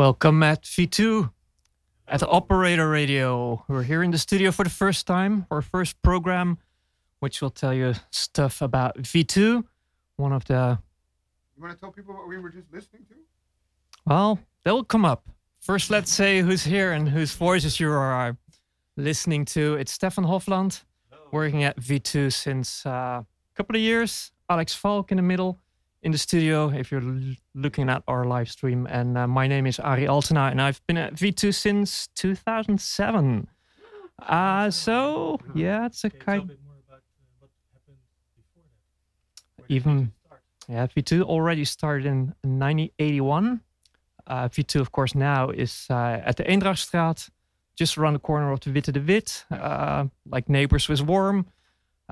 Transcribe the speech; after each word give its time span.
Welcome 0.00 0.42
at 0.42 0.62
V2 0.62 1.30
at 2.08 2.22
Operator 2.22 2.88
Radio. 2.88 3.62
We're 3.68 3.82
here 3.82 4.02
in 4.02 4.10
the 4.10 4.16
studio 4.16 4.50
for 4.50 4.64
the 4.64 4.70
first 4.70 5.06
time, 5.06 5.44
our 5.50 5.60
first 5.60 6.00
program, 6.00 6.56
which 7.18 7.42
will 7.42 7.50
tell 7.50 7.74
you 7.74 7.92
stuff 8.10 8.62
about 8.62 8.96
V2, 8.96 9.62
one 10.16 10.32
of 10.32 10.46
the. 10.46 10.78
You 11.54 11.62
want 11.62 11.74
to 11.74 11.78
tell 11.78 11.92
people 11.92 12.14
what 12.14 12.26
we 12.26 12.38
were 12.38 12.48
just 12.48 12.72
listening 12.72 13.02
to? 13.10 13.14
Well, 14.06 14.38
they'll 14.64 14.84
come 14.84 15.04
up. 15.04 15.28
First, 15.60 15.90
let's 15.90 16.10
say 16.10 16.40
who's 16.40 16.64
here 16.64 16.92
and 16.92 17.06
whose 17.06 17.34
voices 17.34 17.78
you 17.78 17.92
are 17.92 18.38
listening 18.96 19.44
to. 19.52 19.74
It's 19.74 19.98
Steffan 19.98 20.24
Hofland, 20.24 20.82
working 21.30 21.62
at 21.62 21.78
V2 21.78 22.32
since 22.32 22.86
uh, 22.86 22.90
a 23.20 23.26
couple 23.54 23.76
of 23.76 23.82
years. 23.82 24.32
Alex 24.48 24.72
Falk 24.72 25.10
in 25.12 25.18
the 25.18 25.22
middle 25.22 25.60
in 26.02 26.12
the 26.12 26.18
studio 26.18 26.70
if 26.70 26.90
you're 26.90 27.02
l- 27.02 27.34
looking 27.54 27.88
at 27.90 28.02
our 28.08 28.24
live 28.24 28.50
stream. 28.50 28.86
And 28.90 29.16
uh, 29.18 29.26
my 29.26 29.46
name 29.46 29.66
is 29.66 29.78
Arie 29.78 30.06
Altena, 30.06 30.50
and 30.50 30.60
I've 30.60 30.80
been 30.86 30.96
at 30.96 31.14
V2 31.14 31.54
since 31.54 32.08
2007. 32.16 33.46
Uh, 34.22 34.70
so, 34.70 35.38
yeah, 35.54 35.86
it's 35.86 36.04
a 36.04 36.10
kind 36.10 36.46
bit 36.46 36.58
more 36.64 36.74
about 36.86 36.98
uh, 36.98 37.38
what 37.38 37.50
happened 37.72 37.96
before 38.36 38.62
that. 38.66 39.62
Where 39.62 39.68
did 39.68 39.74
Even- 39.74 40.12
Yeah, 40.68 40.86
V2 40.86 41.22
already 41.22 41.64
started 41.64 42.06
in 42.06 42.34
1981. 42.42 43.60
Uh, 44.26 44.48
V2, 44.48 44.80
of 44.80 44.92
course, 44.92 45.14
now 45.14 45.50
is 45.50 45.86
uh, 45.90 46.20
at 46.24 46.36
the 46.36 46.44
Eendrachtstraat, 46.44 47.28
just 47.76 47.98
around 47.98 48.12
the 48.12 48.20
corner 48.20 48.52
of 48.52 48.60
the 48.60 48.70
Witte 48.70 48.92
de 48.92 49.00
With, 49.00 49.44
uh, 49.50 50.04
like 50.30 50.48
neighbors 50.48 50.88
with 50.88 51.00
Worm, 51.00 51.46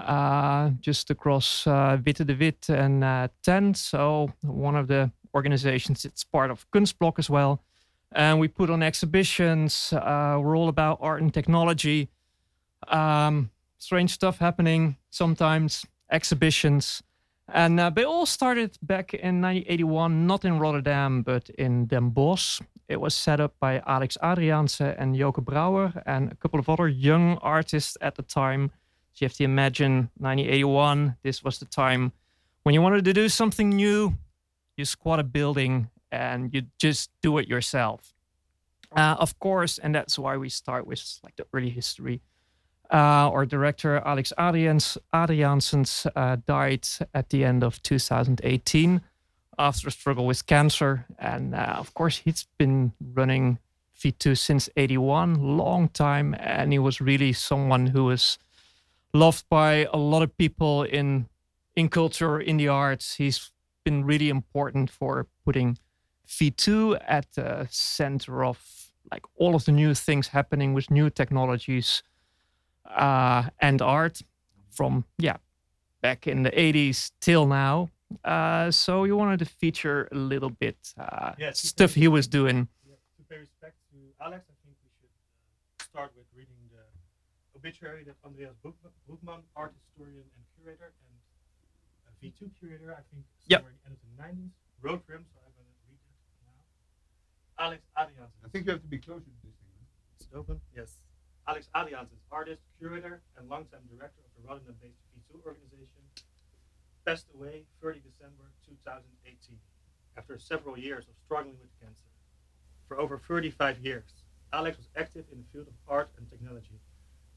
uh, 0.07 0.71
just 0.81 1.11
across 1.11 1.67
uh, 1.67 1.99
Witte 2.05 2.27
de 2.27 2.35
With 2.35 2.69
and 2.69 3.05
uh, 3.05 3.29
10. 3.43 3.75
So, 3.75 4.33
one 4.43 4.77
of 4.77 4.89
the 4.89 5.11
organizations, 5.35 6.05
it's 6.05 6.25
part 6.25 6.51
of 6.51 6.71
Kunstblok 6.71 7.19
as 7.19 7.31
well. 7.31 7.63
And 8.13 8.41
we 8.41 8.49
put 8.49 8.71
on 8.71 8.83
exhibitions. 8.83 9.93
Uh, 9.93 10.39
we're 10.43 10.57
all 10.57 10.69
about 10.69 10.99
art 11.01 11.21
and 11.21 11.33
technology. 11.33 12.09
Um, 12.89 13.51
strange 13.79 14.13
stuff 14.13 14.39
happening 14.39 14.97
sometimes, 15.11 15.85
exhibitions. 16.11 17.03
And 17.53 17.81
uh, 17.81 17.91
they 17.91 18.05
all 18.05 18.27
started 18.27 18.79
back 18.83 19.15
in 19.15 19.41
1981, 19.41 20.27
not 20.27 20.45
in 20.45 20.59
Rotterdam, 20.59 21.23
but 21.23 21.49
in 21.51 21.87
Den 21.87 22.11
Bosch. 22.11 22.61
It 22.89 23.01
was 23.01 23.15
set 23.15 23.41
up 23.41 23.55
by 23.61 23.83
Alex 23.87 24.17
Adriaanse 24.23 24.95
and 24.99 25.15
Joke 25.15 25.41
Brouwer 25.45 26.03
and 26.07 26.33
a 26.33 26.35
couple 26.35 26.59
of 26.59 26.69
other 26.69 26.89
young 26.89 27.37
artists 27.39 27.97
at 28.01 28.15
the 28.15 28.23
time. 28.23 28.71
You 29.20 29.27
have 29.27 29.34
to 29.34 29.44
imagine 29.44 30.11
1981, 30.19 31.16
this 31.22 31.42
was 31.42 31.58
the 31.58 31.66
time 31.66 32.12
when 32.62 32.74
you 32.74 32.83
wanted 32.83 33.05
to 33.06 33.14
do 33.14 33.28
something 33.28 33.70
new, 33.70 34.14
you 34.77 34.84
squat 34.84 35.19
a 35.19 35.24
building 35.24 35.88
and 36.12 36.52
you 36.52 36.64
just 36.78 37.11
do 37.22 37.39
it 37.39 37.48
yourself. 37.48 38.12
Uh, 38.94 39.16
of 39.19 39.39
course, 39.39 39.78
and 39.78 39.94
that's 39.94 40.19
why 40.19 40.36
we 40.36 40.48
start 40.48 40.86
with 40.86 41.02
like 41.22 41.36
the 41.36 41.46
early 41.52 41.70
history. 41.70 42.20
Uh, 42.92 43.33
our 43.33 43.44
director 43.44 44.02
Alex 44.05 44.33
Adrians, 44.39 44.96
Adriaansens 45.14 46.06
uh, 46.16 46.36
died 46.46 46.86
at 47.14 47.30
the 47.30 47.45
end 47.45 47.62
of 47.62 47.83
2018 47.83 49.01
after 49.58 49.89
a 49.89 49.90
struggle 49.90 50.27
with 50.27 50.46
cancer, 50.46 51.07
and 51.18 51.55
uh, 51.55 51.77
of 51.78 51.92
course 51.95 52.18
he's 52.18 52.46
been 52.58 52.92
running 53.14 53.58
V2 53.98 54.39
since 54.39 54.68
81, 54.77 55.57
long 55.57 55.89
time, 55.89 56.34
and 56.39 56.73
he 56.73 56.78
was 56.78 57.01
really 57.01 57.33
someone 57.33 57.86
who 57.86 58.05
was 58.05 58.39
loved 59.14 59.45
by 59.48 59.86
a 59.92 59.96
lot 59.96 60.23
of 60.23 60.36
people 60.36 60.83
in 60.83 61.29
in 61.77 61.89
culture, 61.89 62.41
in 62.41 62.57
the 62.57 62.69
arts. 62.69 63.14
He's 63.17 63.52
been 63.85 64.05
really 64.05 64.29
important 64.29 64.91
for 64.91 65.27
putting 65.45 65.79
V2 66.27 66.98
at 67.07 67.27
the 67.35 67.67
center 67.70 68.45
of 68.45 68.58
like 69.11 69.24
all 69.36 69.55
of 69.55 69.64
the 69.64 69.73
new 69.73 69.95
things 69.95 70.29
happening 70.29 70.74
with 70.74 70.91
new 70.91 71.08
technologies 71.11 72.02
uh, 72.85 73.45
and 73.61 73.80
art 73.80 74.20
from 74.70 75.05
yeah 75.19 75.36
back 76.02 76.27
in 76.27 76.42
the 76.42 76.51
80s 76.51 77.11
till 77.20 77.46
now. 77.46 77.89
Uh, 78.25 78.70
so 78.70 79.05
you 79.05 79.17
wanted 79.17 79.39
to 79.39 79.45
feature 79.45 80.08
a 80.13 80.14
little 80.17 80.51
bit 80.51 80.77
uh, 80.98 81.33
Yeah, 81.39 81.52
stuff 81.52 81.95
he 81.95 82.08
was 82.08 82.27
doing. 82.29 82.69
Yeah, 82.86 82.95
to 83.17 83.23
pay 83.29 83.39
respect 83.39 83.77
to 83.92 84.25
Alex, 84.25 84.45
I 84.48 84.55
think 84.64 84.77
we 84.83 84.89
should 84.98 85.11
uh, 85.11 85.85
start 85.85 86.13
with 86.17 86.27
obituary 87.63 88.05
that 88.05 88.14
Andreas 88.24 88.55
Boek- 88.63 88.79
Broeckmann, 89.08 89.42
art 89.57 89.74
historian 89.74 90.23
and 90.35 90.42
curator, 90.55 90.92
and 91.02 91.14
a 92.07 92.13
V2 92.23 92.51
curator, 92.58 92.95
I 92.95 93.02
think, 93.11 93.24
Yep. 93.46 93.61
somewhere 93.61 93.73
in 93.73 93.79
the 93.79 93.86
end 93.86 93.95
of 93.98 94.02
the 94.07 94.17
90s, 94.23 94.52
wrote 94.80 95.02
for 95.05 95.14
him, 95.14 95.27
so 95.35 95.39
I'm 95.45 95.52
going 95.58 95.67
to 95.67 95.74
read 95.91 95.98
it 95.98 96.14
now. 96.46 96.63
Alex 97.58 97.83
Adriaanse. 97.96 98.39
I 98.45 98.48
think 98.48 98.67
you 98.67 98.73
have 98.73 98.83
to 98.83 98.89
be 98.89 98.98
closer 98.98 99.24
to 99.27 99.30
this 99.42 99.55
thing. 99.58 99.73
huh? 99.79 99.86
Is 100.20 100.27
it 100.27 100.35
open? 100.35 100.61
Yes. 100.74 100.98
Alex 101.46 101.69
Adriaans 101.74 102.13
is 102.13 102.23
artist, 102.30 102.63
curator, 102.79 103.23
and 103.36 103.48
longtime 103.48 103.86
director 103.89 104.20
of 104.23 104.30
the 104.36 104.46
Rotterdam-based 104.48 105.01
V2 105.17 105.42
organization. 105.45 106.02
Passed 107.05 107.27
away 107.35 107.67
30 107.80 108.01
December 108.01 108.52
2018 108.67 109.58
after 110.17 110.39
several 110.39 110.79
years 110.79 111.08
of 111.08 111.14
struggling 111.25 111.58
with 111.61 111.70
cancer. 111.80 112.05
For 112.86 112.98
over 112.98 113.19
35 113.19 113.79
years, 113.79 114.25
Alex 114.52 114.77
was 114.77 114.89
active 114.95 115.25
in 115.33 115.39
the 115.39 115.45
field 115.52 115.69
of 115.69 115.75
art 115.89 116.11
and 116.19 116.29
technology 116.29 116.79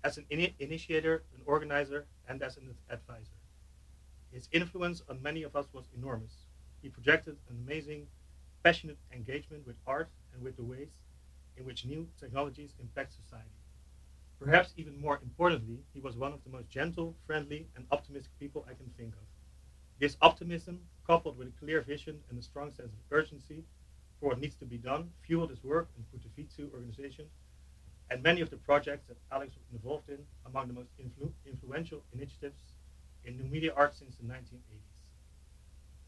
as 0.03 0.17
an 0.17 0.25
ini- 0.31 0.53
initiator, 0.59 1.23
an 1.35 1.41
organizer, 1.45 2.05
and 2.27 2.41
as 2.41 2.57
an 2.57 2.75
advisor. 2.89 3.37
His 4.31 4.47
influence 4.51 5.01
on 5.09 5.21
many 5.21 5.43
of 5.43 5.55
us 5.55 5.67
was 5.73 5.89
enormous. 5.95 6.45
He 6.81 6.89
projected 6.89 7.37
an 7.49 7.57
amazing, 7.65 8.07
passionate 8.63 8.97
engagement 9.11 9.67
with 9.67 9.75
art 9.85 10.09
and 10.33 10.41
with 10.41 10.55
the 10.55 10.63
ways 10.63 10.99
in 11.57 11.65
which 11.65 11.85
new 11.85 12.07
technologies 12.19 12.73
impact 12.79 13.13
society. 13.13 13.49
Perhaps 14.39 14.73
even 14.77 14.99
more 14.99 15.19
importantly, 15.21 15.83
he 15.93 15.99
was 15.99 16.15
one 16.15 16.33
of 16.33 16.43
the 16.43 16.49
most 16.49 16.69
gentle, 16.69 17.15
friendly, 17.27 17.67
and 17.75 17.85
optimistic 17.91 18.31
people 18.39 18.65
I 18.67 18.73
can 18.73 18.89
think 18.97 19.13
of. 19.13 19.21
This 19.99 20.17
optimism, 20.21 20.79
coupled 21.05 21.37
with 21.37 21.49
a 21.49 21.59
clear 21.59 21.81
vision 21.81 22.23
and 22.29 22.39
a 22.39 22.41
strong 22.41 22.71
sense 22.71 22.91
of 22.93 22.99
urgency 23.11 23.63
for 24.19 24.29
what 24.29 24.39
needs 24.39 24.55
to 24.55 24.65
be 24.65 24.77
done, 24.77 25.11
fueled 25.21 25.51
his 25.51 25.63
work 25.63 25.89
and 25.95 26.09
put 26.11 26.23
the 26.23 26.29
V2 26.41 26.73
organization 26.73 27.25
and 28.11 28.21
many 28.21 28.41
of 28.41 28.49
the 28.49 28.57
projects 28.57 29.07
that 29.07 29.17
Alex 29.31 29.55
was 29.55 29.65
involved 29.71 30.09
in 30.09 30.19
among 30.45 30.67
the 30.67 30.73
most 30.73 30.89
influ- 30.99 31.31
influential 31.45 32.03
initiatives 32.13 32.59
in 33.23 33.37
new 33.37 33.45
media 33.45 33.73
art 33.73 33.95
since 33.95 34.17
the 34.17 34.23
1980s. 34.23 34.91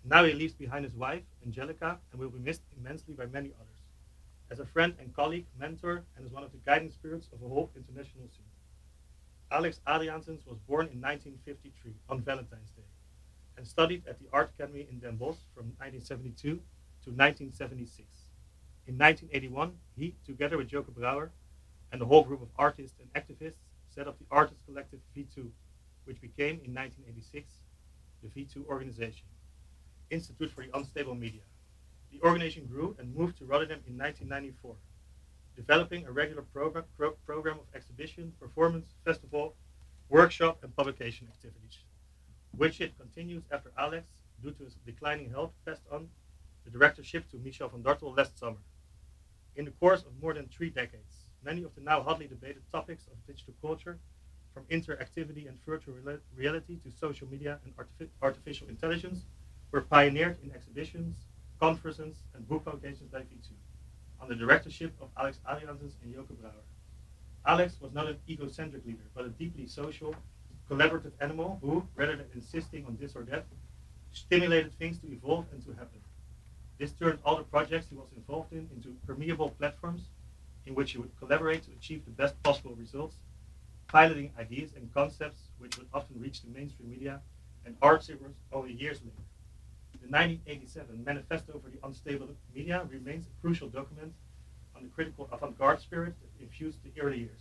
Now 0.03 0.25
he 0.25 0.33
leaves 0.33 0.53
behind 0.53 0.83
his 0.83 0.93
wife, 0.93 1.23
Angelica, 1.45 1.97
and 2.11 2.19
will 2.19 2.29
be 2.29 2.39
missed 2.39 2.63
immensely 2.77 3.13
by 3.13 3.25
many 3.27 3.53
others 3.55 3.73
as 4.51 4.59
a 4.59 4.65
friend 4.65 4.93
and 4.99 5.15
colleague, 5.15 5.45
mentor, 5.57 6.03
and 6.17 6.25
as 6.25 6.31
one 6.31 6.43
of 6.43 6.51
the 6.51 6.57
guiding 6.65 6.91
spirits 6.91 7.29
of 7.31 7.41
a 7.41 7.47
whole 7.47 7.71
international 7.75 8.27
scene. 8.27 8.45
Alex 9.49 9.79
Adriaansens 9.87 10.45
was 10.45 10.57
born 10.67 10.87
in 10.91 10.99
1953 10.99 11.93
on 12.09 12.21
Valentine's 12.21 12.71
Day 12.71 12.83
and 13.55 13.65
studied 13.65 14.03
at 14.07 14.19
the 14.19 14.25
Art 14.33 14.51
Academy 14.57 14.87
in 14.91 14.99
Den 14.99 15.15
Bosch 15.15 15.37
from 15.55 15.67
1972 15.79 16.49
to 16.49 17.09
1976. 17.11 18.07
In 18.87 18.97
1981, 18.97 19.71
he, 19.95 20.15
together 20.25 20.57
with 20.57 20.67
Joke 20.67 20.93
Brouwer 20.93 21.31
and 21.93 22.01
a 22.01 22.05
whole 22.05 22.23
group 22.23 22.41
of 22.41 22.49
artists 22.57 22.97
and 22.99 23.13
activists, 23.13 23.61
set 23.93 24.07
up 24.07 24.17
the 24.17 24.25
artist 24.31 24.59
collective 24.65 24.99
V2, 25.15 25.47
which 26.05 26.19
became 26.19 26.59
in 26.65 26.73
1986 26.73 27.53
the 28.23 28.29
V2 28.29 28.65
organization, 28.67 29.27
Institute 30.09 30.51
for 30.51 30.63
the 30.65 30.75
Unstable 30.75 31.13
Media. 31.13 31.41
The 32.11 32.19
organization 32.23 32.65
grew 32.65 32.95
and 32.97 33.15
moved 33.15 33.37
to 33.37 33.45
Rotterdam 33.45 33.79
in 33.87 33.97
1994, 33.97 34.75
developing 35.55 36.07
a 36.07 36.11
regular 36.11 36.41
program, 36.41 36.85
pro- 36.97 37.11
program 37.27 37.57
of 37.59 37.65
exhibition, 37.75 38.33
performance, 38.39 38.87
festival, 39.05 39.55
workshop, 40.09 40.59
and 40.63 40.75
publication 40.75 41.27
activities, 41.27 41.77
which 42.57 42.81
it 42.81 42.97
continues 42.97 43.43
after 43.51 43.71
Alex, 43.77 44.07
due 44.41 44.51
to 44.51 44.63
his 44.63 44.75
declining 44.85 45.29
health, 45.29 45.51
passed 45.65 45.83
on 45.91 46.07
the 46.65 46.71
directorship 46.71 47.29
to 47.29 47.37
Michel 47.37 47.69
van 47.69 47.83
Dartel 47.83 48.17
last 48.17 48.39
summer. 48.39 48.63
In 49.55 49.65
the 49.65 49.71
course 49.71 50.01
of 50.01 50.19
more 50.21 50.33
than 50.33 50.47
three 50.47 50.69
decades, 50.71 51.22
many 51.45 51.63
of 51.63 51.73
the 51.75 51.81
now 51.81 52.01
hotly 52.01 52.27
debated 52.27 52.61
topics 52.71 53.07
of 53.07 53.13
digital 53.27 53.53
culture, 53.61 53.97
from 54.53 54.63
interactivity 54.65 55.47
and 55.47 55.57
virtual 55.65 55.95
reali- 55.95 56.19
reality 56.35 56.77
to 56.83 56.91
social 56.91 57.27
media 57.29 57.59
and 57.65 57.73
artifi- 57.75 58.09
artificial 58.21 58.67
intelligence, 58.67 59.25
were 59.71 59.81
pioneered 59.81 60.37
in 60.43 60.51
exhibitions, 60.51 61.15
conferences, 61.59 62.15
and 62.35 62.47
book 62.47 62.63
publications 62.65 63.09
by 63.11 63.19
V2, 63.19 63.49
under 64.21 64.35
the 64.35 64.39
directorship 64.39 64.93
of 65.01 65.09
Alex 65.17 65.39
Adriaansens 65.49 65.93
and 66.03 66.13
Joke 66.13 66.29
Brouwer. 66.39 66.53
Alex 67.45 67.77
was 67.81 67.91
not 67.93 68.07
an 68.07 68.17
egocentric 68.29 68.85
leader, 68.85 69.03
but 69.15 69.25
a 69.25 69.29
deeply 69.29 69.67
social, 69.67 70.15
collaborative 70.69 71.11
animal 71.19 71.59
who, 71.61 71.85
rather 71.95 72.15
than 72.15 72.27
insisting 72.35 72.85
on 72.85 72.97
this 73.01 73.15
or 73.15 73.23
that, 73.23 73.45
stimulated 74.11 74.73
things 74.77 74.99
to 74.99 75.11
evolve 75.11 75.45
and 75.51 75.65
to 75.65 75.71
happen. 75.73 75.99
This 76.77 76.91
turned 76.91 77.19
all 77.25 77.37
the 77.37 77.43
projects 77.43 77.87
he 77.89 77.95
was 77.95 78.07
involved 78.15 78.53
in 78.53 78.69
into 78.75 78.95
permeable 79.05 79.49
platforms 79.51 80.09
in 80.65 80.75
which 80.75 80.91
he 80.91 80.97
would 80.97 81.17
collaborate 81.19 81.63
to 81.63 81.71
achieve 81.71 82.05
the 82.05 82.11
best 82.11 82.41
possible 82.43 82.75
results, 82.75 83.17
piloting 83.87 84.31
ideas 84.39 84.71
and 84.75 84.93
concepts 84.93 85.49
which 85.59 85.77
would 85.77 85.87
often 85.93 86.19
reach 86.19 86.41
the 86.41 86.49
mainstream 86.49 86.89
media 86.89 87.21
and 87.65 87.75
art 87.81 88.03
circles 88.03 88.35
only 88.51 88.73
years 88.73 88.99
later. 89.01 89.23
The 90.01 90.09
1987 90.09 91.03
Manifesto 91.05 91.61
for 91.63 91.69
the 91.69 91.79
Unstable 91.85 92.27
Media 92.53 92.85
remains 92.89 93.25
a 93.27 93.41
crucial 93.41 93.69
document 93.69 94.13
on 94.75 94.83
the 94.83 94.89
critical 94.89 95.29
avant-garde 95.31 95.79
spirit 95.79 96.15
that 96.21 96.43
infused 96.43 96.79
the 96.83 96.99
early 96.99 97.19
years, 97.19 97.39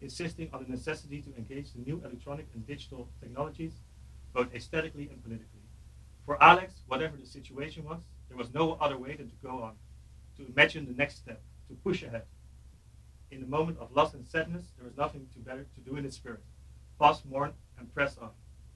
insisting 0.00 0.48
on 0.52 0.62
the 0.62 0.70
necessity 0.70 1.20
to 1.20 1.36
engage 1.36 1.72
the 1.72 1.80
new 1.80 2.00
electronic 2.04 2.46
and 2.54 2.66
digital 2.66 3.08
technologies, 3.20 3.74
both 4.32 4.54
aesthetically 4.54 5.10
and 5.10 5.22
politically. 5.22 5.60
For 6.24 6.42
Alex, 6.42 6.82
whatever 6.86 7.16
the 7.16 7.26
situation 7.26 7.84
was, 7.84 8.00
there 8.28 8.38
was 8.38 8.54
no 8.54 8.78
other 8.80 8.96
way 8.96 9.14
than 9.16 9.28
to 9.28 9.36
go 9.42 9.62
on, 9.62 9.72
to 10.38 10.46
imagine 10.46 10.86
the 10.86 10.94
next 10.94 11.16
step, 11.16 11.42
to 11.68 11.74
push 11.74 12.02
ahead. 12.02 12.22
In 13.32 13.40
the 13.40 13.46
moment 13.46 13.78
of 13.78 13.90
loss 13.96 14.12
and 14.12 14.26
sadness, 14.26 14.66
there 14.78 14.86
is 14.86 14.94
nothing 14.96 15.26
to 15.32 15.38
better 15.40 15.64
to 15.74 15.80
do 15.80 15.96
in 15.96 16.04
its 16.04 16.16
spirit. 16.16 16.42
Pause, 16.98 17.22
mourn, 17.30 17.52
and 17.78 17.92
press 17.94 18.18
on. 18.18 18.28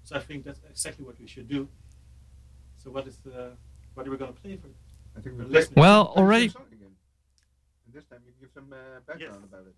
So 0.02 0.16
I 0.16 0.20
think 0.20 0.44
that's 0.44 0.60
exactly 0.70 1.04
what 1.04 1.20
we 1.20 1.26
should 1.26 1.46
do. 1.46 1.68
So 2.78 2.90
what 2.90 3.06
is 3.06 3.18
the 3.18 3.52
what 3.94 4.06
are 4.06 4.10
we 4.10 4.16
going 4.16 4.32
to 4.32 4.40
play 4.40 4.56
for? 4.56 4.68
I 5.16 5.20
think 5.20 5.36
We're 5.38 5.44
listening. 5.44 5.80
Well, 5.82 6.06
already- 6.16 6.46
again. 6.46 6.94
And 7.84 7.92
this 7.92 8.04
time 8.06 8.20
you 8.24 8.32
can 8.32 8.40
give 8.40 8.50
some 8.52 8.72
uh, 8.72 9.00
background 9.06 9.20
Yes. 9.40 9.44
about 9.50 9.66
it. 9.66 9.74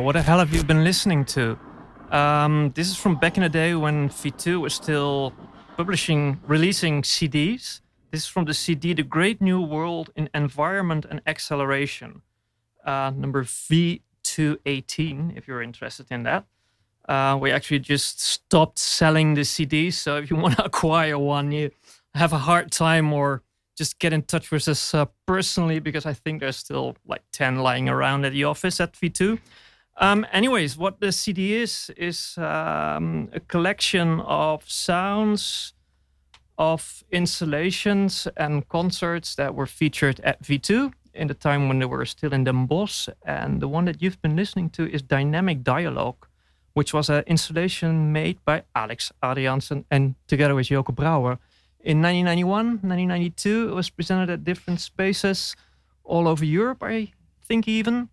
What 0.00 0.12
the 0.12 0.22
hell 0.22 0.38
have 0.38 0.52
you 0.52 0.62
been 0.62 0.84
listening 0.84 1.24
to? 1.26 1.58
Um, 2.10 2.72
this 2.74 2.88
is 2.88 2.96
from 2.96 3.16
back 3.16 3.36
in 3.36 3.42
the 3.42 3.48
day 3.48 3.74
when 3.74 4.08
V2 4.08 4.60
was 4.60 4.74
still 4.74 5.32
publishing, 5.76 6.40
releasing 6.46 7.02
CDs. 7.02 7.80
This 8.10 8.22
is 8.22 8.26
from 8.26 8.44
the 8.44 8.54
CD 8.54 8.92
The 8.92 9.02
Great 9.02 9.40
New 9.40 9.60
World 9.60 10.10
in 10.16 10.28
Environment 10.34 11.06
and 11.08 11.22
Acceleration, 11.26 12.22
uh, 12.84 13.12
number 13.14 13.44
V218, 13.44 15.36
if 15.36 15.48
you're 15.48 15.62
interested 15.62 16.06
in 16.10 16.24
that. 16.24 16.44
Uh, 17.08 17.38
we 17.40 17.50
actually 17.50 17.78
just 17.78 18.20
stopped 18.20 18.78
selling 18.78 19.34
the 19.34 19.42
CDs, 19.42 19.94
so 19.94 20.16
if 20.16 20.30
you 20.30 20.36
want 20.44 20.56
to 20.56 20.64
acquire 20.64 21.18
one, 21.18 21.52
you 21.52 21.70
have 22.14 22.32
a 22.32 22.38
hard 22.38 22.70
time 22.70 23.12
or 23.12 23.42
just 23.76 23.98
get 23.98 24.12
in 24.12 24.22
touch 24.22 24.50
with 24.50 24.66
us 24.68 24.94
uh, 24.94 25.04
personally 25.26 25.78
because 25.78 26.06
I 26.06 26.12
think 26.12 26.40
there's 26.40 26.56
still 26.56 26.96
like 27.06 27.22
10 27.32 27.56
lying 27.56 27.88
around 27.88 28.24
at 28.24 28.32
the 28.32 28.44
office 28.44 28.80
at 28.80 28.92
V2. 28.94 29.38
Um, 29.98 30.26
anyways, 30.30 30.76
what 30.76 31.00
the 31.00 31.10
CD 31.10 31.54
is, 31.54 31.90
is 31.96 32.36
um, 32.36 33.30
a 33.32 33.40
collection 33.40 34.20
of 34.20 34.68
sounds 34.68 35.72
of 36.58 37.02
installations 37.10 38.28
and 38.36 38.68
concerts 38.68 39.34
that 39.36 39.54
were 39.54 39.66
featured 39.66 40.20
at 40.20 40.42
V2 40.42 40.92
in 41.14 41.28
the 41.28 41.34
time 41.34 41.68
when 41.68 41.78
they 41.78 41.86
were 41.86 42.04
still 42.04 42.32
in 42.32 42.44
Den 42.44 42.66
Bosch. 42.66 43.08
And 43.24 43.60
the 43.60 43.68
one 43.68 43.86
that 43.86 44.02
you've 44.02 44.20
been 44.20 44.36
listening 44.36 44.70
to 44.70 44.90
is 44.90 45.02
Dynamic 45.02 45.62
Dialogue, 45.62 46.26
which 46.74 46.92
was 46.92 47.08
an 47.08 47.24
installation 47.26 48.12
made 48.12 48.38
by 48.44 48.64
Alex 48.74 49.12
Adriansen 49.22 49.84
and 49.90 50.14
together 50.26 50.54
with 50.54 50.66
Joke 50.66 50.94
Brouwer. 50.94 51.38
In 51.80 52.02
1991, 52.02 52.66
1992, 52.82 53.68
it 53.70 53.74
was 53.74 53.88
presented 53.90 54.28
at 54.28 54.44
different 54.44 54.80
spaces 54.80 55.56
all 56.04 56.28
over 56.28 56.44
Europe, 56.44 56.82
I 56.82 57.12
think 57.46 57.66
even. 57.68 58.10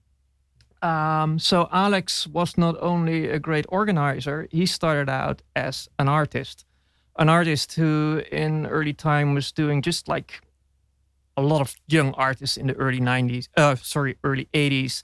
Um, 0.83 1.39
so 1.39 1.69
Alex 1.71 2.27
was 2.27 2.57
not 2.57 2.75
only 2.81 3.29
a 3.29 3.39
great 3.39 3.65
organizer, 3.69 4.47
he 4.51 4.65
started 4.65 5.09
out 5.09 5.41
as 5.55 5.87
an 5.97 6.09
artist. 6.09 6.65
An 7.17 7.29
artist 7.29 7.73
who 7.75 8.21
in 8.31 8.65
early 8.67 8.91
time 8.93 9.33
was 9.33 9.53
doing 9.53 9.81
just 9.81 10.09
like 10.09 10.41
a 11.37 11.41
lot 11.41 11.61
of 11.61 11.75
young 11.87 12.13
artists 12.15 12.57
in 12.57 12.67
the 12.67 12.73
early 12.73 12.99
90s, 12.99 13.47
uh, 13.55 13.75
sorry, 13.75 14.17
early 14.25 14.49
80s, 14.53 15.03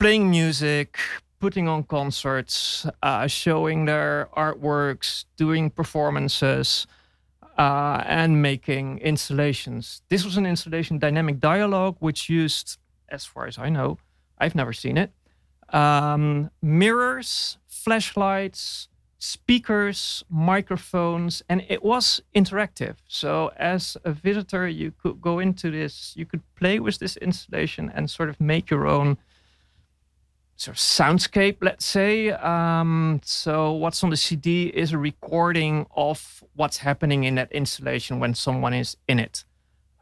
playing 0.00 0.28
music, 0.28 0.98
putting 1.38 1.68
on 1.68 1.84
concerts, 1.84 2.84
uh, 3.04 3.28
showing 3.28 3.84
their 3.84 4.28
artworks, 4.36 5.26
doing 5.36 5.70
performances, 5.70 6.88
uh, 7.56 8.02
and 8.04 8.42
making 8.42 8.98
installations. 8.98 10.02
This 10.08 10.24
was 10.24 10.36
an 10.36 10.46
installation, 10.46 10.98
Dynamic 10.98 11.38
Dialogue, 11.38 11.96
which 12.00 12.28
used, 12.28 12.78
as 13.08 13.24
far 13.24 13.46
as 13.46 13.58
I 13.58 13.68
know, 13.68 13.98
I've 14.38 14.54
never 14.54 14.72
seen 14.72 14.96
it, 14.96 15.12
um, 15.70 16.50
mirrors, 16.60 17.58
flashlights, 17.66 18.88
speakers, 19.18 20.24
microphones, 20.28 21.42
and 21.48 21.64
it 21.68 21.82
was 21.82 22.22
interactive. 22.34 22.96
So, 23.06 23.52
as 23.56 23.96
a 24.04 24.12
visitor, 24.12 24.66
you 24.68 24.92
could 25.00 25.20
go 25.20 25.38
into 25.38 25.70
this, 25.70 26.12
you 26.16 26.26
could 26.26 26.42
play 26.56 26.80
with 26.80 26.98
this 26.98 27.16
installation 27.18 27.90
and 27.94 28.10
sort 28.10 28.28
of 28.28 28.40
make 28.40 28.68
your 28.68 28.86
own 28.86 29.18
sort 30.56 30.76
of 30.76 30.80
soundscape, 30.80 31.56
let's 31.60 31.84
say. 31.84 32.30
Um, 32.30 33.20
so 33.24 33.72
what's 33.72 34.02
on 34.04 34.10
the 34.10 34.16
CD 34.16 34.66
is 34.66 34.92
a 34.92 34.98
recording 34.98 35.86
of 35.96 36.44
what's 36.54 36.78
happening 36.78 37.24
in 37.24 37.34
that 37.34 37.50
installation 37.52 38.20
when 38.20 38.34
someone 38.34 38.72
is 38.74 38.96
in 39.08 39.18
it. 39.18 39.44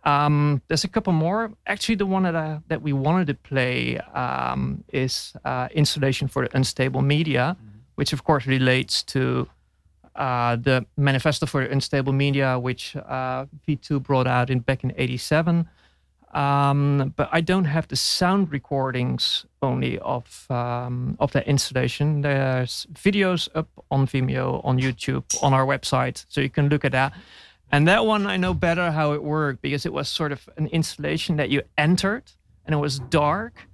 Um, 0.05 0.63
there's 0.69 0.85
a 0.85 0.89
couple 0.89 1.13
more. 1.13 1.53
Actually, 1.67 1.97
the 1.97 2.07
one 2.07 2.23
that 2.23 2.37
I, 2.37 2.61
that 2.69 2.83
we 2.83 2.93
wanted 2.93 3.27
to 3.29 3.35
play 3.35 3.99
um, 3.99 4.83
is 4.93 5.35
uh, 5.45 5.69
installation 5.75 6.29
for 6.29 6.47
the 6.47 6.57
unstable 6.57 7.03
media, 7.03 7.57
which 7.97 8.13
of 8.13 8.25
course 8.25 8.47
relates 8.47 9.03
to 9.05 9.49
uh, 10.17 10.57
the 10.57 10.87
manifesto 10.97 11.47
for 11.47 11.63
unstable 11.63 12.13
media, 12.13 12.59
which 12.59 12.97
uh, 12.97 13.47
V2 13.69 14.03
brought 14.03 14.27
out 14.27 14.51
in 14.51 14.61
back 14.61 14.85
in 14.85 14.93
'87. 14.97 15.69
Um, 16.33 17.13
but 17.17 17.29
I 17.33 17.41
don't 17.41 17.65
have 17.65 17.89
the 17.89 17.97
sound 17.97 18.53
recordings 18.53 19.47
only 19.63 19.99
of 19.99 20.47
um, 20.49 21.17
of 21.19 21.33
that 21.33 21.47
installation. 21.47 22.23
There's 22.23 22.87
videos 22.93 23.49
up 23.55 23.69
on 23.91 24.07
Vimeo, 24.07 24.65
on 24.65 24.79
YouTube, 24.79 25.25
on 25.43 25.53
our 25.53 25.67
website, 25.67 26.25
so 26.29 26.41
you 26.41 26.51
can 26.51 26.69
look 26.69 26.85
at 26.85 26.93
that. 26.93 27.13
And 27.73 27.87
that 27.89 28.05
one 28.05 28.27
I 28.27 28.37
know 28.37 28.53
better 28.55 28.91
how 28.91 29.13
it 29.13 29.23
worked 29.23 29.63
because 29.63 29.87
it 29.87 29.93
was 29.93 30.09
sort 30.09 30.33
of 30.33 30.49
an 30.57 30.67
installation 30.69 31.37
that 31.37 31.51
you 31.51 31.63
entered 31.79 32.25
and 32.65 32.75
it 32.75 32.79
was 32.79 32.99
dark, 32.99 33.69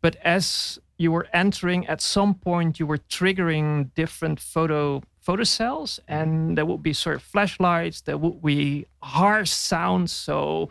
but 0.00 0.16
as 0.16 0.78
you 0.98 1.12
were 1.12 1.26
entering, 1.32 1.86
at 1.86 2.00
some 2.00 2.34
point 2.34 2.78
you 2.78 2.86
were 2.86 2.98
triggering 2.98 3.90
different 3.94 4.40
photo 4.40 5.02
photo 5.20 5.44
cells, 5.44 6.00
and 6.08 6.56
there 6.56 6.64
would 6.64 6.82
be 6.82 6.92
sort 6.94 7.14
of 7.16 7.22
flashlights. 7.22 8.00
There 8.00 8.16
would 8.16 8.42
be 8.42 8.86
harsh 9.02 9.50
sounds. 9.50 10.10
So 10.12 10.70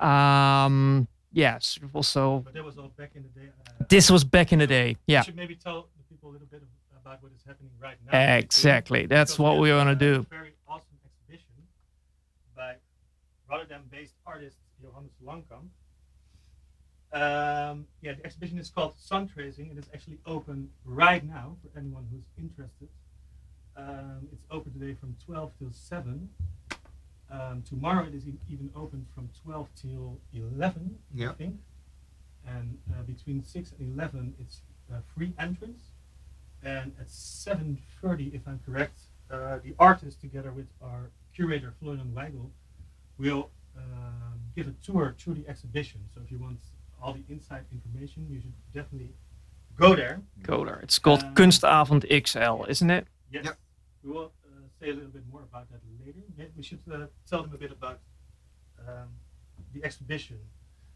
um, 0.00 1.06
of 1.36 1.94
also. 1.94 2.40
But 2.40 2.54
that 2.54 2.64
was 2.64 2.78
all 2.78 2.88
back 2.96 3.12
in 3.14 3.22
the 3.22 3.28
day. 3.40 3.46
Uh, 3.80 3.84
This 3.88 4.10
was 4.10 4.24
back 4.24 4.52
in 4.52 4.58
the 4.58 4.66
day. 4.66 4.96
Yeah, 5.06 5.20
You 5.20 5.24
should 5.24 5.36
maybe 5.36 5.54
tell 5.54 5.88
the 5.96 6.02
people 6.08 6.30
a 6.30 6.32
little 6.32 6.48
bit 6.50 6.62
about 7.00 7.22
what 7.22 7.30
is 7.32 7.42
happening 7.46 7.70
right 7.80 7.96
now. 8.10 8.36
exactly. 8.36 9.06
That's 9.06 9.32
Because 9.32 9.38
what 9.38 9.58
we 9.58 9.70
want 9.72 9.88
to 9.90 9.94
do. 9.94 10.26
Very 10.30 10.32
awesome 10.34 10.34
exhibition 10.34 10.54
by 10.54 10.55
Rotterdam-based 13.50 14.14
artist 14.26 14.56
Johannes 14.82 15.12
Langkamp. 15.24 15.68
Um, 17.12 17.86
yeah, 18.02 18.12
the 18.14 18.24
exhibition 18.26 18.58
is 18.58 18.68
called 18.68 18.94
Sun 18.98 19.28
Tracing. 19.28 19.70
It 19.70 19.78
is 19.78 19.86
actually 19.94 20.18
open 20.26 20.70
right 20.84 21.24
now 21.24 21.56
for 21.62 21.78
anyone 21.78 22.06
who's 22.10 22.24
interested. 22.36 22.88
Um, 23.76 24.28
it's 24.32 24.44
open 24.50 24.72
today 24.72 24.94
from 24.98 25.16
12 25.24 25.52
till 25.58 25.70
7. 25.72 26.28
Um, 27.30 27.62
tomorrow 27.68 28.04
it 28.06 28.14
is 28.14 28.26
e- 28.26 28.38
even 28.50 28.70
open 28.74 29.06
from 29.14 29.28
12 29.44 29.68
till 29.80 30.18
11, 30.34 30.98
I 31.30 31.34
think. 31.34 31.56
And 32.46 32.78
uh, 32.92 33.02
between 33.02 33.42
6 33.44 33.72
and 33.78 33.94
11, 33.98 34.34
it's 34.40 34.60
uh, 34.92 34.96
free 35.14 35.32
entrance. 35.38 35.90
And 36.62 36.92
at 37.00 37.08
7.30, 37.08 38.34
if 38.34 38.42
I'm 38.46 38.60
correct, 38.66 38.98
uh, 39.30 39.58
the 39.62 39.74
artist, 39.78 40.20
together 40.20 40.52
with 40.52 40.66
our 40.82 41.10
curator, 41.34 41.74
Florian 41.80 42.12
Weigl, 42.14 42.50
will 43.18 43.50
um, 43.76 44.40
give 44.54 44.66
a 44.68 44.74
tour 44.84 45.14
through 45.18 45.34
the 45.34 45.48
exhibition. 45.48 46.00
So 46.14 46.20
if 46.24 46.30
you 46.30 46.38
want 46.38 46.58
all 47.02 47.12
the 47.14 47.24
inside 47.28 47.64
information, 47.72 48.26
you 48.30 48.40
should 48.40 48.52
definitely 48.72 49.12
go 49.78 49.94
there. 49.94 50.20
Go 50.42 50.64
there. 50.64 50.80
It's 50.82 50.98
called 50.98 51.22
Uh, 51.24 51.32
Kunstavond 51.34 52.04
XL, 52.26 52.64
isn't 52.70 52.90
it? 52.90 53.06
Yes. 53.30 53.44
Yep. 53.44 53.58
We 54.04 54.10
will 54.12 54.32
uh, 54.44 54.48
say 54.80 54.90
a 54.90 54.94
little 54.94 55.10
bit 55.10 55.24
more 55.32 55.42
about 55.42 55.68
that 55.70 55.80
later. 56.04 56.20
Maybe 56.36 56.50
we 56.56 56.62
should 56.62 56.80
uh, 56.92 57.06
tell 57.28 57.42
them 57.42 57.52
a 57.54 57.58
bit 57.58 57.72
about 57.72 58.00
um, 58.80 59.08
the 59.74 59.84
exhibition. 59.84 60.38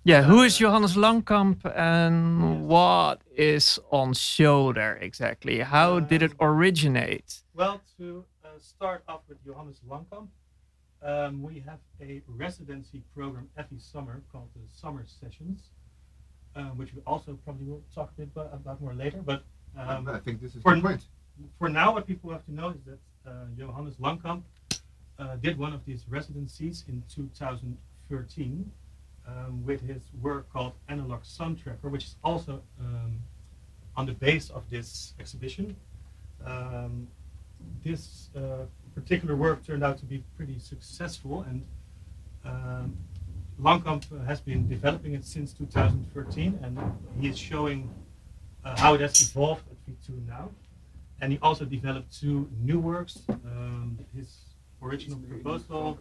Yeah, 0.04 0.22
who 0.22 0.42
is 0.42 0.54
Uh, 0.56 0.60
Johannes 0.60 0.96
Langkamp 0.96 1.58
and 1.76 2.18
Yes. 2.40 2.62
what 2.74 3.18
is 3.36 3.78
on 3.90 4.14
show 4.14 4.72
there 4.72 4.96
exactly? 4.96 5.60
How 5.60 6.00
did 6.00 6.22
it 6.22 6.32
Um, 6.32 6.48
originate? 6.48 7.42
Well, 7.54 7.80
to 7.98 8.24
uh, 8.44 8.48
start 8.58 9.02
off 9.06 9.20
with 9.28 9.44
Johannes 9.44 9.80
Langkamp, 9.86 10.28
um, 11.02 11.42
we 11.42 11.60
have 11.60 11.78
a 12.00 12.22
residency 12.28 13.02
program 13.14 13.48
every 13.56 13.78
summer 13.78 14.22
called 14.32 14.48
the 14.54 14.60
Summer 14.76 15.04
Sessions, 15.06 15.70
um, 16.56 16.76
which 16.76 16.94
we 16.94 17.00
also 17.06 17.38
probably 17.44 17.66
will 17.66 17.82
talk 17.94 18.10
a 18.18 18.22
bit 18.22 18.28
about, 18.52 18.80
more 18.80 18.94
later. 18.94 19.18
But 19.18 19.42
um, 19.78 20.08
I 20.08 20.18
think 20.18 20.40
this 20.40 20.54
is 20.54 20.62
for- 20.62 20.78
point. 20.78 21.04
for 21.58 21.68
now, 21.68 21.94
what 21.94 22.06
people 22.06 22.30
have 22.30 22.44
to 22.46 22.54
know 22.54 22.70
is 22.70 22.82
that 22.84 22.98
uh, 23.26 23.32
Johannes 23.56 23.96
Langkamp 23.96 24.42
uh, 25.18 25.36
did 25.36 25.58
one 25.58 25.72
of 25.72 25.84
these 25.84 26.04
residencies 26.08 26.84
in 26.88 27.02
2013 27.14 28.70
um, 29.26 29.64
with 29.64 29.80
his 29.80 30.02
work 30.20 30.50
called 30.52 30.72
Analog 30.88 31.24
Sun 31.24 31.56
Tracker, 31.56 31.88
which 31.88 32.04
is 32.04 32.16
also 32.24 32.62
um, 32.80 33.20
on 33.96 34.06
the 34.06 34.12
base 34.12 34.50
of 34.50 34.68
this 34.70 35.14
exhibition. 35.20 35.76
Um, 36.44 37.06
this 37.84 38.30
uh, 38.34 38.64
particular 38.94 39.36
work 39.36 39.64
turned 39.64 39.84
out 39.84 39.98
to 39.98 40.04
be 40.04 40.24
pretty 40.36 40.58
successful, 40.58 41.42
and 41.42 41.64
um, 42.44 42.96
Langkamp 43.60 44.04
has 44.26 44.40
been 44.40 44.68
developing 44.68 45.14
it 45.14 45.24
since 45.24 45.52
2013, 45.52 46.58
and 46.62 46.78
he 47.20 47.28
is 47.28 47.38
showing 47.38 47.90
uh, 48.64 48.78
how 48.78 48.94
it 48.94 49.00
has 49.00 49.20
evolved 49.20 49.64
at 49.70 49.76
V2 49.86 50.26
now. 50.26 50.50
And 51.20 51.32
he 51.32 51.38
also 51.42 51.64
developed 51.64 52.18
two 52.18 52.48
new 52.58 52.78
works. 52.78 53.18
Um, 53.28 53.98
his 54.16 54.38
original 54.82 55.18
proposal 55.18 55.98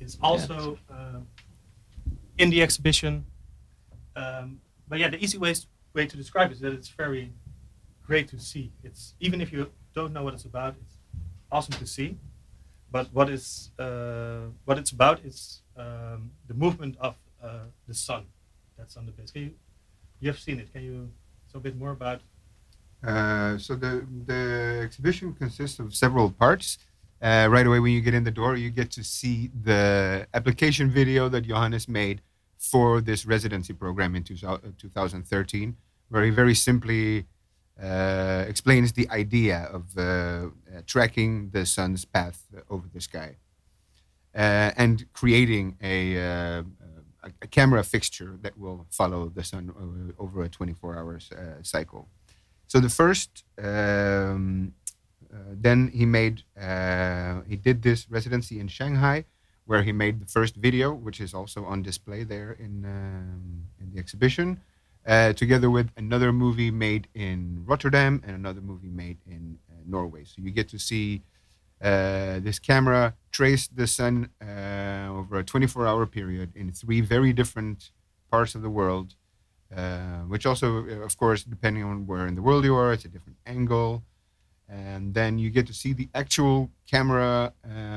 is 0.00 0.16
also 0.22 0.78
uh, 0.90 1.20
in 2.38 2.50
the 2.50 2.62
exhibition. 2.62 3.26
Um, 4.16 4.60
but 4.88 4.98
yeah, 4.98 5.08
the 5.08 5.22
easy 5.22 5.36
ways, 5.36 5.66
way 5.92 6.06
to 6.06 6.16
describe 6.16 6.50
it 6.50 6.54
is 6.54 6.60
that 6.60 6.72
it's 6.72 6.88
very 6.88 7.32
great 8.06 8.28
to 8.28 8.38
see. 8.38 8.72
It's 8.82 9.14
even 9.20 9.40
if 9.40 9.52
you 9.52 9.70
don't 9.94 10.12
know 10.14 10.22
what 10.22 10.34
it's 10.34 10.44
about, 10.44 10.74
it's 10.82 10.97
awesome 11.50 11.74
to 11.74 11.86
see. 11.86 12.16
But 12.90 13.08
what 13.12 13.28
is 13.28 13.70
uh, 13.78 14.46
what 14.64 14.78
it's 14.78 14.92
about 14.92 15.24
is 15.24 15.62
um, 15.76 16.30
the 16.46 16.54
movement 16.54 16.96
of 17.00 17.16
uh, 17.42 17.66
the 17.86 17.94
sun 17.94 18.26
that's 18.76 18.96
on 18.96 19.06
the 19.06 19.12
base. 19.12 19.30
Can 19.30 19.42
you 19.42 19.54
you 20.20 20.28
have 20.30 20.38
seen 20.38 20.58
it? 20.58 20.72
Can 20.72 20.82
you 20.82 21.10
say 21.52 21.58
a 21.58 21.60
bit 21.60 21.76
more 21.76 21.90
about? 21.90 22.20
Uh, 23.06 23.58
so 23.58 23.74
the 23.74 24.06
the 24.26 24.80
exhibition 24.82 25.34
consists 25.34 25.78
of 25.78 25.94
several 25.94 26.30
parts. 26.30 26.78
Uh, 27.20 27.48
right 27.50 27.66
away, 27.66 27.80
when 27.80 27.92
you 27.92 28.00
get 28.00 28.14
in 28.14 28.24
the 28.24 28.30
door, 28.30 28.56
you 28.56 28.70
get 28.70 28.90
to 28.92 29.02
see 29.02 29.50
the 29.64 30.26
application 30.34 30.88
video 30.88 31.28
that 31.28 31.42
Johannes 31.42 31.88
made 31.88 32.22
for 32.58 33.00
this 33.00 33.26
residency 33.26 33.72
program 33.72 34.14
in 34.14 34.22
two, 34.22 34.36
2013, 34.36 35.76
where 36.10 36.24
he 36.24 36.30
very 36.30 36.54
simply 36.54 37.26
uh, 37.82 38.44
explains 38.48 38.92
the 38.92 39.08
idea 39.10 39.68
of 39.72 39.96
uh, 39.96 40.02
uh, 40.02 40.48
tracking 40.86 41.50
the 41.50 41.64
sun's 41.64 42.04
path 42.04 42.46
over 42.68 42.88
the 42.92 43.00
sky 43.00 43.36
uh, 44.34 44.72
and 44.76 45.06
creating 45.12 45.76
a, 45.82 46.16
uh, 46.18 46.62
a, 47.22 47.30
a 47.42 47.46
camera 47.46 47.82
fixture 47.84 48.36
that 48.42 48.58
will 48.58 48.86
follow 48.90 49.28
the 49.28 49.44
sun 49.44 49.72
over, 50.18 50.42
a 50.42 50.48
24 50.48 50.96
hours 50.98 51.30
uh, 51.32 51.62
cycle. 51.62 52.08
So 52.66 52.80
the 52.80 52.88
first, 52.88 53.44
um, 53.62 54.74
then 55.50 55.88
he 55.94 56.04
made, 56.04 56.42
he 57.48 57.56
did 57.56 57.82
this 57.82 58.10
residency 58.10 58.60
in 58.60 58.68
Shanghai, 58.68 59.24
where 59.64 59.82
he 59.82 59.92
made 59.92 60.20
the 60.20 60.26
first 60.26 60.56
video, 60.56 60.92
which 60.92 61.20
is 61.20 61.34
also 61.34 61.64
on 61.64 61.82
display 61.82 62.24
there 62.24 62.52
in 62.52 62.84
um, 62.84 63.64
in 63.80 63.90
the 63.92 63.98
exhibition, 63.98 64.60
uh, 65.06 65.32
together 65.32 65.70
with 65.70 65.90
another 65.96 66.32
movie 66.32 66.70
made 66.70 67.08
in 67.14 67.62
Rotterdam 67.66 68.22
and 68.26 68.34
another 68.36 68.60
movie 68.60 68.90
made 68.90 69.18
in 69.26 69.58
uh, 69.70 69.74
Norway. 69.86 70.24
So 70.24 70.42
you 70.42 70.50
get 70.50 70.68
to 70.68 70.78
see 70.78 71.22
uh, 71.82 72.40
this 72.40 72.58
camera 72.58 73.14
trace 73.30 73.68
the 73.68 73.86
sun 73.86 74.30
uh, 74.42 75.08
over 75.10 75.38
a 75.38 75.44
24-hour 75.44 76.06
period 76.06 76.52
in 76.54 76.72
three 76.72 77.00
very 77.00 77.32
different 77.32 77.90
parts 78.30 78.54
of 78.54 78.62
the 78.62 78.70
world 78.70 79.14
uh, 79.74 80.20
which 80.22 80.46
also, 80.46 80.86
uh, 80.86 81.04
of 81.04 81.16
course, 81.18 81.44
depending 81.44 81.84
on 81.84 82.06
where 82.06 82.26
in 82.26 82.34
the 82.34 82.40
world 82.40 82.64
you 82.64 82.74
are, 82.74 82.92
it's 82.92 83.04
a 83.04 83.08
different 83.08 83.36
angle. 83.46 84.02
And 84.66 85.12
then 85.12 85.38
you 85.38 85.50
get 85.50 85.66
to 85.66 85.74
see 85.74 85.92
the 85.92 86.08
actual 86.14 86.70
camera 86.90 87.52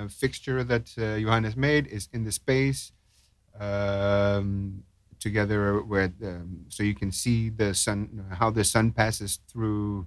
fixture 0.09 0.63
that 0.63 0.85
Johannes 0.95 1.55
made 1.55 1.87
is 1.87 2.07
in 2.13 2.23
the 2.23 2.31
space 2.31 2.93
um, 3.59 4.83
together 5.21 5.81
with, 5.81 6.11
um, 6.23 6.65
so 6.67 6.83
you 6.83 6.95
can 6.95 7.11
see 7.11 7.49
the 7.49 7.73
sun, 7.73 8.25
how 8.31 8.49
the 8.49 8.63
sun 8.63 8.91
passes 8.91 9.39
through 9.47 10.05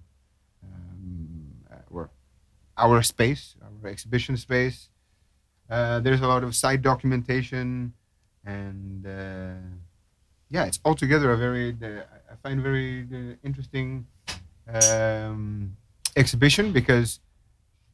um, 0.63 1.55
uh, 1.73 2.07
our 2.77 3.03
space, 3.03 3.55
our 3.63 3.89
exhibition 3.89 4.37
space. 4.37 4.91
Uh, 5.71 6.01
there's 6.01 6.21
a 6.21 6.27
lot 6.27 6.45
of 6.45 6.55
side 6.55 6.83
documentation 6.83 7.95
and 8.45 9.07
uh, 9.07 9.55
yeah, 10.51 10.65
it's 10.65 10.81
altogether 10.85 11.31
a 11.31 11.37
very, 11.37 11.77
uh, 11.83 12.03
I 12.31 12.35
find 12.43 12.61
very 12.61 13.07
uh, 13.13 13.37
interesting 13.43 14.07
um, 14.69 15.77
exhibition 16.17 16.73
because 16.73 17.21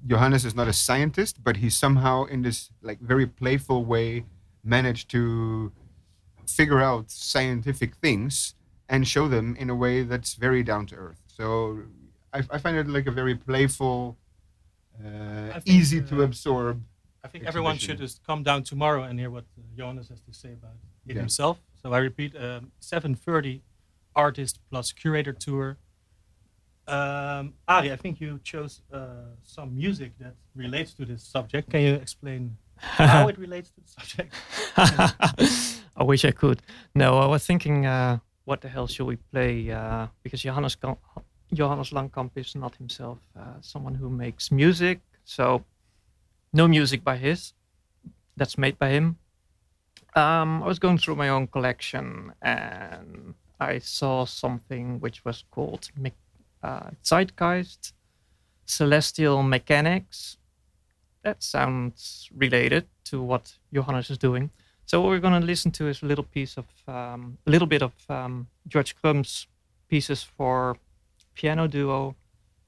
Johannes 0.06 0.44
is 0.44 0.54
not 0.54 0.66
a 0.66 0.72
scientist, 0.72 1.44
but 1.44 1.58
he 1.58 1.70
somehow, 1.70 2.24
in 2.24 2.42
this 2.42 2.70
like 2.82 2.98
very 3.00 3.26
playful 3.26 3.84
way, 3.84 4.24
managed 4.64 5.10
to 5.10 5.72
figure 6.54 6.80
out 6.80 7.10
scientific 7.10 7.96
things 7.96 8.54
and 8.88 9.06
show 9.06 9.28
them 9.28 9.56
in 9.58 9.70
a 9.70 9.74
way 9.74 10.02
that's 10.02 10.34
very 10.34 10.62
down 10.62 10.86
to 10.86 10.96
earth. 10.96 11.20
So 11.26 11.82
I, 12.32 12.38
I 12.50 12.58
find 12.58 12.76
it 12.76 12.88
like 12.88 13.06
a 13.06 13.10
very 13.10 13.34
playful, 13.34 14.16
uh, 14.98 15.52
think, 15.52 15.62
easy 15.66 16.00
to 16.02 16.20
uh, 16.20 16.24
absorb. 16.24 16.82
I 17.24 17.28
think 17.28 17.44
everyone 17.44 17.78
should 17.78 17.98
just 17.98 18.24
come 18.26 18.42
down 18.42 18.62
tomorrow 18.62 19.02
and 19.04 19.18
hear 19.18 19.30
what 19.30 19.44
uh, 19.58 19.62
Johannes 19.76 20.08
has 20.08 20.20
to 20.22 20.32
say 20.32 20.52
about 20.52 20.74
it 21.06 21.14
Yeah. 21.14 21.20
himself. 21.20 21.58
So 21.82 21.92
I 21.92 21.98
repeat, 21.98 22.34
um, 22.36 22.72
7:30 22.80 23.62
artist 24.14 24.58
plus 24.70 24.92
curator 24.92 25.32
tour. 25.32 25.78
Um, 26.88 27.54
Ari, 27.68 27.92
I 27.92 27.96
think 27.96 28.20
you 28.20 28.40
chose 28.42 28.82
uh, 28.92 29.36
some 29.42 29.76
music 29.76 30.12
that 30.18 30.34
relates 30.56 30.92
to 30.94 31.04
this 31.04 31.22
subject. 31.22 31.70
Can 31.70 31.82
you 31.82 31.94
explain 31.94 32.56
how 32.76 33.28
it 33.28 33.38
relates 33.38 33.70
to 33.70 33.80
the 33.80 33.88
subject? 33.88 34.34
I 36.00 36.02
wish 36.02 36.24
I 36.24 36.30
could. 36.30 36.62
No, 36.94 37.18
I 37.18 37.26
was 37.26 37.46
thinking, 37.46 37.84
uh, 37.84 38.18
what 38.46 38.62
the 38.62 38.68
hell 38.68 38.86
should 38.86 39.06
we 39.06 39.16
play? 39.16 39.70
Uh, 39.70 40.06
because 40.22 40.40
Johannes, 40.40 40.76
Johannes 41.52 41.90
Langkamp 41.90 42.30
is 42.36 42.54
not 42.54 42.74
himself 42.76 43.18
uh, 43.38 43.60
someone 43.60 43.94
who 43.94 44.08
makes 44.08 44.50
music. 44.50 45.00
So, 45.24 45.62
no 46.54 46.66
music 46.66 47.04
by 47.04 47.18
his. 47.18 47.52
That's 48.38 48.56
made 48.56 48.78
by 48.78 48.88
him. 48.88 49.18
Um, 50.16 50.62
I 50.62 50.66
was 50.66 50.78
going 50.78 50.96
through 50.96 51.16
my 51.16 51.28
own 51.28 51.46
collection 51.46 52.32
and 52.40 53.34
I 53.60 53.78
saw 53.78 54.24
something 54.24 55.00
which 55.00 55.22
was 55.26 55.44
called 55.50 55.90
Me- 55.96 56.14
uh, 56.62 56.90
Zeitgeist 57.04 57.92
Celestial 58.64 59.42
Mechanics. 59.42 60.38
That 61.22 61.42
sounds 61.42 62.30
related 62.34 62.86
to 63.04 63.22
what 63.22 63.58
Johannes 63.72 64.08
is 64.10 64.16
doing. 64.16 64.50
So 64.90 65.00
what 65.00 65.10
we're 65.10 65.20
going 65.20 65.40
to 65.40 65.46
listen 65.46 65.70
to 65.78 65.86
is 65.86 66.02
a 66.02 66.06
little 66.06 66.24
piece 66.24 66.56
of 66.56 66.66
um, 66.88 67.38
a 67.46 67.50
little 67.50 67.68
bit 67.68 67.80
of 67.80 67.92
um, 68.08 68.48
George 68.66 68.96
Crumb's 68.96 69.46
pieces 69.88 70.24
for 70.24 70.78
piano 71.36 71.68
duo. 71.68 72.16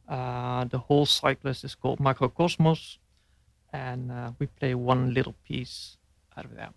Uh, 0.09 0.63
the 0.67 0.79
whole 0.79 1.05
cyclist 1.05 1.65
is 1.65 1.75
called 1.75 1.99
Makrokosmos, 1.99 2.99
and 3.73 4.13
uh, 4.13 4.31
we 4.39 4.47
play 4.47 4.73
one 4.73 5.13
little 5.13 5.35
piece 5.45 5.97
out 6.37 6.45
of 6.45 6.55
that. 6.55 6.73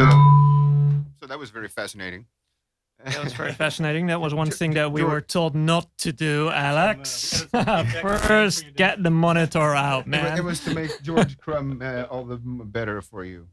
So 0.00 0.06
that, 0.06 1.04
so 1.20 1.26
that 1.26 1.38
was 1.38 1.50
very 1.50 1.68
fascinating. 1.68 2.24
That 3.04 3.22
was 3.22 3.34
very 3.34 3.52
fascinating. 3.52 4.06
That 4.06 4.18
was 4.18 4.32
one 4.42 4.50
thing 4.50 4.72
that 4.72 4.92
we 4.92 5.04
were 5.04 5.20
told 5.20 5.54
not 5.54 5.88
to 5.98 6.10
do, 6.10 6.48
Alex. 6.48 7.42
we 7.52 7.62
gotta 7.62 7.82
take 7.84 8.02
back 8.02 8.22
the 8.22 8.26
First, 8.26 8.64
get 8.76 9.02
the 9.02 9.10
monitor 9.10 9.74
out, 9.74 10.06
It 10.06 10.08
man. 10.08 10.38
It 10.38 10.42
was 10.42 10.60
to 10.64 10.74
make 10.74 11.02
George 11.02 11.36
Crumb 11.36 11.82
uh, 11.82 12.04
all 12.04 12.24
the 12.24 12.38
better 12.38 13.02
for 13.02 13.26
you. 13.26 13.46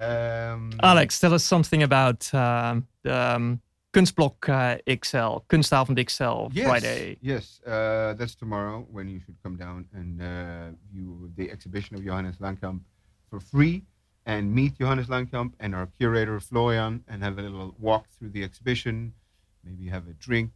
Um, 0.00 0.72
Alex, 0.82 1.20
tell 1.20 1.34
us 1.34 1.44
something 1.44 1.82
about 1.82 2.32
um, 2.32 2.86
the 3.02 3.34
um, 3.34 3.60
Kunstblok 3.92 4.48
uh, 4.48 4.78
XL, 4.88 5.44
Kunstavond 5.50 5.98
XL, 6.10 6.50
yes, 6.56 6.66
Friday. 6.66 7.18
Yes, 7.20 7.60
uh, 7.66 8.14
that's 8.14 8.34
tomorrow 8.34 8.86
when 8.90 9.10
you 9.10 9.20
should 9.20 9.36
come 9.42 9.58
down 9.58 9.84
and 9.92 10.22
uh, 10.22 10.76
view 10.90 11.30
the 11.36 11.50
exhibition 11.50 11.94
of 11.94 12.02
Johannes 12.02 12.36
Langkamp 12.36 12.80
for 13.28 13.38
free 13.38 13.82
and 14.26 14.54
meet 14.54 14.78
Johannes 14.78 15.08
Langkamp 15.08 15.52
and 15.60 15.74
our 15.74 15.86
curator 15.86 16.40
Florian 16.40 17.04
and 17.08 17.22
have 17.22 17.38
a 17.38 17.42
little 17.42 17.74
walk 17.78 18.06
through 18.10 18.30
the 18.30 18.42
exhibition, 18.42 19.12
maybe 19.64 19.88
have 19.88 20.08
a 20.08 20.14
drink. 20.14 20.50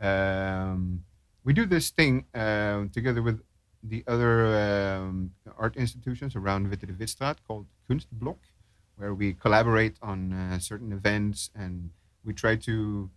Um, 0.00 1.04
we 1.44 1.52
do 1.52 1.64
this 1.64 1.90
thing 1.90 2.26
uh, 2.34 2.84
together 2.92 3.22
with 3.22 3.40
the 3.82 4.04
other 4.06 4.46
um, 4.56 5.32
art 5.56 5.76
institutions 5.76 6.36
around 6.36 6.68
Witte 6.68 6.86
de 6.86 6.92
Withstraat 6.92 7.36
called 7.46 7.66
Kunstblok, 7.88 8.38
where 8.96 9.14
we 9.14 9.32
collaborate 9.32 9.96
on 10.02 10.32
uh, 10.32 10.58
certain 10.58 10.92
events 10.92 11.50
and 11.54 11.90
we 12.24 12.34
try 12.34 12.56
to 12.56 13.08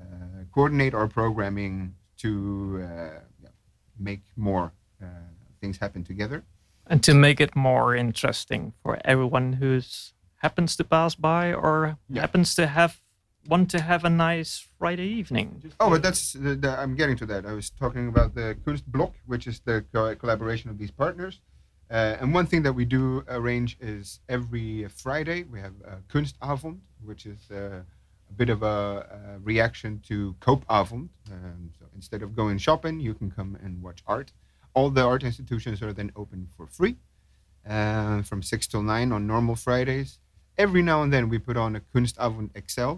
uh, 0.00 0.44
coordinate 0.52 0.94
our 0.94 1.08
programming 1.08 1.94
to 2.18 2.80
uh, 2.82 3.20
yeah, 3.42 3.48
make 3.98 4.22
more 4.36 4.72
uh, 5.02 5.06
things 5.60 5.78
happen 5.78 6.04
together. 6.04 6.44
And 6.86 7.02
to 7.04 7.14
make 7.14 7.40
it 7.40 7.56
more 7.56 7.94
interesting 7.94 8.72
for 8.82 8.98
everyone 9.04 9.54
who's 9.54 10.12
happens 10.36 10.76
to 10.76 10.84
pass 10.84 11.14
by 11.14 11.52
or 11.52 11.96
Yeah. 12.08 12.20
happens 12.20 12.54
to 12.56 12.66
have 12.66 13.00
want 13.46 13.70
to 13.70 13.80
have 13.80 14.04
a 14.04 14.10
nice 14.10 14.66
Friday 14.78 15.06
evening. 15.06 15.62
Oh, 15.78 15.90
but 15.90 16.02
that's 16.02 16.32
the, 16.32 16.54
the, 16.54 16.70
I'm 16.78 16.94
getting 16.94 17.16
to 17.18 17.26
that. 17.26 17.44
I 17.44 17.52
was 17.52 17.68
talking 17.68 18.08
about 18.08 18.34
the 18.34 18.56
Kunstblok, 18.64 19.12
which 19.26 19.46
is 19.46 19.60
the 19.60 19.84
co- 19.92 20.14
collaboration 20.16 20.70
of 20.70 20.78
these 20.78 20.90
partners. 20.90 21.40
Uh, 21.90 22.16
and 22.20 22.32
one 22.32 22.46
thing 22.46 22.62
that 22.62 22.72
we 22.72 22.86
do 22.86 23.22
arrange 23.28 23.76
is 23.80 24.20
every 24.30 24.88
Friday 24.88 25.42
we 25.42 25.60
have 25.60 25.74
Kunstavond, 26.08 26.78
which 27.04 27.26
is 27.26 27.50
uh, 27.50 27.82
a 28.30 28.32
bit 28.34 28.48
of 28.48 28.62
a, 28.62 29.36
a 29.36 29.38
reaction 29.40 30.00
to 30.08 30.34
Koopavond. 30.40 31.08
Um, 31.30 31.70
so 31.78 31.84
instead 31.94 32.22
of 32.22 32.34
going 32.34 32.56
shopping, 32.56 32.98
you 32.98 33.12
can 33.12 33.30
come 33.30 33.58
and 33.62 33.82
watch 33.82 34.02
art. 34.06 34.32
All 34.74 34.90
the 34.90 35.02
art 35.02 35.22
institutions 35.22 35.82
are 35.82 35.92
then 35.92 36.12
open 36.16 36.48
for 36.56 36.66
free 36.66 36.96
uh, 37.68 38.22
from 38.22 38.42
6 38.42 38.66
till 38.66 38.82
9 38.82 39.12
on 39.12 39.26
normal 39.26 39.56
Fridays. 39.56 40.18
Every 40.58 40.82
now 40.82 41.02
and 41.02 41.12
then 41.12 41.28
we 41.28 41.38
put 41.38 41.56
on 41.56 41.76
a 41.76 41.80
Kunstavond 41.80 42.50
XL, 42.68 42.94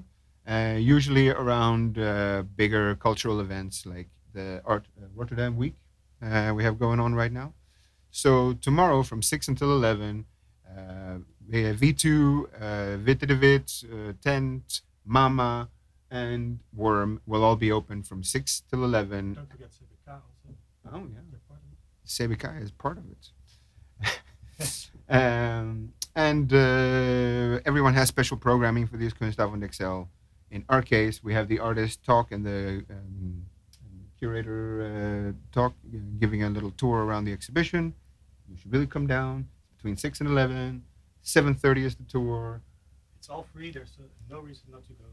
uh, 0.50 0.76
usually 0.78 1.28
around 1.30 1.98
uh, 1.98 2.42
bigger 2.54 2.94
cultural 2.96 3.40
events 3.40 3.86
like 3.86 4.08
the 4.32 4.60
Art 4.64 4.86
uh, 4.98 5.06
Rotterdam 5.14 5.56
Week 5.56 5.74
uh, 6.22 6.52
we 6.54 6.64
have 6.64 6.78
going 6.78 7.00
on 7.00 7.14
right 7.14 7.32
now. 7.32 7.54
So 8.10 8.54
tomorrow 8.54 9.02
from 9.02 9.22
6 9.22 9.48
until 9.48 9.72
11, 9.72 10.24
uh, 10.66 11.18
we 11.50 11.62
have 11.64 11.76
V2, 11.76 12.44
uh, 12.60 12.98
Witte 13.04 13.26
de 13.26 13.36
With, 13.36 13.84
uh, 13.92 14.12
Tent, 14.22 14.80
Mama, 15.04 15.68
and 16.10 16.60
Worm 16.74 17.20
will 17.26 17.44
all 17.44 17.56
be 17.56 17.70
open 17.70 18.02
from 18.02 18.22
6 18.22 18.62
till 18.70 18.84
11. 18.84 19.34
Don't 19.34 19.50
forget 19.50 19.68
CBK 19.68 20.12
also. 20.12 20.56
Oh, 20.92 21.06
yeah. 21.12 21.20
They're 22.06 22.28
part 22.28 22.38
of 22.38 22.44
it. 22.46 22.58
CBK 22.58 22.62
is 22.62 22.70
part 22.70 22.98
of 22.98 23.04
it. 23.10 24.90
um, 25.08 25.92
and 26.14 26.52
uh, 26.52 27.60
everyone 27.64 27.94
has 27.94 28.08
special 28.08 28.36
programming 28.36 28.86
for 28.86 28.96
these 28.96 29.12
Kunstavond 29.12 29.74
XL. 29.74 30.08
In 30.50 30.64
our 30.68 30.82
case, 30.82 31.22
we 31.22 31.34
have 31.34 31.48
the 31.48 31.58
artist 31.58 32.04
talk 32.04 32.32
and 32.32 32.44
the 32.44 32.84
um, 32.90 33.44
curator 34.18 35.34
uh, 35.34 35.52
talk, 35.52 35.74
uh, 35.94 35.98
giving 36.18 36.42
a 36.42 36.50
little 36.50 36.70
tour 36.70 37.04
around 37.04 37.24
the 37.24 37.32
exhibition. 37.32 37.94
You 38.48 38.56
should 38.56 38.72
really 38.72 38.86
come 38.86 39.06
down 39.06 39.48
between 39.76 39.96
6 39.96 40.20
and 40.20 40.28
11. 40.30 40.82
7.30 41.24 41.78
is 41.84 41.96
the 41.96 42.04
tour. 42.04 42.62
It's 43.18 43.28
all 43.28 43.46
free. 43.52 43.72
There's 43.72 43.96
uh, 43.98 44.04
no 44.30 44.40
reason 44.40 44.64
not 44.70 44.84
to 44.86 44.92
go. 44.92 45.04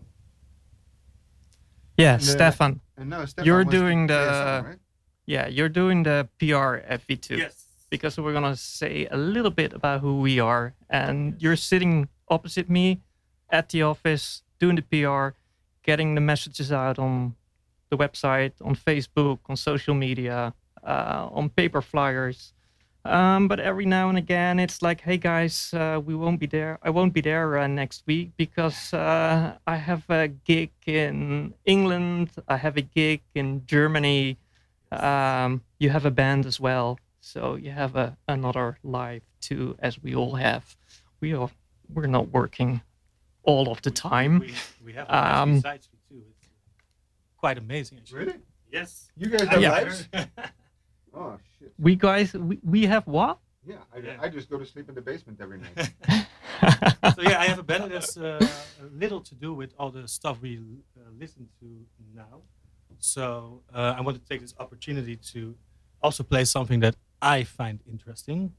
Yeah, 1.97 2.13
And, 2.13 2.21
uh, 2.21 2.25
Steffan. 2.25 2.79
And 2.97 3.09
now 3.09 3.23
Steffan 3.23 3.45
You're 3.45 3.63
doing 3.65 4.07
play 4.07 4.15
the- 4.15 4.59
song, 4.59 4.65
right? 4.65 4.79
Yeah, 5.25 5.47
you're 5.47 5.69
doing 5.69 6.03
the 6.03 6.27
PR 6.39 6.83
at 6.87 7.05
V2. 7.07 7.37
Yes. 7.37 7.59
because 7.89 8.17
we're 8.17 8.33
gonna 8.33 8.55
say 8.55 9.07
a 9.11 9.17
little 9.17 9.51
bit 9.51 9.71
about 9.73 10.01
who 10.01 10.19
we 10.19 10.39
are. 10.39 10.73
And 10.89 11.39
you're 11.41 11.55
sitting 11.55 12.09
opposite 12.27 12.67
me 12.69 13.01
at 13.49 13.69
the 13.69 13.83
office 13.83 14.41
doing 14.59 14.75
the 14.75 14.81
PR, 14.81 15.35
getting 15.83 16.15
the 16.15 16.21
messages 16.21 16.71
out 16.71 16.97
on 16.97 17.35
the 17.91 17.97
website, 17.97 18.53
on 18.63 18.75
Facebook, 18.75 19.39
on 19.47 19.55
social 19.55 19.93
media, 19.93 20.53
uh, 20.83 21.29
on 21.31 21.49
paper 21.49 21.81
flyers. 21.81 22.53
Um, 23.05 23.47
but 23.47 23.59
every 23.59 23.85
now 23.85 24.07
and 24.09 24.17
again, 24.17 24.59
it's 24.59 24.81
like, 24.81 25.01
hey 25.01 25.17
guys, 25.17 25.73
uh, 25.73 26.01
we 26.03 26.15
won't 26.15 26.39
be 26.39 26.47
there. 26.47 26.79
I 26.81 26.89
won't 26.89 27.13
be 27.13 27.21
there 27.21 27.59
uh, 27.59 27.67
next 27.67 28.03
week 28.07 28.31
because 28.37 28.93
uh, 28.93 29.55
I 29.67 29.75
have 29.75 30.09
a 30.09 30.29
gig 30.29 30.71
in 30.87 31.53
England. 31.65 32.31
I 32.47 32.57
have 32.57 32.77
a 32.77 32.81
gig 32.81 33.21
in 33.35 33.65
Germany. 33.65 34.37
Um, 35.01 35.61
you 35.79 35.89
have 35.89 36.05
a 36.05 36.11
band 36.11 36.45
as 36.45 36.59
well, 36.59 36.97
so 37.21 37.55
you 37.55 37.71
have 37.71 37.95
a, 37.95 38.17
another 38.27 38.77
life 38.83 39.23
too, 39.41 39.75
as 39.79 40.01
we 40.01 40.15
all 40.15 40.35
have. 40.35 40.75
We 41.21 41.33
are 41.33 41.49
we're 41.93 42.07
not 42.07 42.29
working 42.31 42.81
all 43.43 43.69
of 43.71 43.81
the 43.81 43.91
time. 43.91 44.39
We, 44.39 44.53
we 44.85 44.93
have 44.93 45.07
Um, 45.09 45.55
besides 45.55 45.87
too. 46.09 46.23
It's 46.39 46.49
quite 47.37 47.57
amazing. 47.57 47.99
Actually. 47.99 48.19
Really? 48.25 48.39
Yes. 48.71 49.11
You 49.17 49.29
guys 49.29 49.47
I 49.47 49.51
have 49.53 49.61
Yeah. 49.61 49.71
lives? 49.71 50.07
Oh, 51.15 51.37
shit. 51.59 51.71
We 51.77 51.95
guys, 51.95 52.33
we, 52.33 52.57
we 52.63 52.87
have 52.87 53.05
what? 53.05 53.37
Yeah, 53.67 53.75
I, 53.93 53.99
Yeah. 53.99 54.17
I 54.19 54.29
just 54.29 54.49
go 54.49 54.57
to 54.57 54.65
sleep 54.65 54.89
in 54.89 54.95
the 54.95 55.01
basement 55.01 55.39
every 55.39 55.59
night. 55.59 55.77
so 57.15 57.21
yeah, 57.21 57.39
I 57.39 57.45
have 57.45 57.59
a 57.59 57.63
band 57.63 57.83
that 57.83 57.91
has 57.91 58.17
uh, 58.17 58.39
little 58.91 59.21
to 59.21 59.35
do 59.35 59.53
with 59.53 59.73
all 59.77 59.91
the 59.91 60.07
stuff 60.07 60.41
we 60.41 60.57
uh, 60.97 61.01
listen 61.19 61.47
to 61.59 61.67
now. 62.15 62.41
So 62.99 63.61
uh, 63.73 63.95
I 63.97 64.01
want 64.01 64.17
to 64.21 64.29
take 64.29 64.41
this 64.41 64.53
opportunity 64.59 65.15
to 65.33 65.55
also 66.01 66.23
play 66.23 66.45
something 66.45 66.79
that 66.81 66.95
I 67.21 67.43
find 67.43 67.79
interesting, 67.89 68.53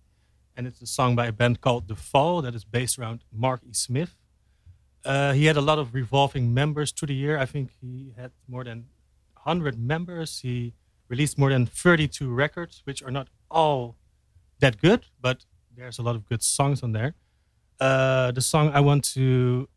and 0.56 0.66
it's 0.66 0.80
a 0.80 0.86
song 0.86 1.14
by 1.16 1.26
a 1.26 1.32
band 1.32 1.60
called 1.60 1.88
The 1.88 1.96
Fall 1.96 2.42
that 2.42 2.54
is 2.54 2.64
based 2.64 2.98
around 2.98 3.24
Mark 3.32 3.60
E. 3.68 3.72
Smith. 3.72 4.16
Uh, 5.04 5.32
he 5.32 5.44
had 5.44 5.56
a 5.56 5.60
lot 5.60 5.78
of 5.78 5.94
revolving 5.94 6.54
members 6.54 6.90
through 6.90 7.08
the 7.08 7.14
year. 7.14 7.38
I 7.38 7.44
think 7.44 7.70
he 7.80 8.14
had 8.16 8.32
more 8.48 8.64
than 8.64 8.86
100 9.42 9.78
members. 9.78 10.40
He 10.40 10.72
released 11.08 11.38
more 11.38 11.50
than 11.50 11.66
32 11.66 12.30
records, 12.32 12.80
which 12.84 13.02
are 13.02 13.10
not 13.10 13.28
all 13.50 13.96
that 14.60 14.80
good, 14.80 15.06
but 15.20 15.44
there's 15.76 15.98
a 15.98 16.02
lot 16.02 16.16
of 16.16 16.26
good 16.26 16.42
songs 16.42 16.82
on 16.82 16.92
there. 16.92 17.14
Uh, 17.78 18.30
the 18.30 18.40
song 18.40 18.70
I 18.72 18.80
want 18.80 19.04
to 19.14 19.68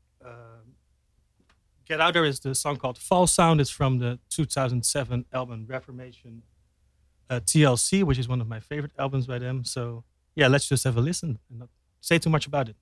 get 1.88 2.02
out 2.02 2.14
there 2.14 2.26
is 2.26 2.40
the 2.40 2.54
song 2.54 2.78
called 2.78 2.98
Fall 2.98 3.28
Sound. 3.28 3.62
It's 3.62 3.70
from 3.70 4.00
the 4.00 4.20
2007 4.30 5.26
album 5.34 5.66
Reformation 5.68 6.44
uh, 7.30 7.40
TLC, 7.40 8.04
which 8.04 8.18
is 8.18 8.28
one 8.28 8.42
of 8.42 8.48
my 8.48 8.60
favorite 8.60 8.92
albums 8.98 9.28
by 9.28 9.40
them. 9.40 9.64
So, 9.64 10.04
yeah, 10.36 10.48
let's 10.48 10.68
just 10.68 10.84
have 10.84 10.98
a 10.98 11.02
listen 11.02 11.40
and 11.50 11.60
not 11.60 11.70
say 12.02 12.20
too 12.20 12.30
much 12.30 12.46
about 12.46 12.70
it. 12.70 12.76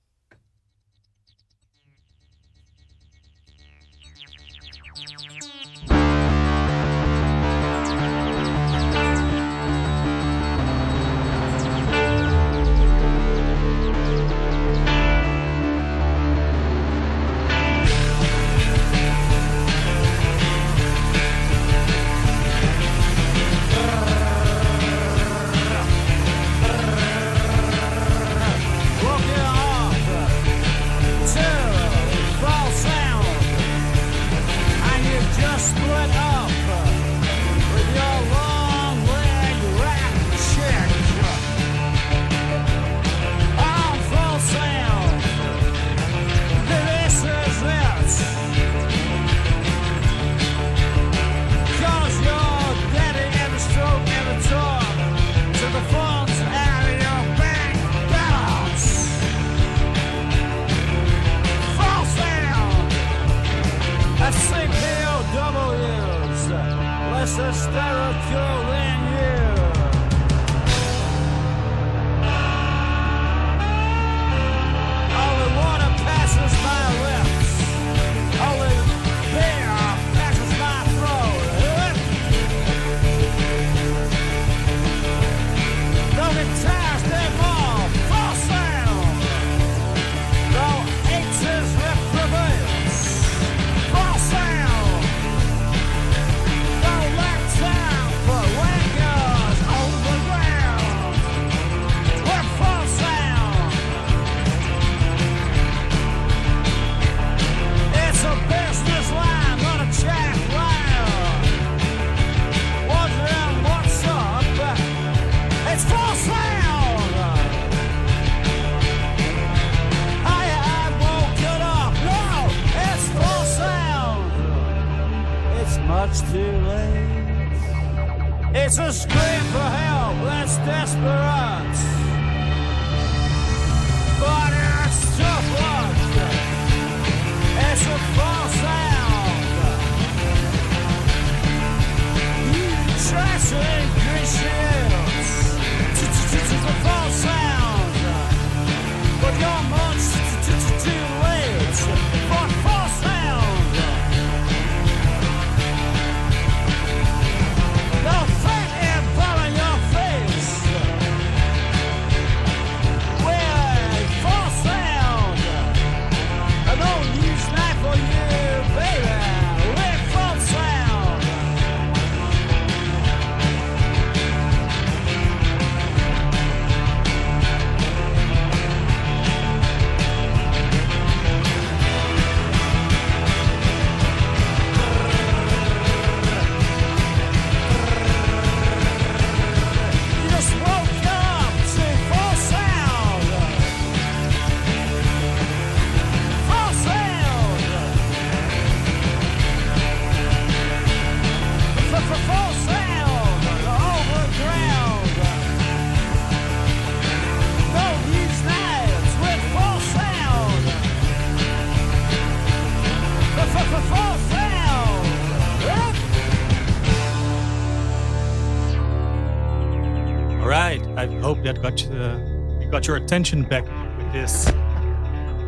I 220.96 221.06
hope 221.20 221.42
that 221.44 221.60
got 221.60 221.86
uh, 221.90 222.18
we 222.58 222.64
got 222.66 222.86
your 222.86 222.96
attention 222.96 223.42
back 223.42 223.64
with 223.98 224.12
this. 224.14 224.48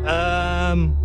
Um, 0.05 0.95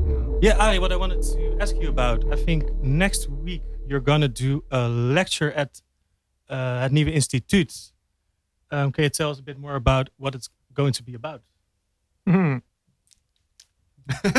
yeah, 0.43 0.59
I 0.59 0.79
what 0.79 0.93
I 0.93 0.97
wanted 0.97 1.23
to 1.23 1.57
ask 1.61 1.75
you 1.77 1.89
about. 1.89 2.31
I 2.31 2.37
think 2.37 2.71
next 2.83 3.31
week 3.31 3.63
you're 3.89 4.01
gonna 4.01 4.29
do 4.29 4.63
a 4.71 4.87
lecture 4.89 5.51
at 5.53 5.81
uh, 6.51 6.85
at 6.85 6.93
Nieuwe 6.93 7.15
Instituut. 7.15 7.93
Um, 8.71 8.93
can 8.93 9.05
you 9.05 9.11
tell 9.11 9.31
us 9.31 9.39
a 9.39 9.43
bit 9.43 9.59
more 9.59 9.77
about 9.77 10.11
what 10.19 10.35
it's 10.35 10.51
going 10.75 10.93
to 10.93 11.03
be 11.03 11.15
about? 11.15 11.41
Hmm. 12.27 12.59
this 14.23 14.35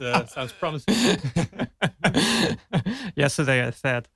uh, 0.00 0.26
sounds 0.26 0.50
promising. 0.52 0.94
Yesterday 3.14 3.64
I 3.64 3.70
said 3.70 4.08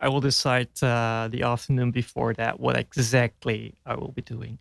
I 0.00 0.08
will 0.08 0.20
decide 0.20 0.68
uh, 0.82 1.28
the 1.30 1.42
afternoon 1.42 1.90
before 1.90 2.32
that 2.34 2.58
what 2.58 2.76
exactly 2.76 3.74
I 3.84 3.94
will 3.94 4.12
be 4.12 4.22
doing, 4.22 4.58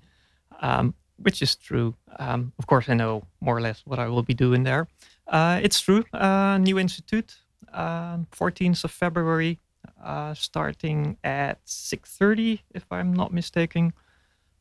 um, 0.62 0.94
which 1.18 1.42
is 1.42 1.56
true. 1.56 1.96
Um, 2.18 2.52
of 2.60 2.68
course, 2.68 2.90
I 2.90 2.94
know 2.94 3.24
more 3.40 3.58
or 3.58 3.62
less 3.62 3.82
what 3.86 4.00
I 4.00 4.08
will 4.10 4.24
be 4.24 4.34
doing 4.34 4.64
there. 4.64 4.88
Uh, 5.28 5.60
it's 5.64 5.80
true. 5.80 6.04
Uh, 6.14 6.58
New 6.58 6.78
Institute, 6.78 7.38
uh, 7.74 8.18
14th 8.32 8.84
of 8.84 8.92
February, 8.92 9.60
uh, 10.04 10.34
starting 10.34 11.18
at 11.24 11.60
6:30, 11.66 12.62
if 12.74 12.86
I'm 12.92 13.14
not 13.14 13.32
mistaken. 13.34 13.94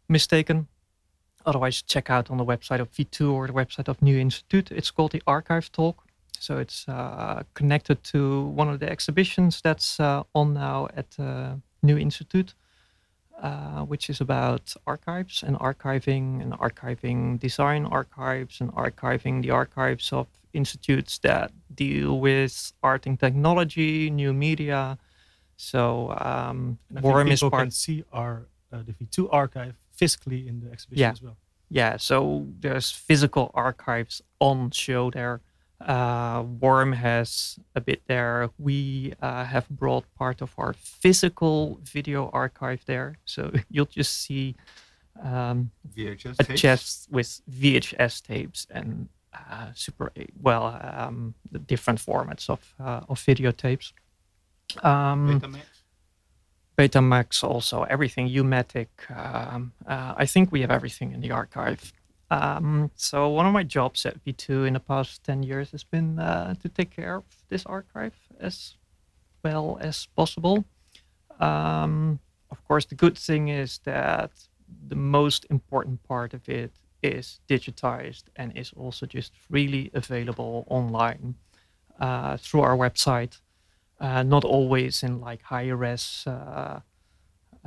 Mistaken. 0.08 0.68
Otherwise, 1.44 1.82
check 1.82 2.10
out 2.10 2.30
on 2.30 2.36
the 2.36 2.44
website 2.44 2.80
of 2.80 2.90
V2 2.90 3.32
or 3.32 3.46
the 3.46 3.52
website 3.52 3.88
of 3.88 4.02
New 4.02 4.18
Institute. 4.18 4.70
It's 4.70 4.90
called 4.90 5.12
the 5.12 5.22
Archive 5.26 5.72
Talk. 5.72 6.07
So 6.40 6.58
it's 6.58 6.88
uh, 6.88 7.42
connected 7.54 8.02
to 8.12 8.42
one 8.44 8.68
of 8.68 8.78
the 8.80 8.90
exhibitions 8.90 9.60
that's 9.62 9.98
uh, 10.00 10.22
on 10.34 10.54
now 10.54 10.88
at 10.96 11.18
uh, 11.18 11.56
New 11.82 11.98
Institute, 11.98 12.54
uh, 13.42 13.82
which 13.84 14.08
is 14.10 14.20
about 14.20 14.74
archives 14.86 15.42
and 15.42 15.56
archiving 15.58 16.40
and 16.42 16.52
archiving 16.54 17.38
design 17.38 17.84
archives 17.86 18.60
and 18.60 18.72
archiving 18.72 19.42
the 19.42 19.50
archives 19.50 20.12
of 20.12 20.26
institutes 20.52 21.18
that 21.18 21.50
deal 21.74 22.18
with 22.20 22.72
art 22.82 23.06
and 23.06 23.18
technology, 23.20 24.10
new 24.10 24.32
media. 24.32 24.98
So 25.56 26.10
um, 26.20 26.78
And 26.88 26.98
I 26.98 27.02
think 27.02 27.14
Worm 27.14 27.28
is 27.28 27.40
people 27.40 27.50
part 27.50 27.62
can 27.64 27.70
see 27.70 28.04
our 28.12 28.46
uh, 28.72 28.82
the 28.86 28.92
V2 28.92 29.28
archive 29.32 29.74
physically 29.92 30.46
in 30.48 30.60
the 30.60 30.70
exhibition 30.70 31.00
Yeah. 31.00 31.12
as 31.12 31.22
well. 31.22 31.36
yeah 31.70 31.96
so 31.98 32.46
there's 32.60 32.90
physical 32.90 33.50
archives 33.54 34.22
on 34.40 34.70
show 34.70 35.10
there 35.10 35.40
uh, 35.80 36.44
worm 36.60 36.92
has 36.92 37.58
a 37.74 37.80
bit 37.80 38.02
there 38.06 38.50
we 38.58 39.12
uh, 39.22 39.44
have 39.44 39.68
brought 39.68 40.04
part 40.16 40.42
of 40.42 40.52
our 40.58 40.72
physical 40.72 41.78
video 41.84 42.30
archive 42.32 42.84
there 42.86 43.16
so 43.24 43.52
you'll 43.70 43.86
just 43.86 44.22
see 44.22 44.56
um, 45.22 45.70
VHS 45.96 46.36
a 46.38 46.44
tapes. 46.44 46.60
chest 46.60 47.08
with 47.10 47.40
vhs 47.50 48.22
tapes 48.22 48.66
and 48.70 49.08
uh, 49.32 49.68
super 49.74 50.10
well 50.40 50.78
um, 50.82 51.34
the 51.52 51.58
different 51.58 52.00
formats 52.00 52.48
of 52.50 52.74
uh, 52.80 53.00
of 53.08 53.20
videotapes 53.20 53.92
um, 54.82 55.40
Betamax. 55.40 55.62
Betamax 56.78 57.42
also, 57.42 57.82
everything, 57.82 58.28
Umatic. 58.28 58.88
Um, 59.10 59.72
uh, 59.86 60.14
I 60.16 60.26
think 60.26 60.52
we 60.52 60.60
have 60.60 60.70
everything 60.70 61.12
in 61.12 61.20
the 61.20 61.32
archive. 61.32 61.92
Um, 62.30 62.90
so 62.94 63.28
one 63.28 63.46
of 63.46 63.52
my 63.52 63.62
jobs 63.62 64.04
at 64.04 64.22
V2 64.24 64.66
in 64.66 64.74
the 64.74 64.80
past 64.80 65.24
10 65.24 65.42
years 65.42 65.70
has 65.70 65.84
been 65.84 66.18
uh, 66.18 66.54
to 66.62 66.68
take 66.68 66.90
care 66.90 67.16
of 67.16 67.24
this 67.48 67.64
archive 67.64 68.14
as 68.38 68.74
well 69.42 69.78
as 69.80 70.06
possible. 70.14 70.64
Um, 71.40 72.18
of 72.50 72.62
course, 72.64 72.84
the 72.84 72.94
good 72.94 73.16
thing 73.16 73.48
is 73.48 73.78
that 73.84 74.30
the 74.88 74.96
most 74.96 75.46
important 75.48 76.02
part 76.02 76.34
of 76.34 76.48
it 76.48 76.72
is 77.02 77.40
digitized 77.48 78.24
and 78.36 78.56
is 78.56 78.72
also 78.76 79.06
just 79.06 79.32
freely 79.36 79.90
available 79.94 80.66
online 80.68 81.36
uh, 82.00 82.36
through 82.36 82.60
our 82.60 82.76
website 82.76 83.40
uh, 84.00 84.22
not 84.22 84.44
always 84.44 85.02
in 85.02 85.20
like 85.20 85.42
high 85.42 85.68
res 85.68 86.24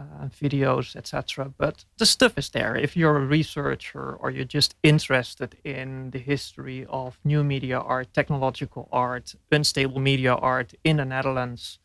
uh, 0.02 0.28
videos, 0.44 0.96
etc. 0.96 1.54
But 1.58 1.86
the 1.98 2.06
stuff 2.06 2.38
is 2.38 2.50
there. 2.50 2.76
If 2.76 2.96
you're 2.98 3.18
a 3.18 3.26
researcher 3.26 4.14
or 4.20 4.32
you're 4.32 4.54
just 4.60 4.76
interested 4.84 5.56
in 5.64 6.12
the 6.12 6.20
history 6.20 6.86
of 6.90 7.20
new 7.24 7.44
media 7.44 7.80
art, 7.80 8.14
technological 8.14 8.88
art, 8.92 9.36
unstable 9.52 10.00
media 10.00 10.34
art 10.34 10.74
in 10.84 10.98
the 10.98 11.06
Netherlands, 11.06 11.80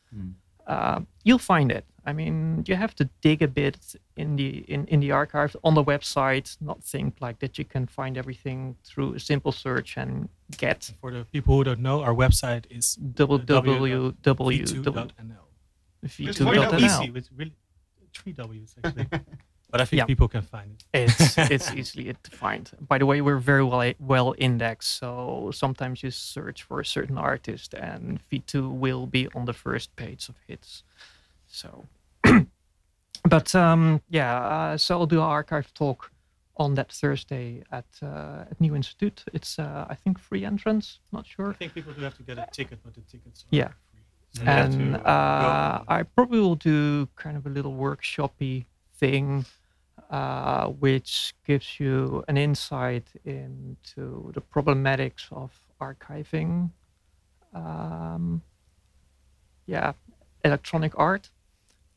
uh, 0.67 1.01
you'll 1.25 1.39
find 1.39 1.71
it. 1.71 1.85
I 2.09 2.13
mean, 2.13 2.65
you 2.67 2.77
have 2.77 2.95
to 2.97 3.09
dig 3.21 3.43
a 3.43 3.49
bit 3.49 3.97
in 4.17 4.37
the 4.37 4.65
in, 4.69 4.87
in 4.87 5.01
the 5.01 5.11
archive 5.11 5.57
on 5.65 5.75
the 5.75 5.85
website. 5.85 6.57
Not 6.61 6.83
think 6.85 7.17
like 7.21 7.41
that 7.41 7.59
you 7.59 7.65
can 7.65 7.87
find 7.87 8.17
everything 8.17 8.77
through 8.85 9.15
a 9.15 9.21
simple 9.21 9.51
search 9.51 9.97
and 9.97 10.29
get 10.57 10.93
For 11.01 11.11
the 11.11 11.25
people 11.25 11.57
who 11.57 11.65
don't 11.65 11.81
know, 11.81 12.03
our 12.03 12.15
website 12.15 12.65
is 12.71 12.97
www 13.15 14.15
v2.nl. 14.23 15.47
Just 16.07 16.43
point 16.43 16.59
out 16.59 16.73
Not 16.73 16.81
v2.nl. 16.81 17.03
easy, 17.03 17.11
with 17.11 17.29
really 17.37 17.55
three 18.17 18.33
W's 18.33 18.75
actually. 18.85 19.07
but 19.71 19.81
I 19.81 19.85
think 19.85 19.99
Yeah. 20.01 20.07
people 20.07 20.29
can 20.29 20.43
find 20.43 20.71
it. 20.93 21.11
It's 21.11 21.39
it's 21.55 21.73
easily 21.73 22.15
defined. 22.23 22.71
By 22.81 22.99
the 22.99 23.07
way, 23.07 23.21
we're 23.21 23.39
very 23.53 23.65
well 23.65 23.93
well 23.99 24.35
indexed, 24.39 24.91
so 24.99 25.51
sometimes 25.53 26.03
you 26.03 26.11
search 26.11 26.63
for 26.69 26.81
a 26.81 26.85
certain 26.85 27.19
artist, 27.19 27.75
and 27.75 28.21
V2 28.31 28.53
will 28.83 29.07
be 29.07 29.29
on 29.35 29.45
the 29.47 29.53
first 29.53 29.95
page 29.97 30.29
of 30.31 30.35
hits. 30.49 30.83
So, 31.47 31.85
but 33.29 33.55
um, 33.55 34.01
yeah, 34.09 34.37
uh, 34.39 34.77
so 34.77 34.99
I'll 34.99 35.07
do 35.07 35.19
an 35.19 35.25
archive 35.31 35.73
talk 35.75 36.11
on 36.59 36.75
that 36.75 36.91
Thursday 36.93 37.63
at 37.71 37.87
uh, 38.03 38.45
at 38.51 38.61
New 38.61 38.75
Institute. 38.75 39.25
It's 39.33 39.59
uh, 39.59 39.87
I 39.91 39.95
think 39.95 40.19
free 40.19 40.45
entrance. 40.45 41.01
Not 41.13 41.27
sure. 41.27 41.51
I 41.51 41.55
think 41.55 41.75
people 41.75 41.93
do 41.93 42.03
have 42.03 42.17
to 42.17 42.23
get 42.23 42.39
a 42.39 42.47
ticket, 42.53 42.79
but 42.85 42.95
the 42.95 43.03
tickets 43.03 43.43
are 43.45 43.57
Yeah. 43.57 43.73
Free. 44.37 44.47
So 44.47 44.53
you 44.53 44.57
have 44.57 44.75
and 44.75 44.97
uh. 44.97 45.85
I 45.89 46.03
probably 46.03 46.41
will 46.41 46.57
do 46.57 47.09
kind 47.17 47.37
of 47.37 47.47
a 47.47 47.51
little 47.51 47.75
workshopy 47.75 48.67
thing, 48.99 49.45
uh, 50.11 50.69
which 50.69 51.35
gives 51.47 51.81
you 51.81 52.25
an 52.29 52.37
insight 52.37 53.09
into 53.25 54.31
the 54.35 54.41
problematics 54.41 55.31
of 55.33 55.53
archiving. 55.81 56.71
Um, 57.55 58.43
yeah, 59.67 59.93
electronic 60.45 60.93
art. 60.97 61.31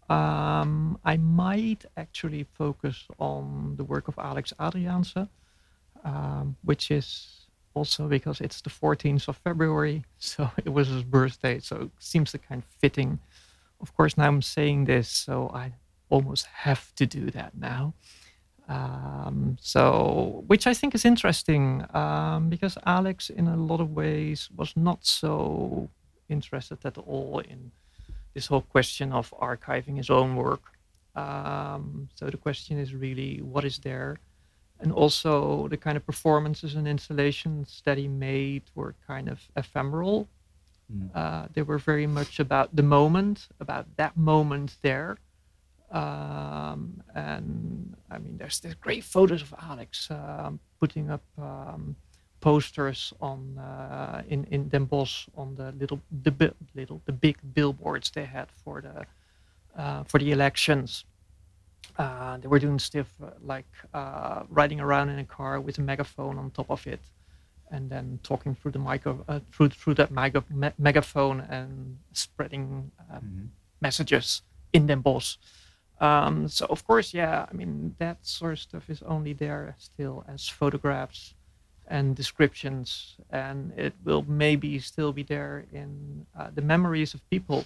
Um, 0.10 0.98
I 1.06 1.18
might 1.18 1.86
actually 1.96 2.46
focus 2.54 3.08
on 3.20 3.76
the 3.78 3.84
work 3.84 4.08
of 4.08 4.18
Alex 4.18 4.54
Adriaansens, 4.60 5.30
um, 6.04 6.56
which 6.64 6.90
is 6.90 7.39
also 7.74 8.08
because 8.08 8.42
it's 8.42 8.62
the 8.62 8.70
14th 8.70 9.28
of 9.28 9.38
February, 9.38 10.04
so 10.20 10.50
it 10.58 10.70
was 10.70 10.88
his 10.88 11.04
birthday, 11.04 11.60
so 11.60 11.76
it 11.84 11.92
seems 12.00 12.32
the 12.32 12.38
kind 12.38 12.64
of 12.64 12.70
fitting. 12.80 13.20
Of 13.82 13.96
course, 13.96 14.18
now 14.18 14.28
I'm 14.28 14.42
saying 14.42 14.86
this, 14.86 15.10
so 15.10 15.50
I 15.54 15.74
almost 16.10 16.46
have 16.48 16.94
to 16.96 17.06
do 17.06 17.32
that 17.32 17.58
now. 17.58 17.94
Um, 18.68 19.58
so, 19.60 20.44
which 20.46 20.68
I 20.68 20.76
think 20.76 20.94
is 20.94 21.04
interesting 21.04 21.84
um, 21.94 22.50
because 22.50 22.78
Alex, 22.86 23.30
in 23.32 23.48
a 23.48 23.58
lot 23.58 23.80
of 23.82 23.92
ways, 23.92 24.50
was 24.56 24.74
not 24.76 25.06
so 25.06 25.90
interested 26.30 26.78
at 26.86 26.98
all 26.98 27.40
in 27.40 27.72
this 28.36 28.46
whole 28.48 28.62
question 28.62 29.12
of 29.12 29.34
archiving 29.42 29.98
his 29.98 30.12
own 30.12 30.36
work. 30.36 30.62
Um, 31.16 32.10
so 32.14 32.28
the 32.28 32.38
question 32.38 32.78
is 32.78 32.94
really 32.94 33.42
what 33.42 33.66
is 33.66 33.80
there? 33.80 34.18
And 34.82 34.92
also 34.94 35.68
the 35.68 35.78
kind 35.78 35.98
of 35.98 36.06
performances 36.06 36.76
and 36.76 36.88
installations 36.88 37.82
that 37.86 37.98
he 37.98 38.08
made 38.08 38.64
were 38.76 38.96
kind 39.06 39.28
of 39.28 39.40
ephemeral. 39.56 40.28
Mm. 40.92 41.10
Uh, 41.14 41.48
they 41.54 41.62
were 41.62 41.78
very 41.78 42.08
much 42.08 42.40
about 42.40 42.76
the 42.76 42.84
moment, 42.84 43.50
about 43.60 43.86
that 43.98 44.16
moment 44.16 44.78
there. 44.82 45.18
Um, 45.92 47.04
and 47.16 47.96
I 48.12 48.20
mean, 48.20 48.38
there's 48.38 48.62
great 48.80 49.04
photos 49.04 49.42
of 49.42 49.54
Alex 49.62 50.10
um, 50.12 50.60
putting 50.80 51.10
up 51.10 51.24
um, 51.38 51.96
posters 52.42 53.14
on 53.20 53.58
uh, 53.58 54.22
in 54.30 54.46
in 54.46 54.70
Den 54.70 54.86
Bosch 54.86 55.28
on 55.36 55.56
the 55.56 55.72
little 55.72 56.00
the 56.24 56.32
bi- 56.32 56.54
little 56.76 57.02
the 57.06 57.12
big 57.12 57.38
billboards 57.54 58.12
they 58.12 58.26
had 58.26 58.48
for 58.64 58.82
the 58.82 59.06
uh, 59.82 60.04
for 60.04 60.20
the 60.20 60.32
elections. 60.32 61.06
Uh, 62.00 62.38
they 62.38 62.48
were 62.48 62.60
doing 62.60 62.80
stuff 62.80 63.10
uh, 63.22 63.32
like 63.44 63.68
uh, 63.94 64.44
riding 64.50 64.80
around 64.80 65.10
in 65.10 65.20
a 65.20 65.26
car 65.26 65.60
with 65.60 65.78
a 65.80 65.82
megaphone 65.82 66.38
on 66.40 66.50
top 66.52 66.70
of 66.72 66.88
it, 66.88 67.02
and 67.72 67.90
then 67.90 68.20
talking 68.24 68.56
through 68.56 68.72
the 68.72 68.80
micro 68.80 69.12
uh, 69.28 69.40
through 69.52 69.70
through 69.70 69.94
that 69.96 70.10
mega, 70.10 70.42
me- 70.50 70.72
megaphone 70.78 71.42
and 71.58 71.98
spreading 72.14 72.90
uh, 73.12 73.20
Mhm. 73.20 73.50
messages 73.82 74.44
in 74.72 74.88
Den 74.88 75.02
Bosch. 75.02 75.38
Um, 76.00 76.48
so 76.48 76.66
of 76.68 76.80
course, 76.88 77.14
yeah, 77.14 77.46
I 77.52 77.54
mean 77.54 77.96
that 78.00 78.18
sort 78.26 78.54
of 78.54 78.60
stuff 78.60 78.90
is 78.90 79.02
only 79.04 79.34
there 79.34 79.76
still 79.78 80.24
as 80.34 80.48
photographs 80.48 81.34
and 81.88 82.16
descriptions, 82.16 83.18
and 83.30 83.74
it 83.78 83.94
will 84.06 84.24
maybe 84.26 84.80
still 84.80 85.12
be 85.12 85.24
there 85.24 85.66
in 85.74 86.26
uh, 86.40 86.50
the 86.56 86.62
memories 86.62 87.14
of 87.14 87.20
people, 87.30 87.66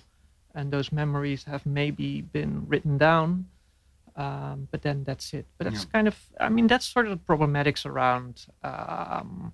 and 0.56 0.72
those 0.72 0.92
memories 0.92 1.44
have 1.44 1.64
maybe 1.68 2.22
been 2.22 2.66
written 2.68 2.98
down, 2.98 3.46
um, 4.16 4.68
but 4.72 4.82
then 4.82 5.04
that's 5.04 5.34
it. 5.34 5.46
But 5.58 5.66
that's 5.66 5.84
Yeah. 5.86 5.92
kind 5.92 6.08
of, 6.08 6.16
I 6.40 6.50
mean, 6.50 6.68
that's 6.68 6.86
sort 6.86 7.08
of 7.08 7.12
the 7.18 7.24
problematics 7.34 7.86
around 7.86 8.46
um, 8.64 9.54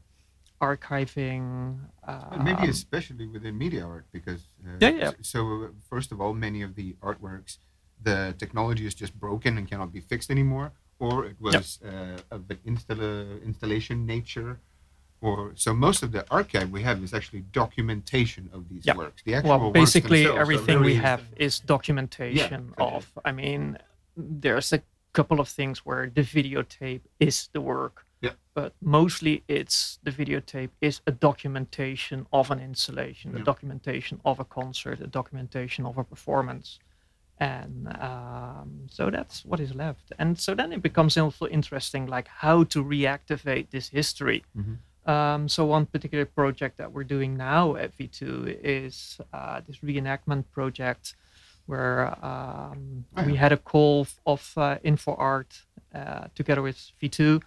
archiving. 0.62 1.78
And 2.04 2.44
maybe 2.44 2.64
um, 2.64 2.70
especially 2.70 3.28
within 3.28 3.58
media 3.58 3.86
art, 3.86 4.06
because 4.12 4.42
uh, 4.66 4.78
Yeah, 4.80 4.90
yeah. 4.90 5.12
So 5.22 5.40
uh, 5.64 5.68
first 5.90 6.12
of 6.12 6.20
all, 6.22 6.34
many 6.34 6.62
of 6.62 6.76
the 6.76 6.94
artworks, 7.02 7.58
the 8.02 8.36
technology 8.38 8.86
is 8.86 8.94
just 8.94 9.14
broken 9.20 9.58
and 9.58 9.68
cannot 9.70 9.92
be 9.94 10.02
fixed 10.02 10.30
anymore, 10.32 10.72
or 11.00 11.26
it 11.26 11.38
was 11.40 11.80
uh, 11.84 12.18
of 12.36 12.50
an 12.50 12.60
installa- 12.66 13.42
installation 13.44 14.06
nature, 14.06 14.60
or 15.22 15.52
so 15.56 15.74
most 15.74 16.04
of 16.04 16.12
the 16.12 16.24
archive 16.32 16.70
we 16.72 16.82
have 16.82 17.04
is 17.04 17.14
actually 17.14 17.42
documentation 17.64 18.50
of 18.54 18.68
these 18.70 18.86
Yeah. 18.86 18.96
works. 18.98 19.22
The 19.24 19.36
actual 19.36 19.60
well 19.60 19.72
basically 19.72 20.26
everything 20.26 20.80
we 20.82 20.96
have 20.96 21.24
is 21.36 21.60
documentation 21.60 22.74
Yeah. 22.78 22.86
of 22.96 23.02
i 23.26 23.32
mean 23.32 23.78
there's 24.20 24.74
a 24.74 24.82
couple 25.14 25.40
of 25.40 25.48
things 25.48 25.86
where 25.86 26.12
the 26.14 26.22
videotape 26.22 27.02
is 27.20 27.50
the 27.54 27.62
work 27.62 28.06
Yeah. 28.22 28.36
but 28.54 28.74
mostly 28.82 29.44
it's 29.48 30.00
the 30.04 30.12
videotape 30.12 30.72
is 30.82 31.02
a 31.08 31.12
documentation 31.12 32.26
of 32.32 32.52
an 32.52 32.60
installation 32.60 33.36
a 33.36 33.44
documentation 33.44 34.20
of 34.26 34.40
a 34.40 34.46
concert 34.46 35.00
a 35.02 35.08
documentation 35.08 35.86
of 35.86 35.98
a 35.98 36.04
performance 36.04 36.80
and 37.40 37.88
um, 38.02 38.70
so 38.90 39.10
that's 39.10 39.46
what 39.46 39.60
is 39.60 39.74
left 39.74 40.12
and 40.20 40.38
so 40.46 40.54
then 40.54 40.74
it 40.74 40.82
becomes 40.82 41.18
also 41.18 41.48
interesting 41.48 42.06
like 42.06 42.28
how 42.28 42.64
to 42.66 42.84
reactivate 42.84 43.68
this 43.72 43.88
history 43.90 44.44
Mhm. 44.58 44.78
um, 45.14 45.50
so 45.50 45.66
one 45.66 45.86
particular 45.86 46.26
project 46.26 46.78
that 46.78 46.92
we're 46.94 47.10
doing 47.16 47.32
now 47.38 47.76
at 47.84 47.90
V2 47.98 48.22
is 48.64 49.20
uh, 49.34 49.62
this 49.68 49.78
reenactment 49.90 50.44
project 50.52 51.16
where 51.70 52.02
um, 52.26 53.06
Oh, 53.18 53.24
we 53.30 53.36
had 53.36 53.52
a 53.52 53.58
call 53.58 54.08
of 54.26 54.42
uh, 54.58 54.78
InfoArt 54.84 55.52
uh, 55.94 56.28
together 56.36 56.62
with 56.62 56.80
V2 57.02 57.42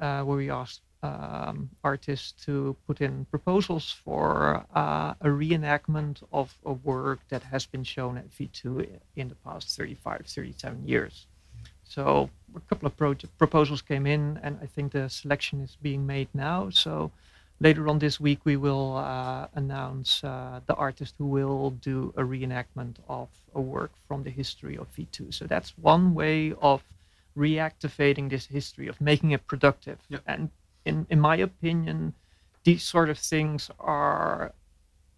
uh, 0.00 0.22
where 0.26 0.36
we 0.38 0.50
asked 0.50 0.82
um, 1.02 1.70
artists 1.84 2.32
to 2.46 2.74
put 2.86 3.00
in 3.00 3.24
proposals 3.26 3.86
for 4.04 4.64
uh, 4.74 5.14
a 5.20 5.28
reenactment 5.28 6.22
of 6.32 6.48
a 6.64 6.72
work 6.72 7.20
that 7.28 7.42
has 7.42 7.66
been 7.66 7.84
shown 7.84 8.16
at 8.18 8.28
V2 8.36 8.88
in 9.16 9.28
the 9.28 9.34
past 9.46 9.76
35, 9.76 10.26
37 10.26 10.88
years. 10.88 11.26
So 11.84 12.30
a 12.56 12.60
couple 12.68 12.86
of 12.86 12.96
proje- 12.96 13.28
proposals 13.38 13.80
came 13.82 14.06
in, 14.06 14.38
and 14.42 14.58
I 14.62 14.66
think 14.66 14.92
the 14.92 15.08
selection 15.08 15.60
is 15.60 15.76
being 15.80 16.04
made 16.06 16.28
now. 16.34 16.70
So 16.70 17.10
later 17.60 17.88
on 17.88 17.98
this 17.98 18.20
week, 18.20 18.40
we 18.44 18.56
will 18.56 18.96
uh, 18.96 19.48
announce 19.54 20.22
uh, 20.22 20.60
the 20.66 20.74
artist 20.74 21.14
who 21.18 21.26
will 21.26 21.70
do 21.70 22.12
a 22.16 22.22
reenactment 22.22 22.96
of 23.08 23.28
a 23.54 23.60
work 23.60 23.92
from 24.06 24.22
the 24.22 24.30
history 24.30 24.76
of 24.76 24.86
V2. 24.94 25.34
So 25.34 25.46
that's 25.46 25.76
one 25.78 26.14
way 26.14 26.54
of 26.60 26.82
reactivating 27.36 28.30
this 28.30 28.46
history, 28.46 28.88
of 28.88 29.00
making 29.00 29.32
it 29.32 29.46
productive. 29.46 29.98
Yeah. 30.08 30.18
And 30.26 30.50
in, 30.84 31.06
in 31.10 31.20
my 31.20 31.36
opinion, 31.36 32.14
these 32.64 32.82
sort 32.82 33.10
of 33.10 33.18
things 33.18 33.70
are 33.80 34.52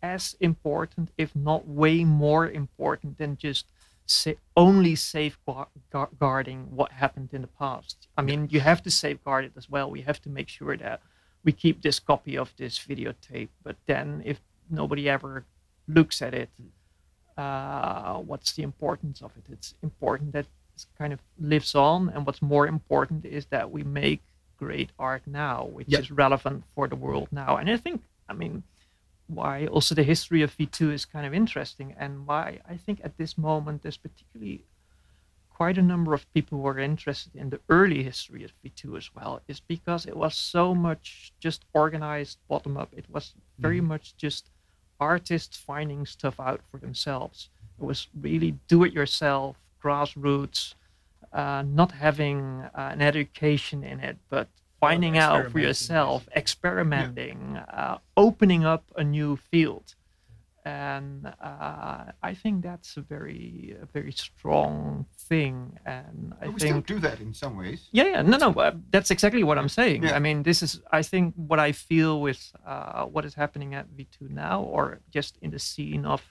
as 0.03 0.37
important, 0.41 1.11
if 1.19 1.35
not 1.37 1.69
way 1.69 2.05
more 2.05 2.49
important, 2.49 3.19
than 3.19 3.37
just 3.37 3.67
sa- 4.07 4.33
only 4.57 4.95
safeguarding 4.95 6.75
what 6.75 6.93
happened 6.93 7.31
in 7.33 7.43
the 7.43 7.49
past. 7.49 8.09
I 8.17 8.23
mean, 8.23 8.49
you 8.51 8.61
have 8.61 8.83
to 8.85 8.91
safeguard 8.91 9.45
it 9.45 9.53
as 9.57 9.69
well. 9.69 9.91
We 9.91 10.03
have 10.03 10.21
to 10.23 10.29
make 10.29 10.49
sure 10.49 10.77
that 10.77 11.01
we 11.45 11.53
keep 11.53 11.83
this 11.83 11.99
copy 12.01 12.37
of 12.37 12.53
this 12.57 12.79
videotape. 12.79 13.49
But 13.63 13.77
then, 13.87 14.23
if 14.25 14.41
nobody 14.69 15.09
ever 15.09 15.45
looks 15.89 16.23
at 16.23 16.35
it, 16.35 16.51
uh, 17.37 18.19
what's 18.19 18.53
the 18.53 18.63
importance 18.63 19.23
of 19.23 19.33
it? 19.37 19.45
It's 19.53 19.75
important 19.83 20.33
that 20.33 20.47
it 20.77 20.87
kind 20.99 21.13
of 21.13 21.21
lives 21.39 21.75
on, 21.75 22.09
and 22.11 22.27
what's 22.27 22.43
more 22.43 22.67
important 22.67 23.25
is 23.25 23.47
that 23.47 23.71
we 23.71 23.83
make 23.83 24.23
great 24.59 24.91
art 24.99 25.23
now, 25.27 25.65
which 25.65 25.89
Yeah. 25.89 26.01
is 26.01 26.11
relevant 26.11 26.65
for 26.75 26.87
the 26.89 26.97
world 26.97 27.29
now. 27.33 27.57
And 27.57 27.71
I 27.71 27.77
think, 27.79 28.03
I 28.29 28.35
mean, 28.35 28.63
why 29.27 29.67
also 29.67 29.95
the 29.95 30.03
history 30.03 30.43
of 30.43 30.55
V2 30.57 30.91
is 30.93 31.05
kind 31.07 31.25
of 31.27 31.33
interesting, 31.33 31.95
and 31.97 32.27
why 32.27 32.61
I 32.69 32.77
think 32.77 33.01
at 33.03 33.17
this 33.17 33.39
moment 33.39 33.83
there's 33.83 33.97
particularly 33.97 34.65
quite 35.61 35.77
a 35.77 35.83
number 35.83 36.15
of 36.15 36.33
people 36.33 36.57
who 36.57 36.67
are 36.67 36.79
interested 36.79 37.37
in 37.37 37.51
the 37.51 37.61
early 37.69 38.03
history 38.03 38.43
of 38.45 38.53
V2 38.65 38.97
as 38.97 39.11
well, 39.15 39.43
is 39.47 39.61
because 39.61 40.07
it 40.07 40.17
was 40.17 40.35
so 40.35 40.75
much 40.75 41.35
just 41.39 41.67
organized 41.75 42.39
bottom 42.49 42.79
up. 42.79 42.89
It 42.97 43.05
was 43.11 43.35
very 43.59 43.83
much 43.83 44.17
just 44.17 44.49
artists 44.99 45.59
finding 45.59 46.07
stuff 46.07 46.41
out 46.41 46.63
for 46.71 46.79
themselves. 46.79 47.51
It 47.79 47.85
was 47.85 48.09
really 48.19 48.53
do 48.69 48.85
it 48.85 48.95
yourself, 48.95 49.57
grassroots, 49.85 50.77
uh, 51.31 51.63
not 51.67 51.93
having 51.93 52.39
uh, 52.75 52.95
an 52.95 53.03
education 53.03 53.85
in 53.85 54.01
it, 54.01 54.17
but 54.31 54.49
finding 54.81 55.19
out 55.19 55.51
for 55.53 55.59
yourself, 55.59 56.27
experimenting, 56.35 57.59
uh, 57.59 57.99
opening 58.17 58.65
up 58.65 58.85
a 58.97 59.05
new 59.05 59.37
field. 59.37 59.95
And 60.65 61.27
uh, 61.27 62.05
I 62.23 62.35
think 62.35 62.63
that's 62.63 62.97
a 62.97 63.01
very, 63.01 63.77
a 63.81 63.87
very 63.87 64.13
strong 64.13 65.07
thing. 65.29 65.79
And 65.87 66.35
I 66.41 66.47
But 66.47 66.55
we 66.55 66.61
think 66.61 66.73
still 66.87 66.97
do 66.97 66.99
that 67.01 67.21
in 67.21 67.33
some 67.33 67.57
ways. 67.57 67.89
yeah, 67.93 68.05
yeah, 68.05 68.23
no, 68.23 68.37
no, 68.37 68.51
uh, 68.61 68.73
that's 68.91 69.11
exactly 69.11 69.43
what 69.43 69.57
I'm 69.59 69.69
saying. 69.71 70.03
Yeah. 70.05 70.17
I 70.17 70.19
mean, 70.19 70.43
this 70.43 70.63
is, 70.63 70.81
I 70.93 71.03
think, 71.03 71.35
what 71.37 71.59
I 71.59 71.73
feel 71.73 72.21
with 72.21 72.53
uh, 72.67 73.05
what 73.07 73.25
is 73.25 73.35
happening 73.35 73.75
at 73.75 73.87
V2 73.97 74.31
now, 74.31 74.63
or 74.63 75.01
just 75.11 75.39
in 75.41 75.51
the 75.51 75.59
scene 75.59 76.05
of 76.05 76.23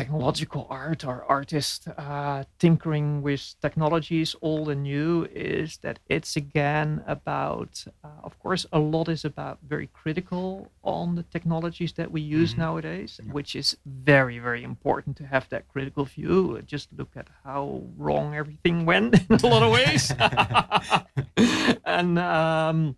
technological 0.00 0.66
art 0.68 1.04
or 1.10 1.24
artists 1.24 1.88
uh, 1.88 2.44
tinkering 2.58 3.22
with 3.22 3.54
technologies, 3.62 4.36
old 4.42 4.68
and 4.68 4.82
new, 4.82 5.26
is 5.32 5.78
that 5.78 5.98
it's 6.16 6.36
again 6.36 7.02
about, 7.06 7.72
uh, 8.04 8.08
of 8.28 8.38
course, 8.38 8.66
a 8.72 8.78
lot 8.78 9.08
is 9.08 9.24
about 9.24 9.56
very 9.74 9.88
critical 10.00 10.70
on 10.82 11.14
the 11.18 11.22
technologies 11.34 11.92
that 11.94 12.10
we 12.12 12.20
use 12.20 12.52
Mhm. 12.54 12.58
nowadays, 12.58 13.12
Yeah. 13.24 13.32
which 13.36 13.56
is 13.56 13.68
very, 13.86 14.38
very 14.48 14.62
important 14.62 15.16
to 15.20 15.26
have 15.34 15.48
that 15.48 15.64
critical 15.72 16.04
view. 16.04 16.60
Just 16.74 16.86
look 16.98 17.12
at 17.16 17.28
how 17.44 17.62
wrong 17.96 18.34
everything 18.34 18.84
went 18.84 19.14
in 19.30 19.36
a 19.42 19.46
lot 19.54 19.62
of 19.66 19.70
ways. 19.78 20.02
and, 21.96 22.18
um, 22.18 22.96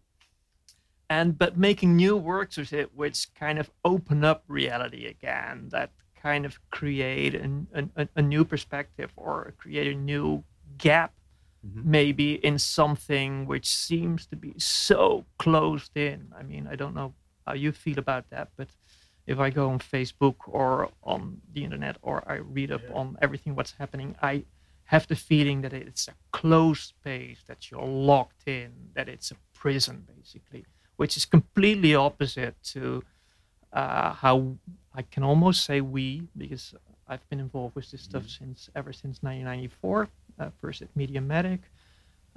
and 1.11 1.38
but 1.38 1.57
making 1.57 1.96
new 1.96 2.16
works 2.16 2.57
with 2.57 2.72
it 2.72 2.88
which 2.94 3.18
kind 3.34 3.59
of 3.59 3.70
open 3.84 4.24
up 4.24 4.42
reality 4.49 5.07
again 5.07 5.68
that 5.70 5.90
kind 6.23 6.45
of 6.47 6.53
create 6.79 7.35
an, 7.35 7.66
an, 7.79 7.91
a- 7.97 8.09
a 8.16 8.23
new 8.23 8.45
perspective 8.45 9.11
or 9.16 9.55
create 9.62 9.89
a 9.95 9.99
new 10.12 10.45
gap 10.79 11.12
Mhm. 11.66 11.85
maybe 11.99 12.29
in 12.49 12.57
something 12.59 13.33
which 13.53 13.66
seems 13.66 14.27
to 14.27 14.37
be 14.37 14.53
so 14.59 15.25
closed 15.45 15.91
in 15.97 16.19
i 16.41 16.43
mean 16.51 16.64
i 16.73 16.77
don't 16.81 16.95
know 16.95 17.11
how 17.47 17.55
you 17.64 17.73
feel 17.73 17.99
about 17.99 18.25
that 18.31 18.47
but 18.59 18.69
if 19.27 19.39
i 19.41 19.51
go 19.51 19.64
on 19.73 19.79
facebook 19.81 20.37
or 20.47 20.89
on 21.03 21.21
the 21.55 21.62
internet 21.64 21.97
or 22.09 22.16
i 22.31 22.37
read 22.57 22.71
up 22.71 22.83
Yeah. 22.89 22.95
on 23.01 23.07
everything 23.25 23.57
what's 23.57 23.75
happening 23.83 24.14
i 24.23 24.45
have 24.85 25.05
the 25.09 25.16
feeling 25.16 25.59
that 25.62 25.73
it's 25.73 26.07
a 26.09 26.14
closed 26.41 26.85
space 26.97 27.41
that 27.49 27.61
you're 27.71 27.91
locked 28.12 28.43
in 28.47 28.71
that 28.95 29.09
it's 29.09 29.31
a 29.33 29.37
prison 29.53 29.97
basically 30.16 30.62
which 31.01 31.16
is 31.16 31.25
completely 31.27 31.93
opposite 32.09 32.55
to 32.75 33.03
uh, 33.73 34.12
how 34.12 34.57
I 34.95 35.03
can 35.03 35.23
almost 35.23 35.64
say 35.64 35.81
we, 35.81 36.23
because 36.37 36.75
I've 37.09 37.27
been 37.31 37.41
involved 37.41 37.75
with 37.75 37.91
this 37.91 38.03
stuff 38.03 38.29
since 38.29 38.69
ever 38.75 38.93
since 38.93 39.23
1994. 39.23 40.09
Uh, 40.41 40.51
first 40.61 40.83
at 40.83 40.89
Mediamatic, 40.97 41.59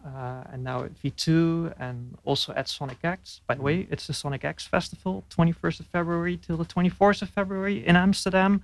uh, 0.03 0.43
and 0.51 0.63
now 0.63 0.83
at 0.83 0.99
V2, 1.03 1.73
and 1.79 2.17
also 2.23 2.51
at 2.53 2.67
Sonic 2.67 2.97
Acts. 3.03 3.41
By 3.45 3.53
the 3.53 3.61
way, 3.61 3.87
it's 3.91 4.07
the 4.07 4.13
Sonic 4.13 4.43
Acts 4.43 4.65
Festival, 4.65 5.23
21st 5.29 5.81
of 5.81 5.85
February 5.85 6.37
till 6.37 6.57
the 6.57 6.65
24th 6.65 7.21
of 7.21 7.29
February 7.29 7.85
in 7.85 7.95
Amsterdam, 7.95 8.63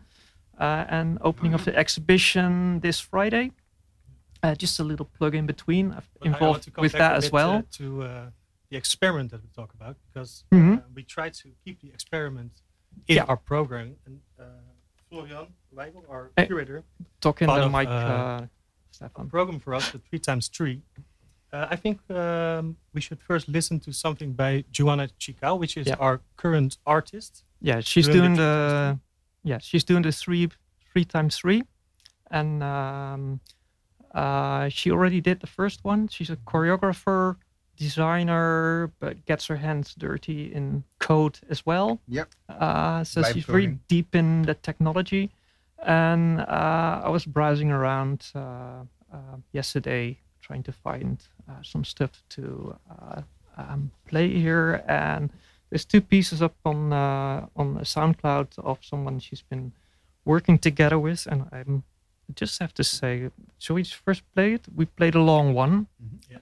uh, 0.60 0.86
and 0.90 1.20
opening 1.22 1.54
of 1.54 1.66
the 1.66 1.76
exhibition 1.78 2.80
this 2.80 3.00
Friday. 3.00 3.52
Uh, 4.42 4.56
just 4.56 4.80
a 4.80 4.84
little 4.84 5.06
plug 5.06 5.36
in 5.36 5.46
between. 5.46 5.92
I've 5.92 6.10
But 6.20 6.28
involved 6.28 6.72
with 6.78 6.94
that 6.94 7.16
as 7.18 7.32
well. 7.32 7.58
uh, 7.58 7.62
to 7.74 8.02
uh, 8.04 8.26
the 8.70 8.78
experiment 8.78 9.32
that 9.32 9.42
we 9.42 9.50
talk 9.56 9.74
about 9.74 9.96
because 10.08 10.44
Mhm. 10.52 10.78
uh, 10.78 10.82
we 10.94 11.04
try 11.04 11.30
to 11.30 11.48
keep 11.64 11.80
the 11.82 11.90
experiment 11.94 12.52
in 13.08 13.16
Yeah. 13.18 13.24
our 13.30 13.38
program. 13.38 13.96
And 14.06 14.22
uh, 14.40 14.44
Florian 15.10 15.48
Weigl, 15.74 16.04
our 16.10 16.32
Eh, 16.38 16.46
curator, 16.46 16.84
talking 17.22 17.48
the 17.48 17.70
mic, 17.70 17.88
uh, 17.88 17.92
uh, 17.92 18.48
Steffan. 18.92 19.30
program 19.30 19.60
for 19.60 19.74
us, 19.74 19.92
the 19.92 20.00
three 20.00 20.20
times 20.20 20.50
three. 20.50 20.82
Uh, 21.54 21.66
I 21.70 21.78
think 21.78 21.98
um, 22.12 22.76
we 22.94 23.00
should 23.00 23.22
first 23.22 23.48
listen 23.48 23.80
to 23.82 23.94
something 23.94 24.34
by 24.34 24.66
Joanna 24.70 25.08
Chicau, 25.18 25.56
which 25.56 25.78
is 25.78 25.88
Yeah. 25.88 25.96
our 26.00 26.20
current 26.36 26.78
artist. 26.86 27.44
Yeah, 27.62 27.80
she's 27.80 28.06
doing 28.08 28.18
doing 28.18 28.34
the 28.36 29.00
the, 29.44 29.50
yeah, 29.50 29.60
she's 29.60 29.86
doing 29.86 30.04
the 30.04 30.12
three 30.12 30.50
three 30.92 31.06
times 31.06 31.38
three, 31.38 31.64
and 32.32 32.62
um, 32.64 33.40
uh, 34.14 34.68
she 34.70 34.92
already 34.92 35.22
did 35.22 35.40
the 35.40 35.48
first 35.48 35.86
one. 35.86 36.08
She's 36.10 36.30
a 36.30 36.36
choreographer, 36.36 37.38
designer, 37.78 38.92
but 39.00 39.26
gets 39.26 39.46
her 39.48 39.56
hands 39.56 39.96
dirty 39.98 40.54
in 40.54 40.84
code 41.00 41.40
as 41.50 41.66
well. 41.66 42.00
Yep. 42.08 42.28
Uh, 42.50 43.04
so 43.04 43.24
she's 43.24 43.46
very 43.46 43.80
deep 43.88 44.16
in 44.16 44.42
the 44.42 44.56
technology. 44.56 45.30
And 45.86 46.42
uh, 46.42 47.02
I 47.06 47.10
was 47.10 47.26
browsing 47.26 47.72
around 47.72 48.32
uh, 48.36 48.84
uh, 49.14 49.38
yesterday 49.54 50.18
trying 50.42 50.64
to 50.64 50.72
find 50.72 51.22
uh, 51.50 51.62
some 51.62 51.84
stuff 51.84 52.24
to 52.30 52.76
uh, 52.90 53.22
um, 53.58 53.92
play 54.08 54.30
here. 54.30 54.84
And 54.88 55.30
there's 55.70 55.86
two 55.86 56.02
pieces 56.02 56.42
up 56.42 56.56
on 56.66 56.94
uh, 56.94 57.46
on 57.56 57.76
SoundCloud 57.84 58.58
of 58.58 58.78
someone 58.82 59.20
she's 59.20 59.44
been 59.44 59.72
working 60.26 60.58
together 60.60 61.00
with, 61.00 61.28
and 61.28 61.46
I'm 61.52 61.84
just 62.36 62.60
have 62.60 62.74
to 62.74 62.84
say, 62.84 63.30
shall 63.58 63.76
we 63.76 63.84
first 63.84 64.22
play 64.36 64.54
it? 64.54 64.66
We 64.76 64.86
played 64.86 65.16
a 65.16 65.22
long 65.22 65.54
one, 65.54 65.88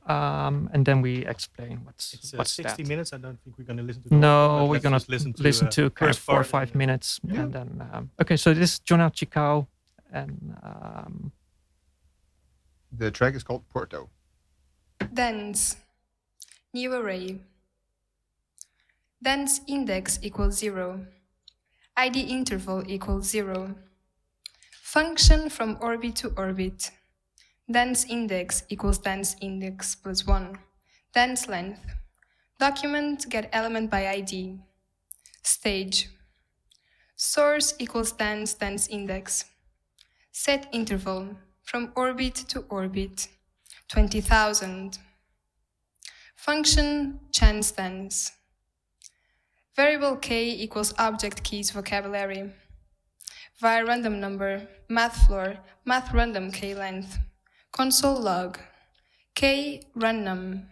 um, 0.07 0.69
and 0.73 0.85
then 0.85 1.01
we 1.01 1.25
explain 1.25 1.81
what's 1.85 2.13
It's 2.13 2.33
uh, 2.33 2.37
what's 2.37 2.51
60 2.51 2.83
that. 2.83 2.89
minutes. 2.89 3.13
I 3.13 3.17
don't 3.17 3.39
think 3.43 3.57
we're 3.57 3.65
going 3.65 3.77
to 3.77 3.83
listen 3.83 4.01
to 4.03 4.09
the 4.09 4.15
No, 4.15 4.59
thing, 4.61 4.69
we're 4.69 4.79
gonna 4.79 4.95
just 4.97 5.09
listen 5.09 5.33
listen 5.37 5.67
to, 5.69 5.75
to, 5.75 5.85
uh, 5.85 5.89
kind 5.91 6.09
first 6.09 6.19
four 6.21 6.39
or 6.39 6.43
five 6.43 6.69
and- 6.69 6.75
minutes, 6.75 7.19
Yeah. 7.23 7.41
and 7.41 7.53
then 7.53 7.87
um, 7.93 8.09
okay. 8.21 8.35
So 8.37 8.53
this 8.53 8.73
is 8.73 8.79
Joanna 8.79 9.11
Chicau, 9.11 9.67
and 10.11 10.55
um, 10.63 11.31
The 12.91 13.11
track 13.11 13.35
is 13.35 13.43
called 13.43 13.63
Porto. 13.69 14.09
Dense. 15.13 15.75
New 16.73 16.93
array. 16.93 17.39
Dense 19.21 19.61
index 19.67 20.19
equals 20.21 20.57
zero. 20.57 21.05
ID 21.97 22.21
interval 22.21 22.83
equals 22.87 23.29
zero. 23.29 23.75
Function 24.95 25.49
from 25.49 25.77
orbit 25.81 26.15
to 26.15 26.29
orbit. 26.37 26.89
Dense 27.69 28.05
index 28.05 28.63
equals 28.69 28.97
dense 28.97 29.35
index 29.41 29.93
plus 29.93 30.25
one. 30.25 30.57
Dense 31.13 31.49
length. 31.49 31.81
Document 32.61 33.29
get 33.29 33.49
element 33.51 33.91
by 33.91 34.07
ID. 34.07 34.57
Stage. 35.43 36.07
Source 37.17 37.75
equals 37.77 38.13
dense 38.13 38.53
dense 38.53 38.87
index. 38.87 39.43
Set 40.31 40.69
interval 40.71 41.35
from 41.61 41.91
orbit 41.97 42.35
to 42.47 42.61
orbit. 42.69 43.27
20,000. 43.89 44.97
Function 46.37 47.19
chance 47.33 47.69
dense. 47.71 48.31
Variable 49.75 50.15
k 50.15 50.51
equals 50.51 50.93
object 50.97 51.43
keys 51.43 51.71
vocabulary. 51.71 52.53
Via 53.61 53.85
random 53.85 54.19
number, 54.19 54.67
math 54.89 55.27
floor, 55.27 55.59
math 55.85 56.13
random 56.13 56.51
k 56.51 56.75
length. 56.75 57.17
Console 57.71 58.19
log. 58.19 58.59
K 59.33 59.81
random. 59.95 60.67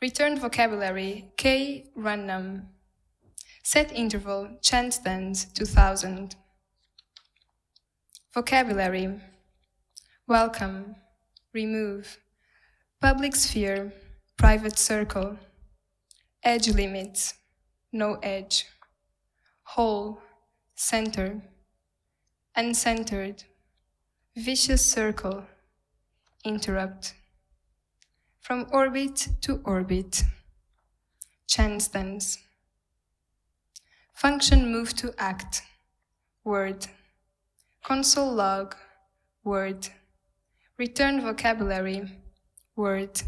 Return 0.00 0.38
vocabulary 0.38 1.32
k 1.36 1.84
random. 1.94 2.70
Set 3.62 3.92
interval 3.92 4.56
chance 4.62 4.96
dense 4.96 5.44
2000. 5.44 6.34
Vocabulary. 8.32 9.20
Welcome. 10.26 10.96
Remove. 11.52 12.18
Public 13.02 13.36
sphere. 13.36 13.92
Private 14.38 14.78
circle. 14.78 15.38
Edge 16.42 16.68
limits. 16.68 17.34
No 17.92 18.14
edge. 18.22 18.64
Whole. 19.64 20.22
Center. 20.74 21.42
Uncentered. 22.56 23.42
Vicious 24.36 24.84
circle. 24.84 25.44
Interrupt. 26.44 27.14
From 28.40 28.68
orbit 28.70 29.28
to 29.40 29.60
orbit. 29.64 30.22
Chance 31.48 31.88
dance. 31.88 32.38
Function 34.12 34.70
move 34.70 34.94
to 34.94 35.12
act. 35.18 35.62
Word. 36.44 36.86
Console 37.82 38.32
log. 38.32 38.76
Word. 39.42 39.88
Return 40.78 41.22
vocabulary. 41.22 42.08
Word. 42.76 43.20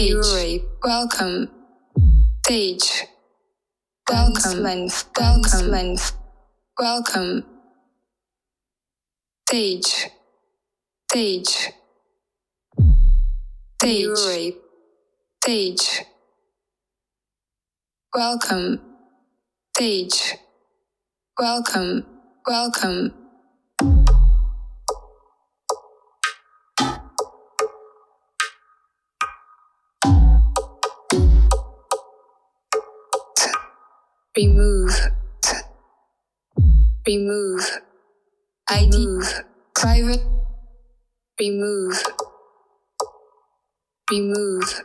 Stage. 0.00 0.62
Welcome. 0.82 1.50
Stage. 2.46 3.04
Welcome. 4.08 4.62
Welcome. 5.18 5.96
Welcome. 6.78 7.44
Stage. 9.48 10.08
Stage. 11.10 11.72
Stage. 13.82 14.54
Stage. 15.44 16.04
Welcome. 18.14 18.80
Stage. 19.76 20.36
Welcome. 21.38 22.06
Welcome. 22.46 23.19
Remove. 34.40 34.96
Remove. 37.06 37.60
ID. 38.70 39.20
Private. 39.74 40.22
Remove. 41.38 42.02
Remove. 44.10 44.80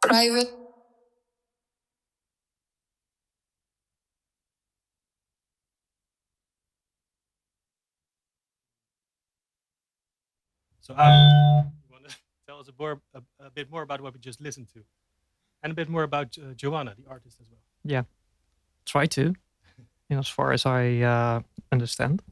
Private. 0.00 0.50
So, 10.80 10.94
Arie, 10.94 11.14
you 11.14 11.92
want 11.92 12.08
to 12.08 12.16
tell 12.48 12.58
us 12.58 12.66
a, 12.66 12.72
more, 12.76 13.00
a, 13.14 13.22
a 13.38 13.50
bit 13.50 13.70
more 13.70 13.82
about 13.82 14.00
what 14.00 14.14
we 14.14 14.18
just 14.18 14.40
listened 14.40 14.66
to, 14.74 14.82
and 15.62 15.70
a 15.72 15.74
bit 15.74 15.88
more 15.88 16.02
about 16.02 16.36
uh, 16.38 16.54
Joanna, 16.54 16.94
the 16.98 17.08
artist, 17.10 17.38
as 17.40 17.46
well. 17.50 17.60
Yeah, 17.84 18.02
try 18.84 19.06
to, 19.06 19.22
you 20.08 20.16
know, 20.16 20.18
as 20.20 20.28
far 20.28 20.52
as 20.52 20.66
I 20.66 21.00
uh, 21.00 21.40
understand. 21.70 22.22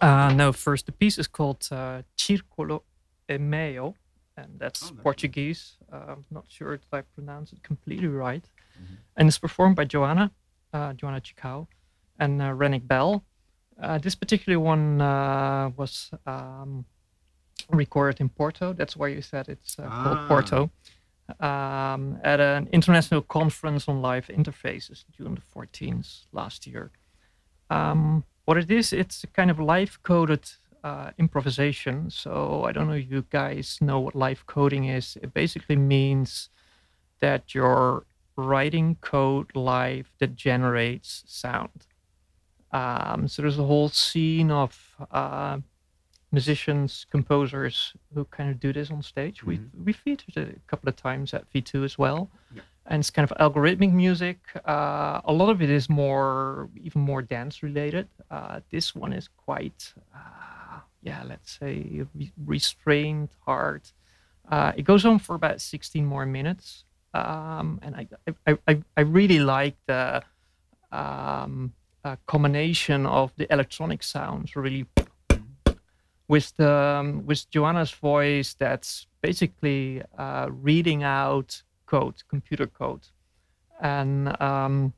Uh, 0.00 0.32
no, 0.34 0.52
first 0.52 0.86
the 0.86 0.92
piece 0.92 1.18
is 1.18 1.26
called 1.28 1.66
uh, 1.72 2.02
Circolo 2.16 2.82
e 3.30 3.38
Meio, 3.38 3.94
and 4.36 4.58
that's 4.58 4.82
Oh, 4.90 4.94
nice. 4.94 5.02
Portuguese. 5.02 5.76
Uh, 5.92 5.96
I'm 6.16 6.24
not 6.30 6.44
sure 6.48 6.74
if 6.74 6.82
I 6.92 7.00
pronounce 7.02 7.52
it 7.52 7.62
completely 7.62 8.08
right. 8.08 8.44
Mhm. 8.78 8.96
And 9.16 9.28
it's 9.28 9.38
performed 9.38 9.76
by 9.76 9.84
Joanna, 9.86 10.30
uh, 10.72 10.92
Joanna 10.92 11.20
Chicau, 11.20 11.66
and 12.18 12.42
uh, 12.42 12.50
Renick 12.52 12.86
Bell. 12.86 13.24
Uh, 13.80 13.98
this 13.98 14.14
particular 14.14 14.58
one 14.60 15.00
uh, 15.00 15.70
was 15.76 16.10
um, 16.26 16.84
recorded 17.70 18.20
in 18.20 18.28
Porto. 18.28 18.72
That's 18.74 18.96
why 18.96 19.08
you 19.08 19.22
said 19.22 19.48
it's 19.48 19.78
uh, 19.78 19.82
called 19.88 20.18
Ah. 20.18 20.28
Porto. 20.28 20.70
Um, 21.40 22.20
at 22.22 22.38
an 22.38 22.68
international 22.72 23.20
conference 23.20 23.88
on 23.88 24.00
live 24.00 24.28
interfaces, 24.28 25.04
June 25.10 25.34
the 25.34 25.60
14th 25.60 26.26
last 26.32 26.66
year. 26.66 26.92
Um, 27.68 28.24
what 28.44 28.56
it 28.56 28.70
is, 28.70 28.92
it's 28.92 29.24
a 29.24 29.26
kind 29.26 29.50
of 29.50 29.58
live 29.58 29.98
coded 30.04 30.48
uh, 30.84 31.10
improvisation. 31.18 32.10
So 32.10 32.62
I 32.64 32.70
don't 32.70 32.86
know 32.86 32.94
if 32.94 33.10
you 33.10 33.24
guys 33.28 33.78
know 33.80 33.98
what 33.98 34.14
live 34.14 34.46
coding 34.46 34.84
is. 34.84 35.18
It 35.20 35.34
basically 35.34 35.74
means 35.74 36.48
that 37.20 37.54
you're 37.54 38.06
writing 38.36 38.96
code 39.00 39.50
live 39.56 40.12
that 40.20 40.36
generates 40.36 41.24
sound. 41.26 41.86
Um, 42.70 43.26
so 43.26 43.42
there's 43.42 43.58
a 43.58 43.64
whole 43.64 43.88
scene 43.88 44.50
of 44.50 44.94
uh, 45.10 45.58
musicians, 46.40 47.06
composers 47.16 47.76
who 48.14 48.24
kind 48.36 48.48
of 48.52 48.56
do 48.60 48.70
this 48.78 48.90
on 48.90 49.02
stage. 49.02 49.36
We 49.48 49.54
we 49.86 49.92
featured 50.04 50.36
it 50.42 50.48
a 50.62 50.64
couple 50.70 50.88
of 50.88 50.96
times 50.96 51.34
at 51.34 51.42
V2 51.52 51.84
as 51.84 51.94
well, 52.04 52.20
Yeah. 52.56 52.62
and 52.90 52.96
it's 53.00 53.10
kind 53.16 53.24
of 53.30 53.32
algorithmic 53.44 53.92
music. 54.04 54.38
Uh, 54.74 55.20
a 55.32 55.32
lot 55.40 55.48
of 55.54 55.58
it 55.66 55.70
is 55.70 55.88
more 55.88 56.68
even 56.86 57.00
more 57.10 57.22
dance 57.36 57.54
related. 57.68 58.06
Uh, 58.36 58.60
this 58.70 58.86
one 59.02 59.12
is 59.16 59.26
quite, 59.46 59.80
uh, 60.14 60.78
yeah, 61.08 61.20
let's 61.30 61.50
say 61.58 61.74
re- 62.18 62.32
restrained, 62.54 63.28
hard. 63.46 63.82
Uh, 64.52 64.72
it 64.78 64.84
goes 64.90 65.04
on 65.04 65.18
for 65.18 65.34
about 65.34 65.60
16 65.60 66.04
more 66.14 66.26
minutes, 66.26 66.84
um, 67.14 67.78
and 67.84 67.92
I, 68.00 68.04
I, 68.46 68.58
I, 68.70 68.72
I 68.98 69.02
really 69.18 69.40
like 69.40 69.76
the 69.86 70.22
um, 70.92 71.72
uh, 72.04 72.16
combination 72.26 73.06
of 73.06 73.32
the 73.38 73.46
electronic 73.52 74.02
sounds 74.02 74.54
really 74.54 74.84
with 76.28 76.56
the 76.56 76.70
um, 76.70 77.26
with 77.26 77.48
Joanna's 77.50 77.90
voice 77.92 78.54
that's 78.54 79.06
basically 79.22 80.02
uh, 80.18 80.48
reading 80.50 81.02
out 81.02 81.62
code, 81.86 82.22
computer 82.28 82.66
code, 82.66 83.06
and 83.80 84.40
um, 84.40 84.92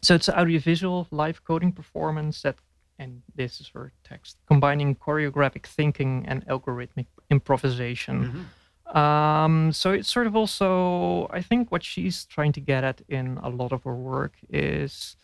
so 0.00 0.14
it's 0.14 0.28
an 0.28 0.34
audiovisual 0.34 1.06
live 1.10 1.44
coding 1.44 1.72
performance 1.72 2.42
that, 2.42 2.56
and 2.98 3.22
this 3.34 3.60
is 3.60 3.68
her 3.74 3.92
text, 4.02 4.36
combining 4.46 4.96
choreographic 4.96 5.66
thinking 5.66 6.24
and 6.26 6.46
algorithmic 6.46 7.06
improvisation. 7.30 8.46
Um, 8.94 9.72
so 9.72 9.92
it's 9.92 10.12
sort 10.12 10.26
of 10.26 10.36
also, 10.36 11.26
I 11.30 11.40
think, 11.40 11.72
what 11.72 11.82
she's 11.82 12.26
trying 12.26 12.52
to 12.52 12.60
get 12.60 12.84
at 12.84 13.00
in 13.08 13.38
a 13.42 13.48
lot 13.48 13.72
of 13.72 13.84
her 13.84 13.94
work 13.94 14.34
is 14.50 15.16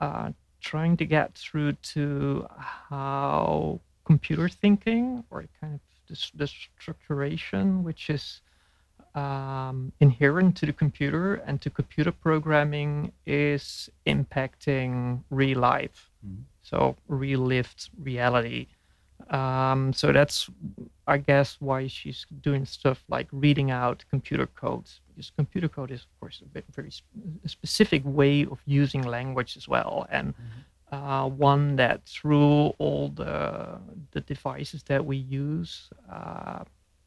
uh, 0.00 0.32
trying 0.60 0.96
to 0.98 1.04
get 1.06 1.34
through 1.34 1.72
to 1.94 2.46
how 2.90 3.80
computer 4.04 4.48
thinking 4.48 5.24
or 5.30 5.44
kind 5.60 5.74
of 5.74 5.80
this, 6.08 6.30
the 6.34 6.46
structuration, 6.46 7.82
which 7.82 8.10
is 8.10 8.42
um, 9.14 9.92
inherent 10.00 10.56
to 10.56 10.66
the 10.66 10.72
computer 10.72 11.36
and 11.46 11.60
to 11.60 11.70
computer 11.70 12.12
programming, 12.12 13.12
is 13.26 13.88
impacting 14.06 15.22
real 15.30 15.60
life. 15.60 16.10
Mhm. 16.26 16.42
So 16.62 16.96
real 17.08 17.40
lived 17.40 17.90
reality. 18.02 18.66
Um, 19.30 19.92
so 19.92 20.12
that's, 20.12 20.50
I 21.06 21.18
guess, 21.18 21.56
why 21.60 21.86
she's 21.86 22.26
doing 22.42 22.66
stuff 22.66 23.04
like 23.08 23.28
reading 23.32 23.70
out 23.70 24.04
computer 24.10 24.46
code, 24.46 24.88
because 25.08 25.30
computer 25.30 25.68
code 25.68 25.90
is, 25.92 26.00
of 26.00 26.20
course, 26.20 26.42
a 26.42 26.62
very 26.72 26.90
sp- 26.92 27.08
specific 27.46 28.02
way 28.04 28.44
of 28.44 28.60
using 28.66 29.02
language 29.02 29.56
as 29.56 29.66
well, 29.68 30.06
and 30.10 30.34
uh, 30.94 31.26
one 31.28 31.76
that 31.76 31.98
through 32.14 32.74
all 32.82 33.08
the 33.22 33.32
the 34.14 34.20
devices 34.20 34.82
that 34.84 35.02
we 35.10 35.16
use 35.16 35.90
uh, 36.18 36.62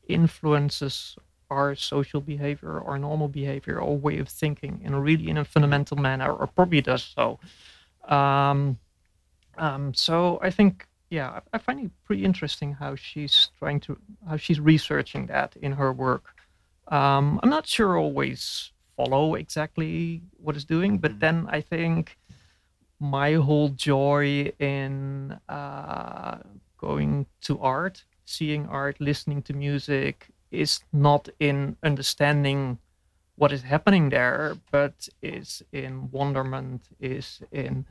influences 0.07 1.17
our 1.49 1.75
social 1.75 2.21
behavior, 2.21 2.81
our 2.89 2.99
normal 2.99 3.29
behavior, 3.29 3.79
our 3.81 3.97
way 4.07 4.17
of 4.19 4.27
thinking 4.27 4.73
in 4.83 4.93
a 4.93 4.99
really 4.99 5.27
in 5.29 5.37
a 5.37 5.45
fundamental 5.45 5.97
manner, 5.97 6.31
or 6.39 6.47
probably 6.47 6.81
does 6.81 7.03
so. 7.17 7.39
Um, 8.17 8.77
um, 9.57 9.93
so 9.93 10.39
I 10.41 10.49
think, 10.51 10.85
yeah, 11.09 11.29
I, 11.37 11.41
I 11.53 11.57
find 11.57 11.79
it 11.85 11.91
pretty 12.05 12.23
interesting 12.25 12.73
how 12.73 12.95
she's 12.95 13.51
trying 13.59 13.79
to 13.81 13.97
how 14.29 14.37
she's 14.37 14.59
researching 14.59 15.27
that 15.27 15.55
in 15.61 15.73
her 15.73 15.91
work. 15.93 16.25
Um, 16.89 17.39
I'm 17.43 17.49
not 17.49 17.67
sure 17.67 17.97
always 17.97 18.71
follow 18.95 19.35
exactly 19.35 20.21
what 20.43 20.55
it's 20.55 20.65
doing, 20.65 20.97
but 20.99 21.11
Mhm. 21.11 21.19
then 21.19 21.35
I 21.57 21.61
think 21.61 22.17
my 22.99 23.33
whole 23.33 23.69
joy 23.69 24.51
in 24.59 25.37
uh, 25.49 26.37
going 26.77 27.25
to 27.41 27.59
art, 27.59 28.03
seeing 28.25 28.67
art, 28.67 28.99
listening 28.99 29.41
to 29.43 29.53
music 29.53 30.27
is 30.51 30.79
not 30.93 31.29
in 31.39 31.75
understanding 31.83 32.77
what 33.35 33.51
is 33.51 33.61
happening 33.61 34.09
there, 34.09 34.55
but 34.71 35.07
is 35.21 35.61
in 35.71 36.09
wonderment, 36.11 36.81
is 36.99 37.41
in 37.51 37.85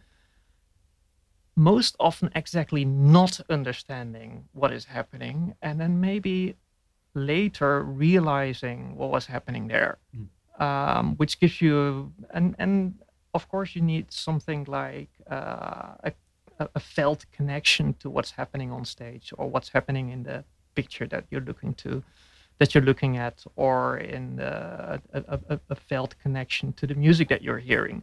most 1.55 1.97
often 2.01 2.31
exactly 2.35 2.85
not 2.85 3.41
understanding 3.49 4.45
what 4.53 4.73
is 4.73 4.85
happening, 4.85 5.55
and 5.63 5.81
then 5.81 6.01
maybe 6.01 6.57
later 7.15 7.83
realizing 7.83 8.97
what 8.97 9.11
was 9.11 9.27
happening 9.27 9.69
there, 9.69 9.99
um, 10.59 11.15
which 11.17 11.41
gives 11.41 11.63
you 11.63 12.13
and 12.35 12.55
and 12.59 12.95
of 13.37 13.43
course 13.53 13.71
you 13.77 13.83
need 13.95 14.07
something 14.27 14.61
like 14.83 15.11
uh, 15.37 16.09
a, 16.09 16.13
a 16.75 16.81
felt 16.97 17.21
connection 17.39 17.87
to 18.01 18.07
what's 18.15 18.33
happening 18.41 18.71
on 18.77 18.85
stage 18.85 19.27
or 19.39 19.45
what's 19.53 19.71
happening 19.77 20.07
in 20.15 20.21
the 20.31 20.39
picture 20.75 21.07
that 21.15 21.25
you're 21.31 21.47
looking 21.51 21.75
to 21.85 22.03
that 22.59 22.69
you're 22.75 22.85
looking 22.91 23.15
at 23.27 23.37
or 23.57 23.99
in 24.17 24.41
a, 24.41 24.99
a- 25.53 25.61
a 25.75 25.75
felt 25.91 26.13
connection 26.25 26.73
to 26.79 26.85
the 26.87 26.95
music 26.95 27.27
that 27.29 27.43
you're 27.43 27.65
hearing. 27.71 28.03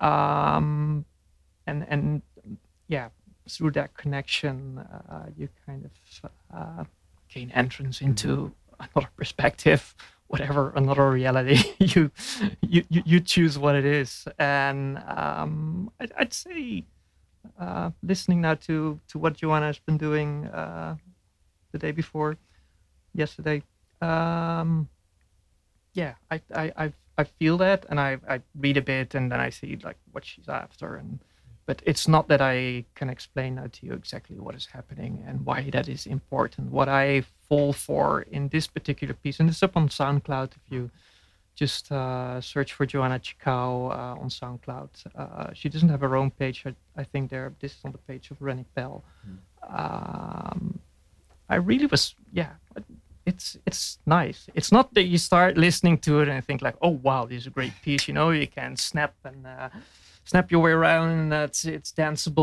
Um, 0.00 1.04
and 1.66 1.84
and 1.92 2.22
yeah 2.96 3.08
through 3.54 3.72
that 3.72 3.90
connection 4.02 4.78
uh, 5.12 5.26
you 5.38 5.48
kind 5.66 5.82
of 5.88 5.92
uh, 6.58 6.84
gain 7.34 7.50
entrance 7.62 8.00
into 8.08 8.52
another 8.78 9.10
perspective 9.16 9.82
whatever 10.28 10.72
another 10.76 11.10
reality 11.10 11.58
you 11.78 12.10
you 12.60 12.84
you, 12.88 13.20
choose 13.20 13.58
what 13.58 13.74
it 13.74 13.84
is 13.84 14.28
and 14.38 15.02
um, 15.06 15.90
I'd, 15.98 16.12
I'd 16.18 16.32
say 16.32 16.84
uh, 17.58 17.90
listening 18.02 18.40
now 18.40 18.54
to 18.54 19.00
to 19.08 19.18
what 19.18 19.36
Joanna 19.36 19.66
has 19.66 19.78
been 19.78 19.98
doing 19.98 20.46
uh, 20.46 20.96
the 21.72 21.78
day 21.78 21.92
before 21.92 22.36
yesterday. 23.14 23.62
Um, 24.00 24.88
yeah, 25.94 26.14
I, 26.30 26.40
I, 26.54 26.72
I, 26.76 26.92
I 27.16 27.24
feel 27.24 27.56
that, 27.58 27.86
and 27.88 27.98
I, 27.98 28.18
I 28.28 28.40
read 28.56 28.76
a 28.76 28.82
bit, 28.82 29.14
and 29.14 29.30
then 29.32 29.40
I 29.40 29.50
see 29.50 29.78
like 29.82 29.98
what 30.12 30.24
she's 30.24 30.48
after, 30.48 30.96
and 30.96 31.18
but 31.68 31.82
it's 31.84 32.08
not 32.08 32.28
that 32.28 32.40
I 32.40 32.86
can 32.94 33.10
explain 33.10 33.56
now 33.56 33.66
to 33.70 33.86
you 33.86 33.92
exactly 33.92 34.38
what 34.38 34.54
is 34.54 34.64
happening 34.64 35.22
and 35.26 35.44
why 35.44 35.68
that 35.74 35.86
is 35.86 36.06
important. 36.06 36.72
What 36.72 36.88
I 36.88 37.24
fall 37.46 37.74
for 37.74 38.22
in 38.22 38.48
this 38.48 38.66
particular 38.66 39.12
piece, 39.12 39.38
and 39.38 39.50
it's 39.50 39.62
up 39.62 39.76
on 39.76 39.90
SoundCloud. 39.90 40.52
If 40.56 40.72
you 40.72 40.90
just 41.54 41.92
uh, 41.92 42.40
search 42.40 42.72
for 42.72 42.86
Joanna 42.86 43.18
Chicau 43.18 43.90
uh, 43.90 44.22
on 44.22 44.30
SoundCloud, 44.30 44.88
uh, 45.14 45.52
she 45.52 45.68
doesn't 45.68 45.90
have 45.90 46.00
her 46.00 46.16
own 46.16 46.30
page. 46.30 46.64
I, 46.64 46.74
I 46.96 47.04
think 47.04 47.28
there. 47.28 47.52
This 47.60 47.72
is 47.72 47.80
on 47.84 47.92
the 47.92 47.98
page 47.98 48.30
of 48.30 48.38
Renick 48.38 48.70
Bell. 48.74 49.04
Um, 49.68 50.80
I 51.50 51.56
really 51.56 51.84
was, 51.84 52.14
yeah. 52.32 52.52
It's 53.26 53.58
it's 53.66 53.98
nice. 54.06 54.48
It's 54.54 54.72
not 54.72 54.94
that 54.94 55.04
you 55.04 55.18
start 55.18 55.58
listening 55.58 55.98
to 55.98 56.20
it 56.20 56.28
and 56.28 56.42
think 56.42 56.62
like, 56.62 56.76
oh 56.80 56.96
wow, 57.06 57.26
this 57.26 57.42
is 57.42 57.46
a 57.46 57.50
great 57.50 57.74
piece. 57.82 58.08
You 58.08 58.14
know, 58.14 58.30
you 58.30 58.46
can 58.46 58.74
snap 58.76 59.12
and 59.22 59.46
uh, 59.46 59.68
snap 60.30 60.50
your 60.52 60.60
way 60.66 60.72
around 60.80 61.08
and 61.10 61.32
it's 61.32 61.64
it's 61.64 61.90
danceable 61.92 62.36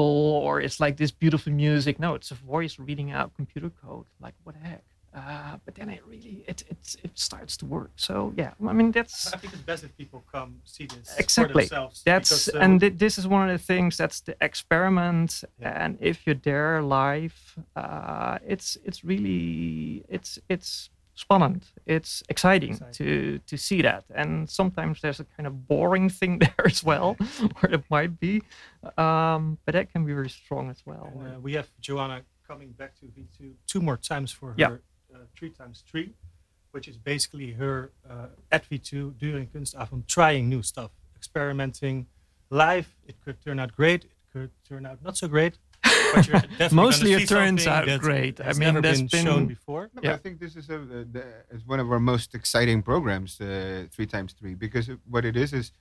or 0.45 0.53
it's 0.65 0.79
like 0.79 0.95
this 0.97 1.11
beautiful 1.11 1.51
music. 1.53 1.99
No, 1.99 2.15
it's 2.15 2.31
a 2.31 2.35
voice 2.35 2.73
reading 2.79 3.11
out 3.17 3.27
computer 3.35 3.71
code. 3.83 4.07
Like 4.25 4.33
what 4.43 4.55
the 4.59 4.67
heck? 4.67 4.83
Uh, 5.15 5.55
but 5.65 5.73
then 5.75 5.89
it 5.89 6.01
really 6.05 6.43
it, 6.51 6.59
it 6.69 6.95
it 7.05 7.11
starts 7.17 7.55
to 7.57 7.65
work. 7.65 7.91
So 7.95 8.33
yeah, 8.35 8.51
I 8.71 8.73
mean 8.73 8.91
that's 8.91 9.31
I 9.33 9.37
think 9.37 9.53
it's 9.53 9.61
best 9.71 9.83
if 9.85 9.95
people 10.01 10.19
come 10.35 10.51
see 10.65 10.87
this 10.87 11.15
exactly 11.17 11.53
for 11.53 11.69
themselves. 11.69 12.01
that's 12.05 12.29
because, 12.47 12.55
uh, 12.61 12.63
and 12.65 12.81
thi- 12.81 12.89
this 13.03 13.17
is 13.17 13.25
one 13.25 13.49
of 13.49 13.57
the 13.57 13.65
things 13.73 13.95
that's 13.95 14.19
the 14.27 14.35
experiment 14.41 15.43
Yeah. 15.61 15.83
and 15.85 15.97
if 16.01 16.15
you're 16.25 16.41
there 16.51 16.81
live 16.81 17.37
uh, 17.77 18.39
it's 18.45 18.77
it's 18.87 19.05
really 19.05 20.03
it's 20.09 20.31
it's 20.49 20.89
spannend 21.17 21.63
it's 21.85 22.23
exciting, 22.29 22.71
Exciting. 22.71 22.93
to 22.93 23.39
to 23.47 23.57
see 23.57 23.81
that 23.81 24.03
and 24.13 24.49
sometimes 24.49 24.99
there's 25.01 25.19
a 25.21 25.27
kind 25.35 25.47
of 25.47 25.53
boring 25.67 26.09
thing 26.09 26.39
there 26.43 26.65
as 26.65 26.83
well 26.83 27.15
or 27.63 27.69
it 27.71 27.83
might 27.89 28.19
be 28.19 28.41
um, 28.97 29.57
but 29.65 29.73
that 29.73 29.91
can 29.91 30.05
be 30.05 30.13
very 30.13 30.29
strong 30.29 30.69
as 30.69 30.81
well 30.85 31.07
And, 31.15 31.35
uh, 31.35 31.39
we 31.39 31.53
have 31.53 31.67
Joanna 31.79 32.21
coming 32.47 32.71
back 32.73 32.95
to 32.99 33.05
V2 33.05 33.53
two 33.67 33.81
more 33.81 33.97
times 33.97 34.31
for 34.31 34.47
her 34.49 34.55
Yeah. 34.57 34.71
uh, 35.13 35.19
three 35.37 35.49
times 35.49 35.83
three, 35.89 36.13
which 36.71 36.87
is 36.87 36.97
basically 36.97 37.53
her 37.53 37.91
uh, 38.09 38.27
at 38.51 38.69
V2 38.69 39.17
during 39.17 39.47
Kunstavond 39.47 40.05
trying 40.07 40.49
new 40.49 40.61
stuff, 40.61 40.91
experimenting 41.15 42.05
live. 42.49 42.87
It 43.07 43.15
could 43.23 43.41
turn 43.43 43.59
out 43.59 43.71
great. 43.75 44.03
It 44.05 44.11
could 44.31 44.51
turn 44.67 44.85
out 44.85 45.01
not 45.03 45.17
so 45.17 45.27
great. 45.27 45.57
But 46.15 46.27
you're 46.27 46.69
Mostly 46.71 47.11
gonna 47.11 47.23
it 47.23 47.29
turns 47.29 47.63
something 47.63 47.93
out 47.93 48.01
great. 48.01 48.39
I 48.41 48.53
mean, 48.53 48.59
never 48.59 48.81
there's 48.81 49.01
been, 49.03 49.25
shown 49.25 49.45
before. 49.47 49.89
No, 49.93 50.01
Yeah. 50.03 50.13
I 50.13 50.17
think 50.17 50.39
this 50.39 50.55
is 50.55 50.69
a, 50.69 50.75
uh, 50.75 51.03
the, 51.11 51.23
is 51.51 51.65
one 51.65 51.79
of 51.79 51.91
our 51.91 51.99
most 51.99 52.35
exciting 52.35 52.81
programs, 52.81 53.39
uh, 53.41 53.85
three 53.91 54.05
times 54.05 54.33
three, 54.33 54.53
because 54.55 54.89
what 55.09 55.25
it 55.25 55.35
is 55.35 55.53
is 55.53 55.71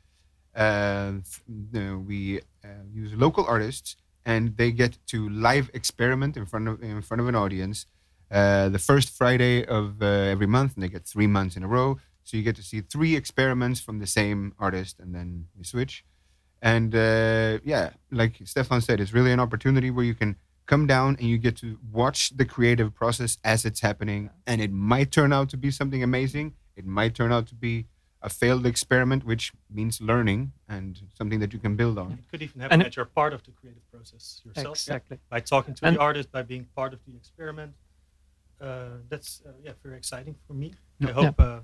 uh, 0.56 1.12
f- 1.20 1.42
you 1.72 1.80
know, 1.80 1.98
we 1.98 2.40
uh, 2.64 2.68
use 2.92 3.12
local 3.14 3.44
artists 3.46 3.96
and 4.24 4.56
they 4.56 4.70
get 4.70 4.96
to 5.08 5.28
live 5.28 5.70
experiment 5.74 6.36
in 6.36 6.46
front 6.46 6.68
of 6.68 6.82
in 6.82 7.02
front 7.02 7.20
of 7.20 7.28
an 7.28 7.34
audience. 7.34 7.86
Uh, 8.30 8.68
the 8.70 8.78
first 8.78 9.10
Friday 9.10 9.64
of 9.66 10.02
uh, 10.02 10.06
every 10.06 10.46
month, 10.46 10.74
and 10.74 10.82
they 10.82 10.88
get 10.88 11.04
three 11.04 11.26
months 11.26 11.56
in 11.56 11.62
a 11.62 11.68
row. 11.68 11.98
So 12.24 12.36
you 12.38 12.42
get 12.42 12.56
to 12.56 12.62
see 12.62 12.80
three 12.80 13.14
experiments 13.16 13.80
from 13.80 13.98
the 13.98 14.06
same 14.06 14.54
artist, 14.58 14.98
and 14.98 15.14
then 15.14 15.46
you 15.56 15.64
switch. 15.64 16.04
And 16.64 16.94
uh, 16.94 17.58
yeah, 17.62 17.90
like 18.10 18.38
Steffan 18.38 18.82
said, 18.82 18.98
it's 18.98 19.12
really 19.12 19.30
an 19.32 19.38
opportunity 19.46 19.90
where 19.90 20.04
you 20.04 20.14
can 20.14 20.36
come 20.66 20.86
down 20.86 21.10
and 21.20 21.28
you 21.28 21.36
get 21.36 21.56
to 21.58 21.78
watch 21.92 22.20
the 22.40 22.46
creative 22.46 22.94
process 22.94 23.36
as 23.44 23.66
it's 23.66 23.80
happening. 23.80 24.30
And 24.46 24.62
it 24.62 24.72
might 24.72 25.10
turn 25.12 25.30
out 25.30 25.50
to 25.50 25.58
be 25.58 25.70
something 25.70 26.02
amazing. 26.02 26.54
It 26.74 26.86
might 26.86 27.14
turn 27.14 27.32
out 27.32 27.46
to 27.48 27.54
be 27.54 27.84
a 28.22 28.30
failed 28.30 28.64
experiment, 28.64 29.26
which 29.26 29.52
means 29.70 30.00
learning 30.00 30.52
and 30.66 30.98
something 31.18 31.38
that 31.40 31.52
you 31.52 31.58
can 31.58 31.76
build 31.76 31.98
on. 31.98 32.12
It 32.12 32.30
could 32.30 32.40
even 32.40 32.62
happen 32.62 32.72
And- 32.80 32.82
that 32.86 32.96
you're 32.96 33.04
part 33.04 33.34
of 33.34 33.42
the 33.44 33.50
creative 33.50 33.84
process 33.92 34.40
yourself. 34.46 34.76
exactly 34.78 35.18
By 35.28 35.40
talking 35.40 35.74
to 35.74 35.86
And- 35.86 35.96
the 35.96 36.00
artist, 36.00 36.32
by 36.32 36.42
being 36.42 36.64
part 36.74 36.94
of 36.94 37.00
the 37.06 37.14
experiment. 37.14 37.74
Uh, 38.58 38.86
that's 39.10 39.42
uh, 39.46 39.50
yeah, 39.62 39.72
very 39.82 39.98
exciting 39.98 40.36
for 40.46 40.54
me. 40.54 40.72
I 41.02 41.08
Yeah. 41.08 41.12
hope. 41.12 41.38
Uh, 41.38 41.60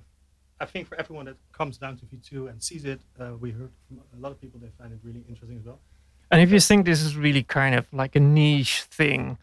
I 0.61 0.67
think 0.67 0.89
for 0.89 0.97
everyone 1.01 1.25
that 1.27 1.37
comes 1.53 1.79
down 1.79 1.97
to 1.99 2.05
V2 2.05 2.51
and 2.51 2.63
sees 2.63 2.85
it, 2.85 3.01
uh, 3.19 3.33
we 3.41 3.51
heard 3.51 3.71
from 3.89 4.01
a 4.17 4.21
lot 4.21 4.31
of 4.31 4.41
people 4.41 4.61
they 4.61 4.69
find 4.79 4.93
it 4.93 4.99
really 5.03 5.25
interesting 5.29 5.59
as 5.59 5.65
well. 5.65 5.81
And 6.31 6.41
if 6.41 6.53
you 6.53 6.61
think 6.61 6.85
this 6.85 7.03
is 7.03 7.17
really 7.17 7.43
kind 7.43 7.75
of 7.75 7.87
like 7.93 8.15
a 8.15 8.21
niche 8.21 8.83
thing, 8.83 9.39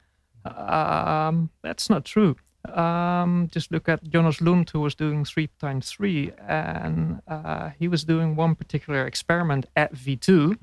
um, 0.46 1.50
that's 1.64 1.90
not 1.90 2.06
true. 2.06 2.36
Um, 2.74 3.50
just 3.52 3.72
look 3.72 3.90
at 3.90 4.04
Jonas 4.04 4.42
Lund, 4.42 4.70
who 4.70 4.82
was 4.82 4.96
doing 4.96 5.26
three 5.26 5.50
times 5.60 5.90
three, 5.90 6.32
and 6.48 7.22
uh, 7.28 7.72
he 7.80 7.88
was 7.88 8.04
doing 8.04 8.36
one 8.36 8.56
particular 8.56 9.06
experiment 9.06 9.66
at 9.76 9.94
V2, 9.94 10.58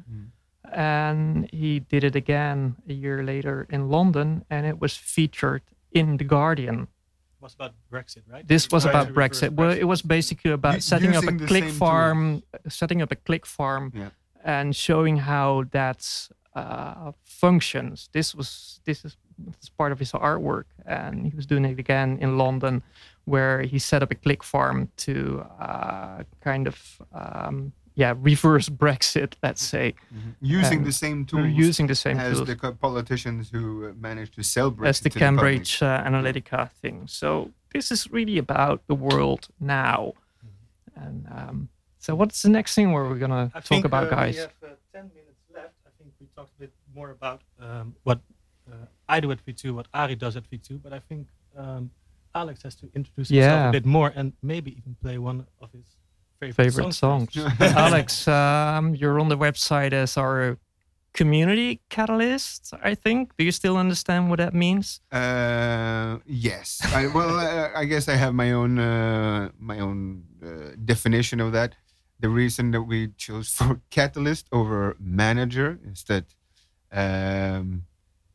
and 0.73 1.51
he 1.51 1.81
did 1.81 2.05
it 2.05 2.17
again 2.17 2.77
a 2.89 2.93
year 2.93 3.23
later 3.25 3.67
in 3.71 3.89
London, 3.89 4.45
and 4.51 4.67
it 4.67 4.81
was 4.81 4.97
featured 4.97 5.63
in 5.93 6.17
the 6.17 6.25
Guardian. 6.25 6.89
It 7.45 7.49
was 7.49 7.55
about 7.55 7.75
Brexit, 7.93 8.23
right? 8.27 8.49
This 8.49 8.71
was 8.71 8.87
about 8.87 9.09
to 9.09 9.13
reverse 9.13 9.41
Brexit. 9.43 9.51
Well, 9.55 9.71
it 9.71 9.85
was 9.85 10.01
basically 10.01 10.51
about 10.53 10.77
U- 10.77 10.81
setting 10.81 11.11
up 11.15 11.25
a 11.25 11.27
using 11.27 11.37
the 11.37 11.47
click 11.47 11.65
farm, 11.69 12.43
setting 12.69 13.03
up 13.03 13.13
a 13.13 13.17
click 13.17 13.45
farm, 13.45 13.93
and 14.43 14.75
showing 14.75 15.19
how 15.19 15.65
that 15.73 16.29
uh, 16.55 17.13
functions. 17.23 18.09
This 18.13 18.35
was 18.35 18.81
this 18.87 19.05
is 19.05 19.17
this 19.37 19.57
is 19.63 19.69
part 19.69 19.93
of 19.93 19.99
his 19.99 20.13
artwork, 20.13 20.65
and 20.87 21.27
he 21.27 21.37
was 21.37 21.45
doing 21.45 21.67
it 21.67 21.79
again 21.79 22.17
in 22.23 22.39
London, 22.39 22.83
where 23.27 23.61
he 23.63 23.79
set 23.79 24.03
up 24.03 24.11
a 24.11 24.15
click 24.15 24.43
farm 24.43 24.91
to 24.97 25.45
uh, 25.61 26.23
kind 26.41 26.67
of 26.67 27.03
um, 27.13 27.73
yeah 27.95 28.15
reverse 28.21 28.69
Brexit, 28.69 29.35
let's 29.43 29.63
say, 29.63 29.95
Using 30.41 30.79
And 30.79 30.87
the 30.87 30.93
same 30.93 31.25
They're 31.25 31.43
tools 31.45 31.67
using 31.67 31.87
the 31.87 31.95
same 31.95 32.19
as 32.19 32.37
tools 32.37 32.49
the 32.49 32.73
politicians 32.73 33.51
who 33.51 33.89
uh, 33.89 33.93
managed 34.09 34.35
to 34.35 34.43
sell 34.43 34.71
Brexit 34.73 34.89
as 34.89 35.01
the 35.01 35.11
to 35.11 35.19
public. 35.19 35.21
Cambridge 35.21 35.83
uh, 35.83 36.03
Analytica 36.09 36.71
thing. 36.83 37.07
So 37.07 37.51
this 37.73 37.91
is 37.91 38.11
really 38.11 38.39
about 38.39 38.87
the 38.87 38.95
world 38.95 39.49
now. 39.61 40.13
And 40.97 41.27
um, 41.39 41.69
so, 41.99 42.15
what's 42.15 42.43
the 42.43 42.51
next 42.51 42.75
thing 42.75 42.93
where 42.93 43.05
we're 43.05 43.19
gonna 43.19 43.51
I 43.55 43.59
talk 43.59 43.65
think, 43.65 43.85
about, 43.85 44.07
uh, 44.07 44.11
guys? 44.11 44.35
We 44.37 44.41
have 44.43 44.51
uh, 44.63 44.67
10 44.93 45.11
minutes 45.15 45.43
left. 45.53 45.75
I 45.87 45.91
think 45.99 46.11
we 46.21 46.27
talked 46.37 46.53
a 46.57 46.61
bit 46.61 46.73
more 46.95 47.11
about 47.11 47.41
um, 47.59 47.95
what 48.05 48.21
uh, 48.71 48.87
I 49.09 49.21
do 49.21 49.31
at 49.33 49.45
V2, 49.45 49.73
what 49.75 49.89
Arie 49.93 50.15
does 50.15 50.37
at 50.37 50.45
V2, 50.51 50.81
but 50.83 50.93
I 50.93 51.01
think 51.01 51.27
um, 51.57 51.91
Alex 52.35 52.63
has 52.63 52.75
to 52.77 52.87
introduce 52.95 53.29
himself 53.31 53.59
Yeah. 53.59 53.69
a 53.71 53.73
bit 53.73 53.87
more 53.87 54.13
and 54.15 54.33
maybe 54.43 54.71
even 54.77 54.95
play 55.03 55.19
one 55.19 55.47
of 55.61 55.73
his 55.73 55.87
favorite, 56.53 56.75
Favorite 56.75 56.93
songs. 56.95 57.35
for 57.35 57.47
us. 57.47 57.61
Alex, 57.61 58.29
um, 58.29 58.95
you're 58.95 59.19
on 59.21 59.29
the 59.29 59.37
website 59.39 59.93
as 59.93 60.17
our 60.17 60.59
community 61.13 61.81
catalyst. 61.89 62.75
I 62.83 62.95
think. 62.95 63.37
Do 63.37 63.45
you 63.45 63.53
still 63.53 63.77
understand 63.77 64.29
what 64.31 64.39
that 64.39 64.55
means? 64.55 65.01
Uh, 65.13 66.19
yes. 66.27 66.81
I, 66.95 67.07
well, 67.07 67.39
uh, 67.49 67.71
I 67.75 67.85
guess 67.85 68.09
I 68.09 68.17
have 68.17 68.35
my 68.35 68.53
own 68.53 68.79
uh, 68.79 69.51
my 69.59 69.79
own 69.81 70.25
uh, 70.45 70.77
definition 70.85 71.41
of 71.41 71.53
that. 71.53 71.75
The 72.21 72.29
reason 72.29 72.71
that 72.73 72.83
we 72.83 73.09
chose 73.17 73.49
for 73.49 73.81
catalyst 73.91 74.47
over 74.53 74.97
manager 75.01 75.79
is 75.85 76.05
that 76.05 76.25
um, 76.93 77.85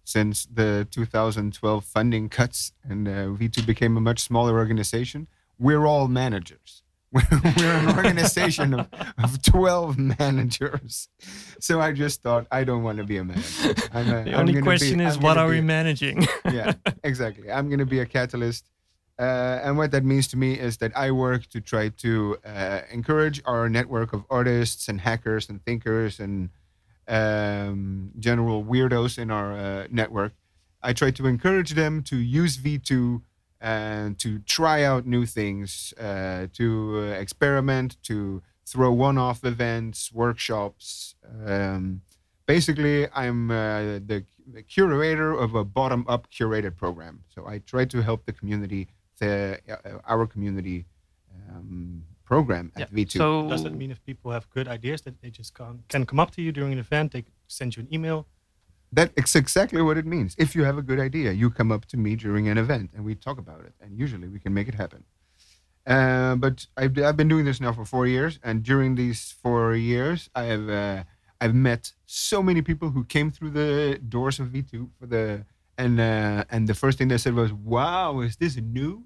since 0.04 0.46
the 0.46 0.88
2012 0.92 1.86
funding 1.86 2.30
cuts 2.30 2.74
and 2.84 3.08
uh, 3.08 3.12
V2 3.38 3.66
became 3.66 3.96
a 3.96 4.02
much 4.02 4.20
smaller 4.20 4.58
organization, 4.58 5.28
we're 5.58 5.86
all 5.86 6.08
managers. 6.08 6.84
We're, 7.14 7.24
we're 7.58 7.74
an 7.74 7.98
organization 7.98 8.74
of, 8.76 8.88
of 9.18 9.42
12 9.42 9.98
managers. 9.98 11.10
So 11.60 11.82
I 11.82 11.92
just 11.92 12.22
thought, 12.22 12.46
I 12.52 12.64
don't 12.64 12.84
want 12.84 13.00
to 13.00 13.04
be 13.04 13.18
a 13.18 13.24
manager. 13.24 13.74
I'm 13.92 14.10
a, 14.14 14.24
The 14.26 14.34
only 14.34 14.54
gonna 14.54 14.62
be- 14.62 14.62
question 14.62 15.00
is, 15.02 15.16
I'm 15.18 15.24
what 15.24 15.38
are 15.40 15.48
we 15.48 15.58
a- 15.58 15.64
managing? 15.64 16.28
yeah, 16.46 16.74
exactly. 17.04 17.52
I'm 17.52 17.68
going 17.68 17.80
to 17.80 17.86
be 17.88 18.00
a 18.00 18.06
catalyst. 18.06 18.70
Uh, 19.18 19.60
and 19.64 19.76
what 19.76 19.90
that 19.92 20.06
means 20.06 20.28
to 20.28 20.38
me 20.38 20.54
is 20.54 20.78
that 20.78 20.96
I 20.96 21.10
work 21.12 21.48
to 21.50 21.60
try 21.60 21.90
to 21.90 22.38
uh, 22.46 22.82
encourage 22.92 23.42
our 23.44 23.68
network 23.70 24.14
of 24.14 24.24
artists 24.30 24.88
and 24.88 25.02
hackers 25.02 25.50
and 25.50 25.66
thinkers 25.66 26.20
and 26.20 26.50
um, 27.08 28.12
general 28.20 28.64
weirdos 28.64 29.18
in 29.18 29.32
our 29.32 29.54
uh, 29.54 29.88
network. 29.90 30.34
I 30.82 30.94
try 30.94 31.12
to 31.12 31.26
encourage 31.28 31.72
them 31.72 32.04
to 32.04 32.18
use 32.18 32.58
V2 32.58 33.22
and 33.62 34.18
to 34.20 34.40
try 34.40 34.84
out 34.84 35.06
new 35.06 35.26
things, 35.26 35.94
uh, 36.00 36.48
to 36.54 37.00
uh, 37.00 37.20
experiment, 37.20 37.98
to 38.04 38.42
throw 38.66 38.92
one 38.92 39.18
off 39.18 39.44
events, 39.44 40.12
workshops. 40.14 41.16
Um, 41.46 42.02
basically, 42.46 43.08
I'm 43.14 43.52
uh, 43.52 44.00
the 44.06 44.26
the 44.52 44.64
curator 44.64 45.32
of 45.34 45.56
a 45.56 45.64
bottom 45.64 46.06
up 46.08 46.30
curated 46.32 46.76
program. 46.76 47.24
So 47.34 47.48
I 47.48 47.60
try 47.60 47.86
to 47.86 48.02
help 48.02 48.26
the 48.26 48.34
community, 48.34 48.88
the, 49.20 49.60
uh, 49.70 50.00
our 50.06 50.26
community 50.26 50.86
um, 51.50 52.04
program 52.26 52.72
at 52.76 52.92
V2. 52.92 53.18
So 53.18 53.48
Does 53.48 53.64
that 53.64 53.74
mean 53.74 53.92
if 53.92 54.04
people 54.04 54.32
have 54.32 54.50
good 54.50 54.68
ideas 54.68 55.02
that 55.04 55.22
they 55.22 55.30
just 55.30 55.54
can, 55.54 55.84
can 55.90 56.06
come 56.06 56.20
up 56.20 56.32
to 56.32 56.42
you 56.42 56.52
during 56.52 56.74
an 56.74 56.80
event, 56.80 57.12
they 57.12 57.26
send 57.48 57.76
you 57.76 57.82
an 57.82 57.94
email, 57.94 58.28
that 58.92 59.12
it's 59.16 59.36
exactly 59.36 59.82
what 59.82 59.98
it 59.98 60.06
means. 60.06 60.36
If 60.38 60.56
you 60.56 60.64
have 60.64 60.78
a 60.78 60.82
good 60.82 61.00
idea, 61.00 61.32
you 61.32 61.50
come 61.50 61.72
up 61.72 61.86
to 61.88 61.98
me 61.98 62.16
during 62.16 62.48
an 62.48 62.58
event 62.58 62.92
and 62.96 63.06
we 63.06 63.16
talk 63.16 63.38
about 63.38 63.62
it, 63.62 63.74
and 63.82 63.98
usually 63.98 64.28
we 64.28 64.40
can 64.40 64.54
make 64.54 64.68
it 64.68 64.76
happen. 64.76 65.04
Uh, 65.86 66.36
but 66.36 66.68
I've, 66.78 66.98
I've 67.00 67.18
been 67.18 67.28
doing 67.28 67.46
this 67.46 67.60
now 67.60 67.74
for 67.74 67.86
four 67.86 68.06
years, 68.06 68.40
and 68.44 68.64
during 68.64 68.96
these 68.96 69.34
four 69.42 69.76
years, 69.76 70.30
I 70.36 70.44
have 70.44 70.70
uh, 70.70 71.04
I've 71.42 71.56
met 71.56 71.94
so 72.06 72.44
many 72.44 72.62
people 72.62 72.90
who 72.90 73.04
came 73.06 73.32
through 73.32 73.52
the 73.52 74.00
doors 74.08 74.40
of 74.40 74.48
V2 74.48 74.90
for 75.00 75.06
the 75.08 75.46
and 75.78 76.00
uh, 76.00 76.44
and 76.50 76.68
the 76.68 76.74
first 76.74 76.98
thing 76.98 77.08
they 77.08 77.18
said 77.18 77.34
was, 77.34 77.54
"Wow, 77.54 78.20
is 78.20 78.36
this 78.36 78.58
new?" 78.58 79.06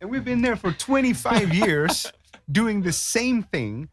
And 0.00 0.10
we've 0.10 0.24
been 0.24 0.42
there 0.42 0.56
for 0.56 0.72
25 0.72 1.54
years 1.54 2.12
doing 2.52 2.82
the 2.82 2.92
same 2.92 3.42
thing 3.42 3.88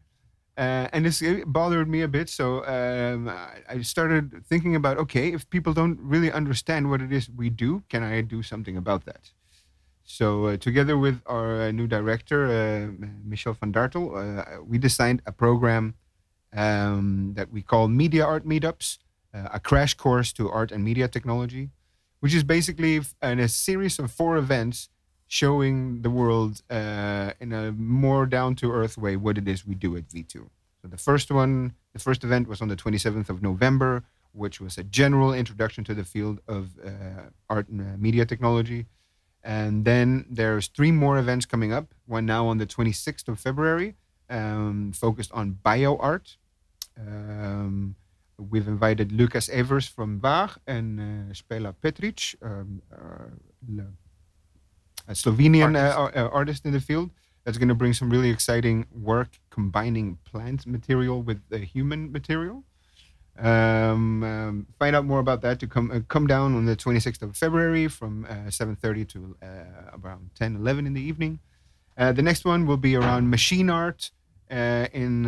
uh, 0.56 0.88
and 0.92 1.04
this 1.04 1.22
bothered 1.46 1.88
me 1.88 2.02
a 2.02 2.08
bit. 2.08 2.28
So 2.28 2.64
um, 2.66 3.28
I 3.68 3.82
started 3.82 4.44
thinking 4.46 4.74
about 4.74 4.96
okay, 4.98 5.32
if 5.32 5.48
people 5.50 5.72
don't 5.72 5.98
really 6.00 6.32
understand 6.32 6.88
what 6.90 7.02
it 7.02 7.12
is 7.12 7.28
we 7.28 7.50
do, 7.50 7.82
can 7.88 8.02
I 8.02 8.22
do 8.22 8.42
something 8.42 8.76
about 8.76 9.04
that? 9.04 9.32
So 10.04 10.46
uh, 10.46 10.56
together 10.56 10.96
with 10.96 11.20
our 11.26 11.62
uh, 11.62 11.70
new 11.72 11.86
director, 11.86 12.46
uh, 12.46 13.06
Michel 13.24 13.54
van 13.54 13.72
Dartel, 13.72 14.06
uh, 14.14 14.62
we 14.62 14.78
designed 14.78 15.20
a 15.26 15.32
program 15.32 15.94
um, 16.52 17.32
that 17.34 17.50
we 17.52 17.60
call 17.60 17.88
Media 17.88 18.24
Art 18.24 18.46
Meetups, 18.46 18.98
uh, 19.34 19.48
a 19.52 19.60
crash 19.60 19.94
course 19.94 20.32
to 20.34 20.48
art 20.48 20.70
and 20.70 20.84
media 20.84 21.08
technology, 21.08 21.70
which 22.20 22.32
is 22.32 22.44
basically 22.44 23.00
in 23.20 23.40
a 23.40 23.48
series 23.48 23.98
of 23.98 24.10
four 24.12 24.36
events 24.36 24.88
showing 25.28 26.02
the 26.02 26.10
world 26.10 26.62
uh, 26.70 27.32
in 27.40 27.52
a 27.52 27.72
more 27.72 28.26
down 28.26 28.54
to 28.56 28.72
earth 28.72 28.96
way 28.96 29.16
what 29.16 29.38
it 29.38 29.48
is 29.48 29.66
we 29.66 29.74
do 29.74 29.96
at 29.96 30.08
V2. 30.08 30.32
So 30.82 30.88
the 30.88 30.96
first 30.96 31.30
one, 31.30 31.74
the 31.92 31.98
first 31.98 32.22
event 32.22 32.48
was 32.48 32.60
on 32.60 32.68
the 32.68 32.76
27th 32.76 33.28
of 33.28 33.42
November, 33.42 34.04
which 34.32 34.60
was 34.60 34.78
a 34.78 34.84
general 34.84 35.32
introduction 35.32 35.82
to 35.84 35.94
the 35.94 36.04
field 36.04 36.40
of 36.46 36.70
uh, 36.84 37.30
art 37.50 37.68
and 37.68 37.80
uh, 37.80 37.96
media 37.98 38.24
technology. 38.24 38.86
And 39.42 39.84
then 39.84 40.26
there's 40.28 40.68
three 40.68 40.92
more 40.92 41.18
events 41.18 41.46
coming 41.46 41.72
up. 41.72 41.94
One 42.06 42.26
now 42.26 42.46
on 42.46 42.58
the 42.58 42.66
26th 42.66 43.28
of 43.28 43.38
February, 43.38 43.94
um, 44.28 44.92
focused 44.92 45.32
on 45.32 45.58
bio 45.62 45.96
art. 45.96 46.36
Um, 46.98 47.96
we've 48.38 48.68
invited 48.68 49.12
Lucas 49.12 49.48
Evers 49.48 49.86
from 49.86 50.20
Waag 50.20 50.56
and 50.66 51.00
uh, 51.00 51.34
Spela 51.34 51.74
Petric, 51.80 52.34
um, 52.42 52.82
uh, 52.92 53.82
a 55.08 55.12
Slovenian 55.12 55.76
uh, 55.76 55.94
artist. 55.94 56.16
Uh, 56.16 56.28
artist 56.32 56.66
in 56.66 56.72
the 56.72 56.80
field 56.80 57.10
that's 57.44 57.58
going 57.58 57.68
to 57.68 57.74
bring 57.74 57.92
some 57.92 58.10
really 58.10 58.30
exciting 58.30 58.86
work 58.92 59.38
combining 59.50 60.18
plant 60.24 60.66
material 60.66 61.22
with 61.22 61.40
the 61.48 61.58
human 61.58 62.10
material. 62.10 62.64
Um, 63.38 64.22
um, 64.22 64.66
find 64.78 64.96
out 64.96 65.04
more 65.04 65.18
about 65.18 65.42
that 65.42 65.60
to 65.60 65.66
come 65.66 65.90
uh, 65.90 66.00
come 66.08 66.26
down 66.26 66.56
on 66.56 66.64
the 66.64 66.74
26th 66.74 67.22
of 67.22 67.36
February 67.36 67.86
from 67.86 68.24
uh, 68.24 68.48
7:30 68.48 69.08
to 69.10 69.36
uh, 69.42 69.98
around 70.02 70.30
10, 70.34 70.56
11 70.56 70.86
in 70.86 70.94
the 70.94 71.02
evening. 71.02 71.38
Uh, 71.98 72.12
the 72.12 72.22
next 72.22 72.44
one 72.44 72.66
will 72.66 72.76
be 72.78 72.96
around 72.96 73.30
machine 73.30 73.70
art 73.70 74.10
in 74.48 75.26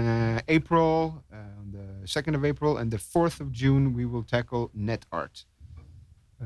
April, 0.49 1.24
on 1.33 1.72
the 1.72 2.07
2nd 2.07 2.35
of 2.35 2.45
April, 2.45 2.76
and 2.79 2.91
the 2.91 2.99
4th 2.99 3.41
of 3.41 3.51
June 3.51 3.93
we 3.93 4.07
will 4.07 4.22
tackle 4.22 4.70
net 4.72 5.05
art. 5.11 5.45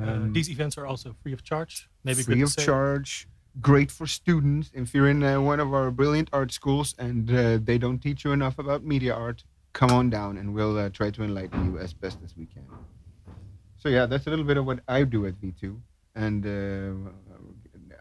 Um, 0.01 0.33
these 0.33 0.49
events 0.49 0.78
are 0.78 0.87
also 0.87 1.14
free 1.22 1.33
of 1.33 1.43
charge. 1.43 1.89
Maybe 2.05 2.22
free 2.22 2.42
of 2.42 2.57
charge. 2.57 3.28
Great 3.61 3.90
for 3.90 4.07
students. 4.07 4.70
If 4.72 4.94
you're 4.94 5.09
in 5.09 5.22
uh, 5.22 5.40
one 5.40 5.61
of 5.61 5.74
our 5.74 5.90
brilliant 5.90 6.30
art 6.32 6.53
schools 6.53 6.94
and 6.98 7.30
uh, 7.30 7.59
they 7.62 7.76
don't 7.76 7.98
teach 7.98 8.24
you 8.24 8.32
enough 8.32 8.59
about 8.59 8.82
media 8.82 9.14
art, 9.14 9.44
come 9.74 9.90
on 9.90 10.09
down 10.11 10.38
and 10.38 10.55
we'll 10.55 10.78
uh, 10.78 10.88
try 10.88 11.11
to 11.11 11.22
enlighten 11.22 11.72
you 11.72 11.78
as 11.78 11.92
best 11.92 12.18
as 12.24 12.34
we 12.36 12.46
can. 12.46 12.64
So 13.76 13.88
yeah, 13.88 14.07
that's 14.07 14.26
a 14.26 14.30
little 14.30 14.44
bit 14.44 14.57
of 14.57 14.64
what 14.64 14.80
I 14.88 15.03
do 15.03 15.26
at 15.26 15.34
V2, 15.40 15.76
and 16.14 16.46
uh, 16.46 17.11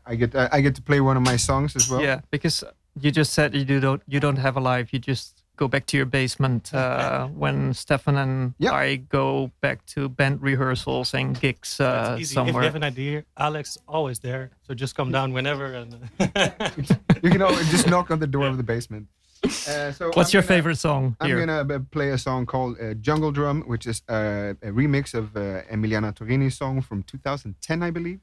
I 0.05 0.15
get 0.15 0.35
I 0.35 0.61
get 0.61 0.75
to 0.75 0.81
play 0.81 1.01
one 1.01 1.17
of 1.17 1.23
my 1.23 1.37
songs 1.37 1.75
as 1.75 1.89
well. 1.89 2.01
Yeah, 2.01 2.21
because 2.29 2.63
you 2.99 3.09
just 3.09 3.33
said 3.33 3.55
you 3.55 3.79
don't 3.79 4.03
you 4.07 4.19
don't 4.19 4.37
have 4.37 4.55
a 4.57 4.59
life. 4.59 4.93
You 4.93 4.99
just 4.99 5.40
go 5.55 5.67
back 5.67 5.85
to 5.87 5.97
your 5.97 6.05
basement 6.05 6.73
uh, 6.73 7.27
when 7.43 7.71
Steffan 7.73 8.17
and 8.17 8.53
yep. 8.57 8.73
I 8.73 8.95
go 8.95 9.51
back 9.61 9.85
to 9.87 10.09
band 10.09 10.41
rehearsals 10.41 11.13
and 11.13 11.39
gigs 11.39 11.79
uh, 11.79 12.19
somewhere. 12.23 12.49
If 12.49 12.55
you 12.55 12.61
have 12.61 12.75
an 12.75 12.83
idea, 12.83 13.23
Alex 13.37 13.77
always 13.87 14.19
there. 14.19 14.51
So 14.63 14.73
just 14.73 14.95
come 14.95 15.11
down 15.11 15.33
whenever. 15.33 15.65
And 15.73 16.09
you 17.23 17.29
can 17.29 17.41
always 17.41 17.69
just 17.69 17.87
knock 17.87 18.11
on 18.11 18.19
the 18.19 18.27
door 18.27 18.47
of 18.47 18.57
the 18.57 18.63
basement. 18.63 19.07
Uh, 19.43 19.91
so 19.91 20.11
What's 20.13 20.29
I'm 20.29 20.37
your 20.37 20.43
gonna, 20.43 20.55
favorite 20.55 20.77
song? 20.77 21.15
I'm 21.19 21.27
here? 21.27 21.45
gonna 21.45 21.79
play 21.79 22.09
a 22.09 22.17
song 22.17 22.45
called 22.45 22.77
uh, 22.79 22.93
"Jungle 22.95 23.31
Drum," 23.31 23.63
which 23.63 23.87
is 23.87 24.03
uh, 24.07 24.53
a 24.61 24.71
remix 24.71 25.15
of 25.15 25.35
uh, 25.35 25.63
Emiliana 25.73 26.13
Torrini's 26.13 26.55
song 26.57 26.81
from 26.81 27.01
2010, 27.03 27.81
I 27.81 27.89
believe. 27.89 28.19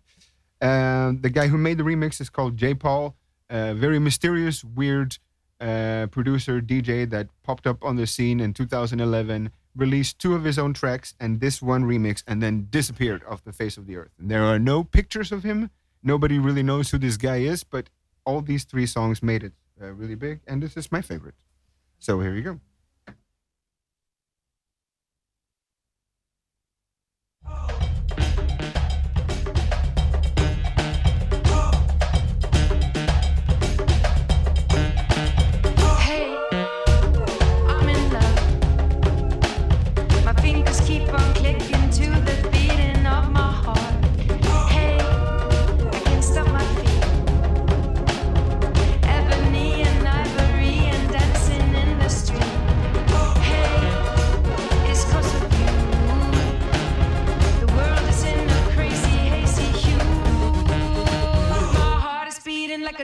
the 0.61 1.31
guy 1.33 1.49
who 1.49 1.59
made 1.59 1.79
the 1.79 1.83
remix 1.83 2.21
is 2.21 2.31
called 2.31 2.57
J. 2.57 2.75
Paul. 2.75 3.17
very 3.51 3.99
mysterious, 3.99 4.63
weird 4.63 5.19
uh, 5.61 6.07
producer 6.11 6.61
DJ 6.61 7.09
that 7.11 7.29
popped 7.43 7.67
up 7.67 7.85
on 7.85 7.97
the 7.97 8.07
scene 8.07 8.41
in 8.41 8.53
2011, 8.53 9.51
released 9.77 10.19
two 10.19 10.35
of 10.35 10.45
his 10.45 10.59
own 10.59 10.73
tracks 10.75 11.15
and 11.21 11.41
this 11.41 11.61
one 11.63 11.85
remix, 11.85 12.23
and 12.27 12.43
then 12.43 12.69
disappeared 12.71 13.23
off 13.29 13.45
the 13.45 13.53
face 13.53 13.77
of 13.77 13.87
the 13.87 13.97
earth. 13.97 14.13
And 14.19 14.31
there 14.31 14.45
are 14.45 14.59
no 14.59 14.85
pictures 14.85 15.33
of 15.33 15.43
him. 15.43 15.71
Nobody 16.03 16.39
really 16.39 16.63
knows 16.63 16.91
who 16.91 16.99
this 16.99 17.17
guy 17.17 17.39
is, 17.39 17.65
but 17.65 17.91
all 18.25 18.41
these 18.41 18.65
three 18.65 18.87
songs 18.87 19.23
made 19.23 19.43
it 19.43 19.53
uh, 19.81 19.93
really 19.93 20.15
big, 20.15 20.41
and 20.47 20.63
this 20.63 20.77
is 20.77 20.93
my 20.93 21.01
favorite. 21.01 21.35
So 21.99 22.21
here 22.21 22.35
you 22.35 22.43
go. 22.43 22.61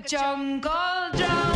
Jungle 0.06 0.70
drum. 1.12 1.53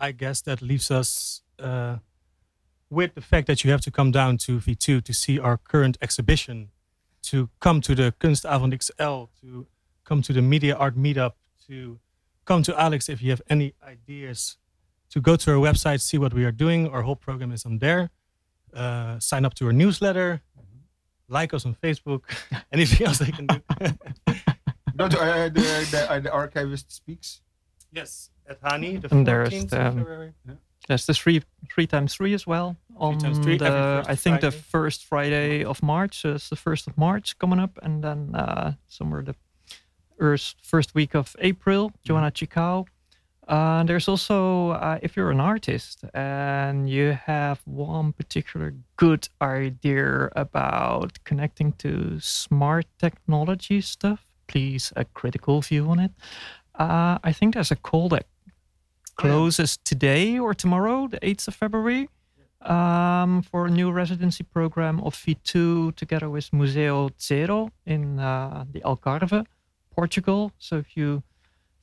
I 0.00 0.12
guess 0.12 0.40
that 0.42 0.62
leaves 0.62 0.90
us 0.90 1.42
uh, 1.58 1.98
with 2.88 3.14
the 3.14 3.20
fact 3.20 3.46
that 3.46 3.62
you 3.62 3.70
have 3.70 3.82
to 3.82 3.90
come 3.90 4.10
down 4.10 4.38
to 4.38 4.58
V2 4.58 5.04
to 5.04 5.14
see 5.14 5.38
our 5.38 5.58
current 5.58 5.98
exhibition, 6.00 6.70
to 7.24 7.50
come 7.60 7.80
to 7.82 7.94
the 7.94 8.14
Kunstavond 8.18 8.72
XL, 8.82 9.28
to 9.42 9.66
come 10.04 10.22
to 10.22 10.32
the 10.32 10.42
Media 10.42 10.74
Art 10.74 10.96
Meetup, 10.96 11.34
to 11.68 12.00
come 12.46 12.62
to 12.62 12.80
Alex 12.80 13.08
if 13.08 13.22
you 13.22 13.30
have 13.30 13.42
any 13.48 13.74
ideas, 13.86 14.56
to 15.10 15.20
go 15.20 15.36
to 15.36 15.52
our 15.52 15.58
website, 15.58 16.00
see 16.00 16.18
what 16.18 16.32
we 16.32 16.44
are 16.44 16.52
doing. 16.52 16.88
Our 16.88 17.02
whole 17.02 17.16
program 17.16 17.52
is 17.52 17.66
on 17.66 17.78
there. 17.78 18.10
Uh, 18.74 19.18
sign 19.18 19.44
up 19.44 19.54
to 19.54 19.66
our 19.66 19.72
newsletter, 19.72 20.40
like 21.28 21.52
us 21.52 21.66
on 21.66 21.74
Facebook, 21.74 22.22
anything 22.72 23.06
else 23.06 23.18
they 23.18 23.32
can 23.32 23.46
do. 23.46 23.60
To 24.98 25.18
uh, 25.18 25.48
the, 25.48 25.60
the, 25.90 26.20
the 26.24 26.30
archivist 26.30 26.92
speaks. 26.92 27.40
yes, 27.90 28.28
at 28.50 28.60
Hani, 28.62 29.00
the 29.00 29.08
And 29.14 29.26
there's 29.26 29.50
14th 29.50 29.70
the- 29.70 29.86
of 29.86 29.94
February. 29.94 30.32
There's 30.88 31.06
the 31.06 31.14
three 31.14 31.42
three 31.72 31.86
times 31.86 32.14
three 32.14 32.34
as 32.34 32.46
well 32.46 32.76
on 32.96 33.18
times 33.18 33.38
three, 33.38 33.58
the 33.58 34.02
I 34.08 34.16
think 34.16 34.40
the 34.40 34.50
first 34.50 35.04
Friday 35.04 35.62
of 35.64 35.82
March. 35.82 36.20
So 36.22 36.34
it's 36.34 36.48
the 36.48 36.56
first 36.56 36.88
of 36.88 36.96
March 36.98 37.38
coming 37.38 37.60
up, 37.60 37.78
and 37.82 38.02
then 38.02 38.34
uh, 38.34 38.72
somewhere 38.88 39.22
the 39.22 39.36
first 40.18 40.56
first 40.62 40.94
week 40.94 41.14
of 41.14 41.36
April, 41.38 41.92
Joanna 42.02 42.30
Chicau. 42.32 42.84
Uh, 43.46 43.84
there's 43.84 44.08
also 44.08 44.70
uh, 44.70 44.98
if 45.02 45.16
you're 45.16 45.30
an 45.30 45.40
artist 45.40 46.04
and 46.14 46.88
you 46.88 47.16
have 47.26 47.60
one 47.66 48.12
particular 48.12 48.74
good 48.96 49.28
idea 49.42 50.28
about 50.34 51.22
connecting 51.24 51.72
to 51.74 52.18
smart 52.20 52.86
technology 52.98 53.80
stuff, 53.80 54.26
please 54.48 54.92
a 54.96 55.04
critical 55.04 55.60
view 55.60 55.88
on 55.90 55.98
it. 56.00 56.12
Uh, 56.74 57.18
I 57.22 57.32
think 57.32 57.54
there's 57.54 57.70
a 57.72 57.76
call 57.76 58.08
that 58.10 58.26
closes 59.16 59.78
today 59.84 60.38
or 60.38 60.54
tomorrow, 60.54 61.08
the 61.08 61.20
8th 61.20 61.48
of 61.48 61.54
February, 61.54 62.08
um, 62.62 63.42
for 63.42 63.66
a 63.66 63.70
new 63.70 63.90
residency 63.90 64.44
program 64.44 65.00
of 65.00 65.14
V2 65.14 65.96
together 65.96 66.28
with 66.28 66.52
Museo 66.52 67.10
Zero 67.20 67.70
in 67.86 68.18
uh, 68.18 68.64
the 68.70 68.80
Algarve, 68.80 69.46
Portugal. 69.94 70.52
So 70.58 70.76
if 70.76 70.96
you 70.96 71.22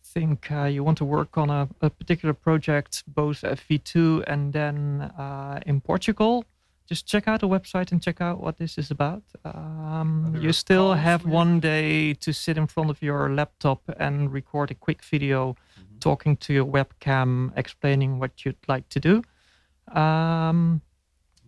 think 0.04 0.52
uh, 0.52 0.64
you 0.64 0.84
want 0.84 0.98
to 1.00 1.06
work 1.06 1.38
on 1.38 1.50
a, 1.50 1.68
a 1.82 1.90
particular 1.90 2.34
project, 2.34 3.04
both 3.08 3.44
at 3.44 3.60
V2 3.60 4.24
and 4.28 4.54
then 4.54 5.12
uh, 5.18 5.60
in 5.66 5.82
Portugal, 5.82 6.46
just 6.88 7.06
check 7.06 7.28
out 7.28 7.42
the 7.42 7.48
website 7.48 7.92
and 7.92 8.02
check 8.02 8.22
out 8.22 8.40
what 8.40 8.58
this 8.58 8.78
is 8.78 8.90
about. 8.92 9.24
Um, 9.44 10.38
you 10.40 10.54
still 10.54 10.94
have 10.94 11.26
one 11.26 11.60
day 11.60 12.14
to 12.14 12.32
sit 12.32 12.58
in 12.58 12.66
front 12.66 12.90
of 12.90 13.02
your 13.02 13.30
laptop 13.30 13.82
and 14.00 14.32
record 14.32 14.72
a 14.72 14.76
quick 14.76 15.04
video. 15.04 15.56
Talking 16.08 16.38
to 16.38 16.54
your 16.54 16.66
webcam, 16.78 17.30
explaining 17.56 18.20
what 18.22 18.32
you'd 18.46 18.64
like 18.74 18.88
to 18.96 19.00
do. 19.10 19.16
Um, 20.02 20.82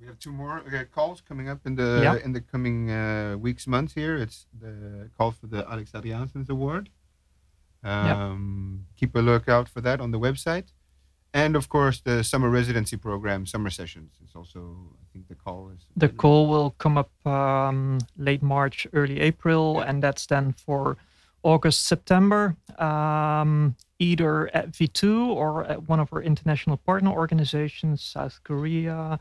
We 0.01 0.05
have 0.07 0.19
two 0.25 0.31
more 0.31 0.57
uh, 0.59 0.85
calls 0.95 1.21
coming 1.29 1.47
up 1.53 1.59
in 1.67 1.75
the 1.75 1.89
Yeah. 2.05 2.25
in 2.25 2.31
the 2.37 2.41
coming 2.53 2.77
uh, 3.01 3.35
weeks, 3.45 3.65
months. 3.67 3.93
Here, 4.01 4.15
it's 4.23 4.39
the 4.63 4.73
call 5.17 5.31
for 5.39 5.47
the 5.53 5.61
Alex 5.71 5.91
Adriaansens 5.97 6.49
Award. 6.55 6.85
Um, 7.83 8.85
Keep 8.99 9.15
a 9.15 9.19
lookout 9.29 9.67
for 9.73 9.81
that 9.81 9.97
on 10.01 10.11
the 10.11 10.19
website, 10.27 10.67
and 11.33 11.55
of 11.55 11.65
course 11.75 11.97
the 12.09 12.23
summer 12.23 12.49
residency 12.59 12.97
program, 12.97 13.45
summer 13.45 13.69
sessions. 13.81 14.11
It's 14.23 14.35
also, 14.39 14.59
I 15.03 15.05
think, 15.11 15.23
the 15.27 15.35
call 15.45 15.61
is 15.75 15.81
the 16.05 16.09
call 16.23 16.41
will 16.53 16.71
come 16.83 16.95
up 17.03 17.11
um, 17.25 17.79
late 18.27 18.43
March, 18.55 18.87
early 18.99 19.17
April, 19.29 19.63
and 19.87 20.03
that's 20.03 20.25
then 20.27 20.45
for 20.65 20.97
August, 21.43 21.85
September, 21.85 22.55
um, 22.77 23.75
either 23.99 24.53
at 24.55 24.71
V2 24.71 25.27
or 25.27 25.65
at 25.65 25.87
one 25.87 25.99
of 25.99 26.11
our 26.13 26.21
international 26.21 26.77
partner 26.77 27.11
organizations, 27.11 28.01
South 28.01 28.39
Korea, 28.43 29.19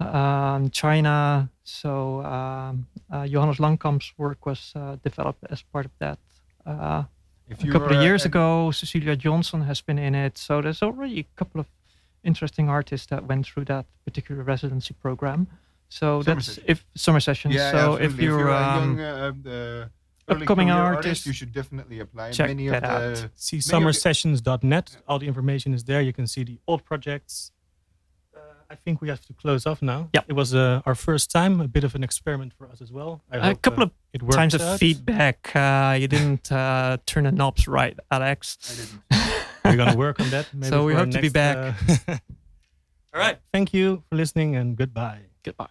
um, 0.00 0.70
China. 0.70 1.50
So 1.64 2.22
um, 2.24 2.86
uh, 3.10 3.26
Johannes 3.26 3.58
Langkamp's 3.58 4.12
work 4.18 4.46
was 4.46 4.72
uh, 4.74 4.96
developed 5.02 5.44
as 5.50 5.62
part 5.62 5.86
of 5.86 5.92
that. 5.98 6.18
Uh, 6.66 7.04
If 7.48 7.62
a 7.62 7.70
couple 7.70 7.96
of 7.96 8.02
years 8.02 8.24
uh, 8.24 8.30
ago, 8.30 8.70
Cecilia 8.70 9.16
Jonsson 9.16 9.66
has 9.66 9.82
been 9.82 9.98
in 9.98 10.14
it. 10.14 10.38
So 10.38 10.62
there's 10.62 10.82
already 10.82 11.20
a 11.20 11.26
couple 11.36 11.60
of 11.60 11.66
interesting 12.22 12.68
artists 12.68 13.06
that 13.08 13.26
went 13.26 13.46
through 13.46 13.66
that 13.66 13.86
particular 14.04 14.42
residency 14.42 14.94
program. 14.94 15.46
So 15.88 16.22
Summer 16.22 16.34
that's 16.34 16.46
session. 16.46 16.64
if 16.66 16.86
summer 16.94 17.20
sessions. 17.20 17.54
Yeah, 17.54 17.70
so 17.70 17.76
absolutely. 17.76 18.06
if 18.06 18.20
you're, 18.20 18.48
a 18.48 18.56
um, 18.56 18.98
young, 18.98 19.00
uh, 19.00 19.32
the 19.42 19.52
early 19.52 19.90
upcoming 20.28 20.68
career 20.68 20.82
artist, 20.82 21.26
you 21.26 21.32
should 21.32 21.52
definitely 21.52 22.00
apply. 22.00 22.30
check 22.32 22.48
Many 22.48 22.68
that 22.68 22.84
of 22.84 22.90
out. 22.90 23.28
See 23.34 23.56
Many 23.56 23.84
of 23.84 23.94
summersessions.net. 23.94 24.96
All 25.08 25.18
the 25.18 25.26
information 25.26 25.74
is 25.74 25.84
there. 25.84 26.00
You 26.00 26.12
can 26.12 26.26
see 26.26 26.44
the 26.44 26.58
old 26.66 26.84
projects. 26.84 27.52
Uh, 28.34 28.40
I 28.70 28.74
think 28.74 29.00
we 29.00 29.08
have 29.08 29.20
to 29.26 29.32
close 29.32 29.66
off 29.66 29.80
now. 29.82 30.08
Yeah, 30.14 30.22
It 30.26 30.32
was 30.34 30.54
uh, 30.54 30.82
our 30.86 30.94
first 30.94 31.30
time, 31.30 31.60
a 31.60 31.68
bit 31.68 31.84
of 31.84 31.94
an 31.94 32.02
experiment 32.02 32.52
for 32.52 32.66
us 32.68 32.80
as 32.80 32.90
well. 32.90 33.22
I 33.30 33.36
a 33.36 33.40
hope, 33.42 33.62
couple 33.62 33.82
uh, 33.82 33.86
of 33.86 33.90
it 34.12 34.22
worked 34.22 34.34
times 34.34 34.54
of 34.54 34.78
feedback. 34.78 35.54
Uh, 35.54 35.96
you 36.00 36.08
didn't 36.08 36.50
uh, 36.50 36.96
turn 37.06 37.24
the 37.24 37.32
knobs 37.32 37.68
right, 37.68 37.98
Alex. 38.10 38.58
I 38.70 38.74
didn't. 38.80 39.34
We're 39.64 39.76
going 39.76 39.92
to 39.92 39.96
work 39.98 40.20
on 40.20 40.28
that. 40.30 40.46
Maybe 40.54 40.68
So 40.68 40.84
we 40.84 40.92
for 40.92 40.98
our 40.98 41.04
hope 41.06 41.14
to 41.14 41.20
be 41.22 41.28
back. 41.30 41.74
uh, 42.08 42.16
All 43.14 43.20
right. 43.20 43.38
Thank 43.52 43.72
you 43.72 44.02
for 44.08 44.16
listening 44.16 44.56
and 44.56 44.76
goodbye. 44.76 45.20
Goodbye. 45.44 45.62